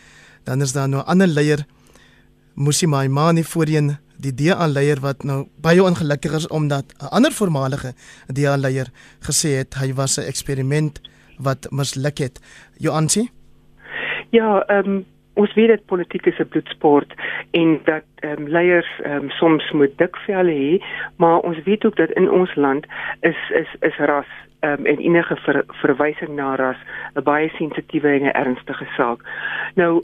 dan 0.45 0.61
is 0.61 0.73
daar 0.73 0.89
nou 0.89 1.03
'n 1.03 1.07
ander 1.07 1.27
leier 1.27 1.65
Musi 2.55 2.87
Maimane 2.87 3.45
voorheen 3.45 3.97
die 4.23 4.35
DA 4.35 4.67
leier 4.67 5.01
wat 5.01 5.25
nou 5.25 5.47
baie 5.61 5.83
ongelukkig 5.83 6.33
is 6.33 6.49
omdat 6.49 6.85
'n 7.01 7.11
ander 7.17 7.33
voormalige 7.33 7.95
DA 8.27 8.57
leier 8.57 8.89
gesê 9.29 9.49
het 9.59 9.75
hy 9.75 9.93
was 9.95 10.19
'n 10.19 10.29
eksperiment 10.33 11.01
wat 11.39 11.71
misluk 11.71 12.19
het. 12.19 12.41
Joansi? 12.79 13.31
Ja, 14.31 14.65
ehm 14.67 14.89
um, 14.89 15.05
ons 15.35 15.55
weet 15.55 15.69
dat 15.69 15.85
politiek 15.85 16.27
is 16.27 16.39
'n 16.39 16.49
bloedsport 16.49 17.15
en 17.51 17.81
dat 17.85 18.05
ehm 18.15 18.43
um, 18.43 18.49
leiers 18.49 19.01
ehm 19.03 19.15
um, 19.15 19.31
soms 19.31 19.71
moet 19.73 19.99
dik 19.99 20.17
velle 20.17 20.53
hê, 20.53 20.85
maar 21.17 21.39
ons 21.39 21.63
weet 21.65 21.85
ook 21.85 21.97
dat 21.97 22.11
in 22.11 22.31
ons 22.31 22.55
land 22.55 22.87
is 23.21 23.37
is 23.51 23.69
is 23.81 23.97
ras 23.97 24.27
um, 24.63 24.87
en 24.87 24.99
enige 24.99 25.37
ver, 25.37 25.65
verwysing 25.83 26.35
na 26.37 26.55
ras 26.55 26.81
'n 27.15 27.23
baie 27.23 27.49
sensitiewe 27.49 28.09
en 28.09 28.23
'n 28.23 28.37
ernstige 28.43 28.87
saak. 28.97 29.21
Nou 29.75 30.03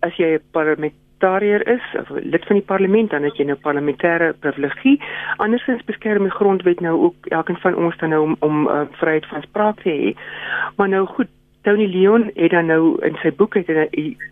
as 0.00 0.16
jy 0.16 0.34
'n 0.34 0.42
parlementariër 0.50 1.68
is 1.68 1.84
of 2.00 2.08
lid 2.10 2.44
van 2.44 2.56
die 2.56 2.66
parlement 2.66 3.10
dan 3.10 3.22
het 3.22 3.36
jy 3.36 3.44
nou 3.44 3.56
parlementêre 3.56 4.32
privilegie. 4.38 5.00
Andersins 5.36 5.84
beskerm 5.84 6.22
die 6.22 6.38
grondwet 6.38 6.80
nou 6.80 7.00
ook 7.00 7.26
elkeen 7.26 7.60
van 7.60 7.74
ons 7.74 7.96
dan 7.96 8.08
nou 8.08 8.22
om 8.22 8.36
om 8.38 8.68
uh, 8.68 8.80
vryheid 8.90 9.26
van 9.26 9.42
spraak 9.42 9.80
te 9.80 9.90
hê. 9.90 10.16
Maar 10.76 10.88
nou 10.88 11.06
goed, 11.06 11.28
Tony 11.62 11.86
Leon 11.86 12.30
het 12.34 12.50
dan 12.50 12.66
nou 12.66 12.96
in 13.04 13.16
sy 13.22 13.32
boek 13.32 13.54
het 13.54 13.68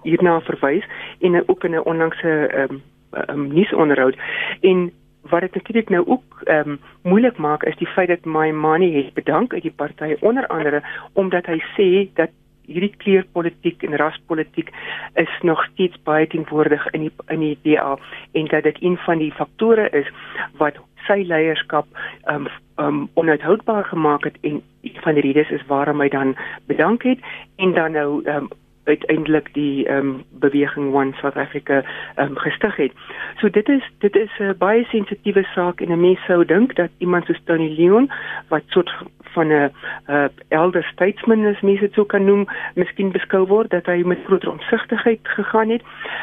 hierna 0.03 0.41
verwys 0.41 0.85
en 1.21 1.49
ook 1.49 1.65
in 1.65 1.75
'n 1.75 1.85
onlangse 1.85 2.51
um, 2.57 2.83
um, 3.29 3.53
nuusonderhoud 3.53 4.17
en 4.61 4.93
wat 5.29 5.41
dit 5.41 5.55
natuurlik 5.55 5.89
nou 5.89 6.07
ook 6.07 6.43
ehm 6.45 6.71
um, 6.71 6.81
moeilik 7.03 7.37
maak 7.37 7.63
is 7.63 7.77
die 7.77 7.87
feit 7.87 8.09
dat 8.09 8.25
my 8.25 8.51
money 8.51 8.93
het 8.93 9.15
bedank 9.15 9.53
uit 9.55 9.63
die 9.63 9.77
party 9.77 10.17
onder 10.21 10.47
andere 10.47 10.83
omdat 11.13 11.47
hy 11.47 11.59
sê 11.77 11.89
dat 12.15 12.31
hierdie 12.69 12.95
kleurpolitiek 12.97 13.83
en 13.83 13.97
raspolitiek 13.97 14.71
is 15.15 15.33
nog 15.43 15.65
steeds 15.73 15.97
baie 16.05 16.27
teenwoordig 16.27 16.87
in 16.93 17.07
die 17.07 17.13
in 17.35 17.41
die 17.41 17.59
DA 17.65 17.97
en 18.33 18.49
dat 18.53 18.63
dit 18.63 18.83
een 18.83 18.97
van 19.07 19.19
die 19.19 19.33
faktore 19.33 19.89
is 19.91 20.09
wat 20.61 20.81
sy 21.07 21.23
leierskap 21.25 21.87
ehm 21.97 22.47
um, 22.47 22.49
um, 22.85 23.09
onhoudbaar 23.15 23.85
gemaak 23.85 24.25
het 24.25 24.37
en 24.41 24.63
van 25.05 25.15
die 25.15 25.23
redes 25.23 25.51
is 25.51 25.67
waarom 25.67 26.01
hy 26.01 26.09
dan 26.09 26.37
bedank 26.67 27.03
het 27.03 27.19
en 27.57 27.73
dan 27.75 27.93
nou 27.93 28.25
ehm 28.25 28.37
um, 28.37 28.51
uiteindelik 28.89 29.55
die 29.55 29.87
ehm 29.87 29.99
um, 29.99 30.25
beweging 30.31 30.95
One 30.95 31.13
South 31.21 31.37
Africa 31.37 31.83
ehm 32.15 32.31
um, 32.31 32.37
gestig 32.37 32.77
het. 32.77 32.93
So 33.41 33.51
dit 33.51 33.69
is 33.69 33.85
dit 33.99 34.17
is 34.17 34.31
'n 34.39 34.55
baie 34.59 34.85
sensitiewe 34.85 35.45
saak 35.55 35.81
en 35.81 35.93
'n 35.93 36.01
mens 36.01 36.25
sou 36.25 36.45
dink 36.45 36.75
dat 36.75 36.91
iemand 36.99 37.25
soos 37.25 37.41
Tony 37.45 37.75
Leon 37.77 38.11
wat 38.49 38.63
soort 38.67 38.91
van 39.33 39.47
'n 39.47 39.73
uh, 40.07 40.25
elder 40.49 40.85
statesman 40.85 41.47
as 41.47 41.61
mens 41.61 41.81
dit 41.81 41.93
sou 41.93 42.07
kan 42.07 42.25
noem, 42.25 42.47
miskien 42.75 43.13
beskou 43.13 43.47
word 43.47 43.71
dat 43.71 43.87
hy 43.87 44.03
met 44.05 44.25
groter 44.25 44.51
omsigtigheid 44.51 45.21
gegaan 45.23 45.71
het, 45.71 45.83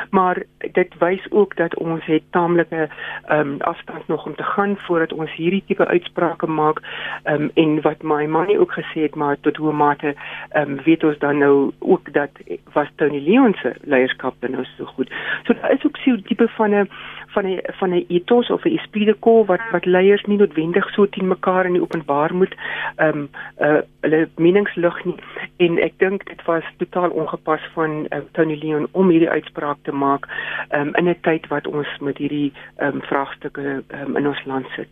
maar 0.09 0.43
dit 0.71 0.97
wys 0.99 1.25
ook 1.31 1.55
dat 1.55 1.75
ons 1.75 2.05
het 2.05 2.23
taamlike 2.29 2.89
um, 3.31 3.55
afstand 3.59 4.07
nog 4.07 4.25
om 4.25 4.35
te 4.35 4.43
gaan 4.43 4.77
voordat 4.77 5.13
ons 5.13 5.31
hierdie 5.35 5.63
tipe 5.67 5.87
uitsprake 5.87 6.47
maak 6.47 6.81
um, 7.23 7.51
en 7.53 7.81
wat 7.81 8.03
my 8.03 8.25
manie 8.25 8.59
ook 8.59 8.71
gesê 8.71 9.01
het 9.01 9.15
maar 9.15 9.37
tot 9.41 9.57
hoe 9.57 9.73
mate 9.73 10.15
um, 10.55 10.79
weet 10.83 11.03
ons 11.03 11.17
dan 11.17 11.37
nou 11.37 11.71
ook 11.79 12.13
dat 12.13 12.29
was 12.73 12.87
Tony 12.95 13.19
Leon 13.27 13.53
se 13.53 13.73
leierskap 13.81 14.35
dan 14.39 14.51
nou 14.51 14.65
so 14.77 14.85
goed. 14.85 15.11
So 15.43 15.53
daar 15.53 15.71
is 15.71 15.85
ook 15.85 15.97
so 15.97 16.11
'n 16.11 16.21
tipe 16.21 16.47
van 16.47 16.75
'n 16.75 16.89
van 17.35 17.45
'n 17.45 17.59
van 17.79 17.91
'n 17.93 18.05
ethos 18.07 18.49
of 18.49 18.65
'n 18.65 18.77
esprit 18.77 19.05
de 19.05 19.15
corps 19.19 19.47
wat 19.47 19.63
wat 19.71 19.85
leiers 19.85 20.23
nie 20.25 20.37
noodwendig 20.37 20.89
so 20.93 21.05
teen 21.09 21.27
mekaar 21.27 21.65
in 21.65 21.73
die 21.77 21.81
openbaar 21.81 22.33
moet 22.33 22.55
ehm 22.95 23.17
um, 23.17 23.29
uh, 23.65 23.81
hulle 24.01 24.29
meningslig 24.35 24.97
nie 25.05 25.15
en 25.57 25.77
ek 25.87 25.93
dink 25.97 26.25
dit 26.27 26.41
was 26.45 26.63
totaal 26.77 27.09
ongepas 27.09 27.63
van 27.73 27.91
uh, 28.09 28.19
Tony 28.31 28.55
Leon 28.61 28.87
om 28.91 29.09
hierdie 29.09 29.29
uitspraak 29.29 29.77
te 29.81 29.91
maak 29.91 30.27
um, 30.71 30.95
in 30.95 31.09
'n 31.09 31.21
tyd 31.21 31.47
wat 31.47 31.67
ons 31.67 31.87
met 31.99 32.17
hierdie 32.17 32.53
um, 32.77 33.01
vraagstukke 33.01 33.83
um, 33.87 34.17
in 34.17 34.27
ons 34.27 34.45
land 34.45 34.67
sit. 34.75 34.87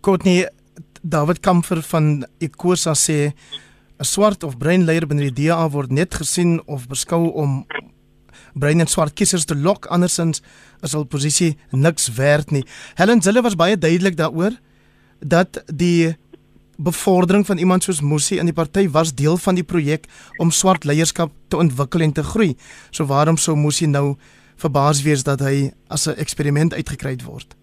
Courtney 0.00 0.48
David 1.02 1.40
Kamfer 1.40 1.82
van 1.82 2.26
Ikosa 2.38 2.94
sê 2.94 3.32
'n 3.98 4.04
swart 4.04 4.42
of 4.42 4.58
bruin 4.58 4.84
leier 4.84 5.06
binne 5.06 5.30
die 5.30 5.46
DA 5.46 5.68
word 5.68 5.90
net 5.90 6.14
gesien 6.14 6.60
of 6.66 6.86
beskou 6.88 7.32
om 7.34 7.66
bruin 8.54 8.80
en 8.80 8.86
swart 8.86 9.14
kiesers 9.14 9.44
te 9.44 9.56
lok 9.56 9.86
andersins 9.86 10.42
is 10.82 10.92
hul 10.92 11.04
posisie 11.04 11.56
niks 11.70 12.08
werd 12.16 12.50
nie. 12.50 12.64
Helen 12.94 13.22
Zille 13.22 13.42
was 13.42 13.56
baie 13.56 13.78
duidelik 13.78 14.16
daaroor 14.16 14.56
dat 15.20 15.62
die 15.66 16.16
bevordering 16.78 17.46
van 17.46 17.58
iemand 17.58 17.82
soos 17.82 18.00
Musi 18.00 18.38
in 18.38 18.46
die 18.46 18.54
party 18.54 18.86
was 18.90 19.14
deel 19.14 19.36
van 19.36 19.54
die 19.58 19.66
projek 19.66 20.06
om 20.38 20.50
swart 20.50 20.84
leierskap 20.84 21.32
te 21.48 21.56
ontwikkel 21.56 22.00
en 22.00 22.12
te 22.12 22.22
groei. 22.22 22.54
So 22.90 23.04
waarom 23.04 23.36
sou 23.36 23.56
Musi 23.56 23.86
nou 23.86 24.16
verbaas 24.58 25.02
wees 25.02 25.24
dat 25.26 25.40
hy 25.40 25.70
as 25.88 26.06
'n 26.06 26.18
eksperiment 26.18 26.74
uitgekry 26.74 27.16
word? 27.26 27.56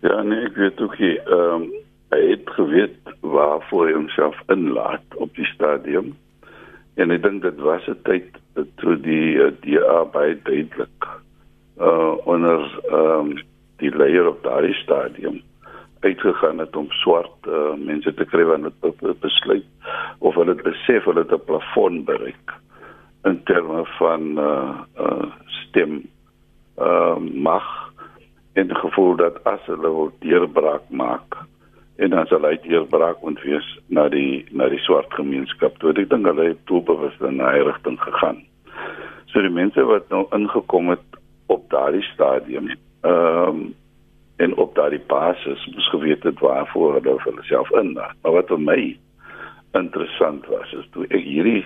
Ja, 0.00 0.22
nee, 0.22 0.46
ek 0.46 0.56
weet 0.56 0.80
ook 0.80 0.98
nie. 0.98 1.18
Ehm 1.18 1.62
um, 1.62 1.70
hy 2.10 2.30
het 2.30 2.50
geweet 2.56 2.96
waarvoor 3.20 3.86
hy 3.86 3.92
homself 3.92 4.36
inlaat 4.46 5.04
op 5.16 5.34
die 5.34 5.44
stadium. 5.44 6.16
En 6.98 7.14
ek 7.14 7.22
dink 7.22 7.42
dit 7.42 7.60
was 7.62 7.86
'n 7.86 8.00
tyd 8.02 8.26
toe 8.82 8.96
die 9.00 9.38
uh, 9.38 9.52
die 9.62 9.78
arbeid 9.80 10.44
duidelik 10.44 11.06
uh 11.78 12.14
onder 12.26 12.58
ehm 12.90 13.30
um, 13.30 13.38
die 13.78 13.94
leier 13.94 14.26
op 14.26 14.42
daardie 14.42 14.74
stadium 14.74 15.42
uitgegaan 16.00 16.58
het 16.58 16.76
om 16.76 16.90
swart 16.90 17.46
uh, 17.46 17.74
mense 17.78 18.14
te 18.14 18.24
kry 18.24 18.44
wat 18.44 19.20
besluit 19.20 19.66
of 20.18 20.34
hulle 20.34 20.54
het 20.54 20.62
besef 20.62 21.04
hulle 21.04 21.22
het 21.22 21.32
'n 21.32 21.44
plafon 21.46 22.04
bereik 22.04 22.54
in 23.24 23.42
terme 23.42 23.84
van 23.98 24.38
uh, 24.38 24.80
uh 24.98 25.30
stem 25.46 26.02
uh 26.78 27.16
mag 27.18 27.66
die 28.52 28.74
gevoel 28.74 29.16
dat 29.16 29.44
as 29.44 29.62
hulle 29.66 29.90
wil 29.90 30.10
deurbraak 30.18 30.90
maak 30.90 31.38
en 31.98 32.14
dan 32.14 32.26
sal 32.30 32.46
hy 32.46 32.56
deurbraak 32.64 33.22
moet 33.22 33.40
wees 33.46 33.66
na 33.88 34.08
die 34.12 34.44
na 34.50 34.68
die 34.72 34.82
swart 34.86 35.10
gemeenskap 35.18 35.78
toe 35.78 35.94
ek 35.94 36.10
dink 36.12 36.26
hulle 36.30 36.52
het 36.52 36.62
doelbewus 36.70 37.18
in 37.30 37.42
daai 37.42 37.64
rigting 37.66 37.98
gegaan 38.04 38.44
so 39.32 39.42
die 39.44 39.52
mense 39.52 39.84
wat 39.90 40.08
nou 40.14 40.26
ingekom 40.36 40.94
het 40.94 41.20
op 41.48 41.68
daardie 41.74 42.06
stadium 42.14 42.72
ehm 43.02 43.48
um, 43.48 43.68
en 44.38 44.56
op 44.56 44.74
daardie 44.74 45.02
basis 45.06 45.66
moes 45.74 45.88
geweet 45.90 46.22
het 46.22 46.38
waarvoor 46.38 46.92
hulle 46.94 47.14
vir 47.18 47.24
hulle 47.24 47.42
self 47.42 47.70
inlaat. 47.70 48.14
Maar 48.22 48.32
wat 48.32 48.52
vir 48.52 48.60
my 48.62 48.82
interessant 49.78 50.46
was 50.46 50.72
is 50.78 50.86
toe 50.94 51.06
ek 51.08 51.24
hierdie 51.24 51.64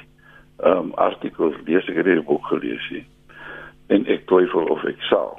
ehm 0.62 0.78
um, 0.78 0.92
artikels 1.04 1.58
lees 1.66 1.88
ek 1.92 2.00
hierdie 2.00 2.24
boek 2.28 2.46
gelees 2.48 2.86
het 2.94 3.92
en 3.92 4.06
ek 4.14 4.24
twyfel 4.30 4.70
of 4.72 4.84
ek 4.88 5.04
sal. 5.10 5.36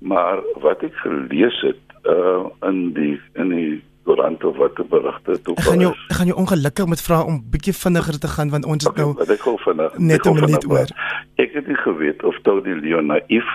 Maar 0.00 0.40
wat 0.64 0.84
ek 0.88 0.96
gelees 1.02 1.60
het 1.66 1.98
uh 2.08 2.48
in 2.70 2.80
die 2.96 3.18
in 3.34 3.52
die 3.52 3.82
koerant 4.04 4.44
of 4.44 4.56
wat 4.56 4.76
te 4.76 4.84
berigte 4.84 5.40
toe 5.42 5.56
ek 5.56 5.66
gaan 5.68 5.84
jou 5.86 5.92
ek 5.92 6.16
gaan 6.18 6.32
jou 6.32 6.38
ongelukkig 6.44 6.86
met 6.92 7.02
vra 7.08 7.22
om 7.24 7.42
bietjie 7.56 7.76
vinniger 7.80 8.18
te 8.20 8.30
gaan 8.36 8.54
want 8.54 8.64
ons 8.64 8.86
het 8.88 9.02
nou 9.02 9.10
okay, 9.10 9.28
ek 9.34 9.44
gou 9.48 9.56
vinnig 9.66 9.98
net 9.98 10.26
'n 10.26 10.34
minuut 10.40 10.70
oor. 10.70 10.88
Ek 11.36 11.52
het 11.52 11.66
nie 11.66 11.80
geweet 11.82 12.24
of 12.24 12.38
Tony 12.42 12.74
Leon 12.80 13.06
naïef 13.06 13.48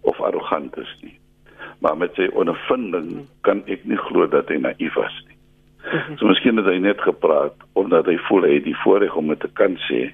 of 0.00 0.20
arrogant 0.20 0.76
is 0.78 0.92
nie 1.02 1.18
maar 1.78 1.96
met 1.96 2.14
sy 2.16 2.28
ondervinding 2.32 3.26
kan 3.46 3.62
ek 3.70 3.84
nie 3.84 3.98
glo 4.08 4.26
dat 4.30 4.48
hy 4.48 4.58
naïef 4.62 4.94
was 4.98 5.16
nie. 5.26 5.36
So 6.18 6.26
miskien 6.26 6.58
het 6.58 6.66
hy 6.66 6.78
net 6.82 7.02
gepraat 7.04 7.54
omdat 7.78 8.08
hy 8.10 8.16
voel 8.26 8.48
hy 8.48 8.54
het 8.58 8.66
die 8.66 8.78
voorreg 8.82 9.14
om 9.18 9.30
dit 9.30 9.42
te 9.44 9.50
kan 9.58 9.76
sê 9.86 10.08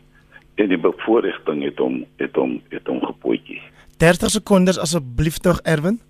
en 0.60 0.68
die 0.68 0.80
bevoordiging 0.80 1.62
het 1.64 1.80
hom 1.80 2.02
het 2.20 2.36
hom 2.36 2.58
het 2.74 2.90
hom 2.90 3.00
gepootjie. 3.04 3.60
30 4.02 4.34
sekondes 4.34 4.80
asseblief 4.82 5.38
tog 5.40 5.62
Erwin. 5.64 6.00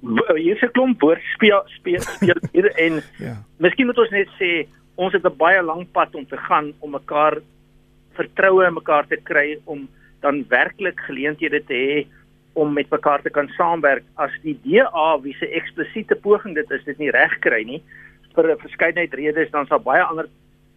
Hier 0.00 0.56
is 0.56 0.62
'n 0.62 0.72
klomp 0.72 1.00
woord 1.00 1.22
speel 1.34 1.62
speel 1.78 2.00
speel 2.00 2.40
hier 2.52 2.70
en 2.76 3.02
ja. 3.18 3.36
Miskien 3.58 3.86
moet 3.86 3.98
ons 3.98 4.10
net 4.10 4.28
sê 4.40 4.66
ons 4.96 5.12
het 5.12 5.24
'n 5.24 5.36
baie 5.36 5.62
lang 5.62 5.86
pad 5.92 6.14
om 6.14 6.26
te 6.26 6.36
gaan 6.36 6.72
om 6.80 6.90
mekaar 6.90 7.40
vertroue 8.16 8.66
in 8.66 8.74
mekaar 8.74 9.06
te 9.06 9.16
kry 9.16 9.58
om 9.64 9.88
dan 10.20 10.44
werklik 10.48 11.00
geleenthede 11.00 11.60
te 11.64 11.74
hê 11.74 12.06
om 12.52 12.72
met 12.72 12.90
mekaar 12.90 13.22
te 13.22 13.30
kan 13.30 13.48
saamwerk 13.56 14.04
as 14.14 14.32
die 14.42 14.58
DA 14.64 15.18
wie 15.22 15.34
se 15.38 15.46
eksplisiete 15.46 16.16
poging 16.16 16.54
dit 16.54 16.70
is 16.70 16.84
dit 16.84 16.98
nie 16.98 17.10
reg 17.10 17.38
kry 17.40 17.62
nie 17.64 17.82
vir 18.34 18.50
'n 18.50 18.58
verskeidenheid 18.58 19.14
redes 19.14 19.50
dan 19.50 19.66
sal 19.66 19.78
baie 19.78 20.02
ander 20.02 20.28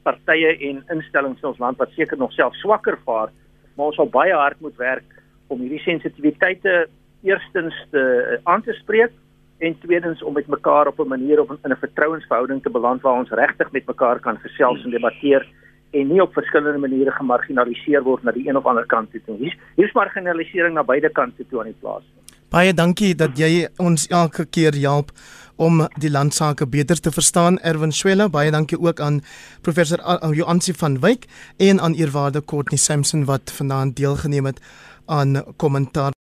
partye 0.04 0.58
en 0.70 0.84
instellings 0.92 1.42
in 1.42 1.50
ons 1.50 1.60
land 1.60 1.78
wat 1.78 1.92
seker 1.96 2.18
nog 2.18 2.34
self 2.34 2.56
swakker 2.56 2.98
vaar 3.06 3.30
maar 3.76 3.88
ons 3.88 3.96
sal 3.96 4.10
baie 4.10 4.34
hard 4.34 4.62
moet 4.62 4.78
werk 4.78 5.10
om 5.48 5.60
hierdie 5.60 5.84
sensitiwiteite 5.84 6.88
eerstens 7.24 7.76
te 7.92 8.40
aan 8.44 8.64
te 8.64 8.74
spreek 8.74 9.12
en 9.58 9.80
tweedens 9.80 10.24
om 10.24 10.34
met 10.34 10.48
mekaar 10.48 10.88
op 10.88 11.00
'n 11.00 11.08
manier 11.08 11.40
op 11.42 11.52
in 11.52 11.72
'n 11.72 11.84
vertrouensverhouding 11.86 12.64
te 12.64 12.70
beland 12.70 13.02
waar 13.02 13.20
ons 13.20 13.30
regtig 13.30 13.72
met 13.72 13.86
mekaar 13.86 14.20
kan 14.20 14.38
gesels 14.38 14.84
en 14.84 14.90
debatteer 14.90 15.48
en 15.92 16.08
nie 16.08 16.22
op 16.22 16.34
verskillende 16.34 16.80
maniere 16.80 17.12
gemarginaliseer 17.12 18.04
word 18.04 18.24
na 18.24 18.32
die 18.32 18.48
een 18.48 18.58
of 18.58 18.66
ander 18.66 18.86
kant 18.86 19.12
toe 19.12 19.22
nie. 19.26 19.38
Hier's 19.38 19.58
hier's 19.76 19.94
marginalisering 19.94 20.74
na 20.74 20.84
beide 20.84 21.10
kante 21.10 21.46
toe 21.50 21.60
aan 21.60 21.72
die 21.72 21.80
plaas. 21.80 22.04
Baie 22.50 22.74
dankie 22.74 23.16
dat 23.16 23.38
jy 23.38 23.68
ons 23.82 24.08
elke 24.08 24.46
keer 24.46 24.74
help 24.74 25.12
om 25.56 25.88
die 26.02 26.12
landsaake 26.12 26.68
beter 26.68 27.00
te 27.00 27.12
verstaan. 27.12 27.60
Erwin 27.60 27.92
Swela, 27.92 28.30
baie 28.30 28.52
dankie 28.52 28.80
ook 28.80 29.00
aan 29.00 29.22
professor 29.62 30.00
Joansi 30.34 30.74
van 30.74 31.00
Wyk 31.00 31.26
en 31.58 31.80
aan 31.80 31.94
eerwaarde 31.94 32.46
Courtney 32.46 32.78
Sampson 32.78 33.26
wat 33.26 33.52
vanaand 33.52 33.96
deelgeneem 33.96 34.46
het 34.46 34.62
aan 35.06 35.44
kommentaar 35.58 36.14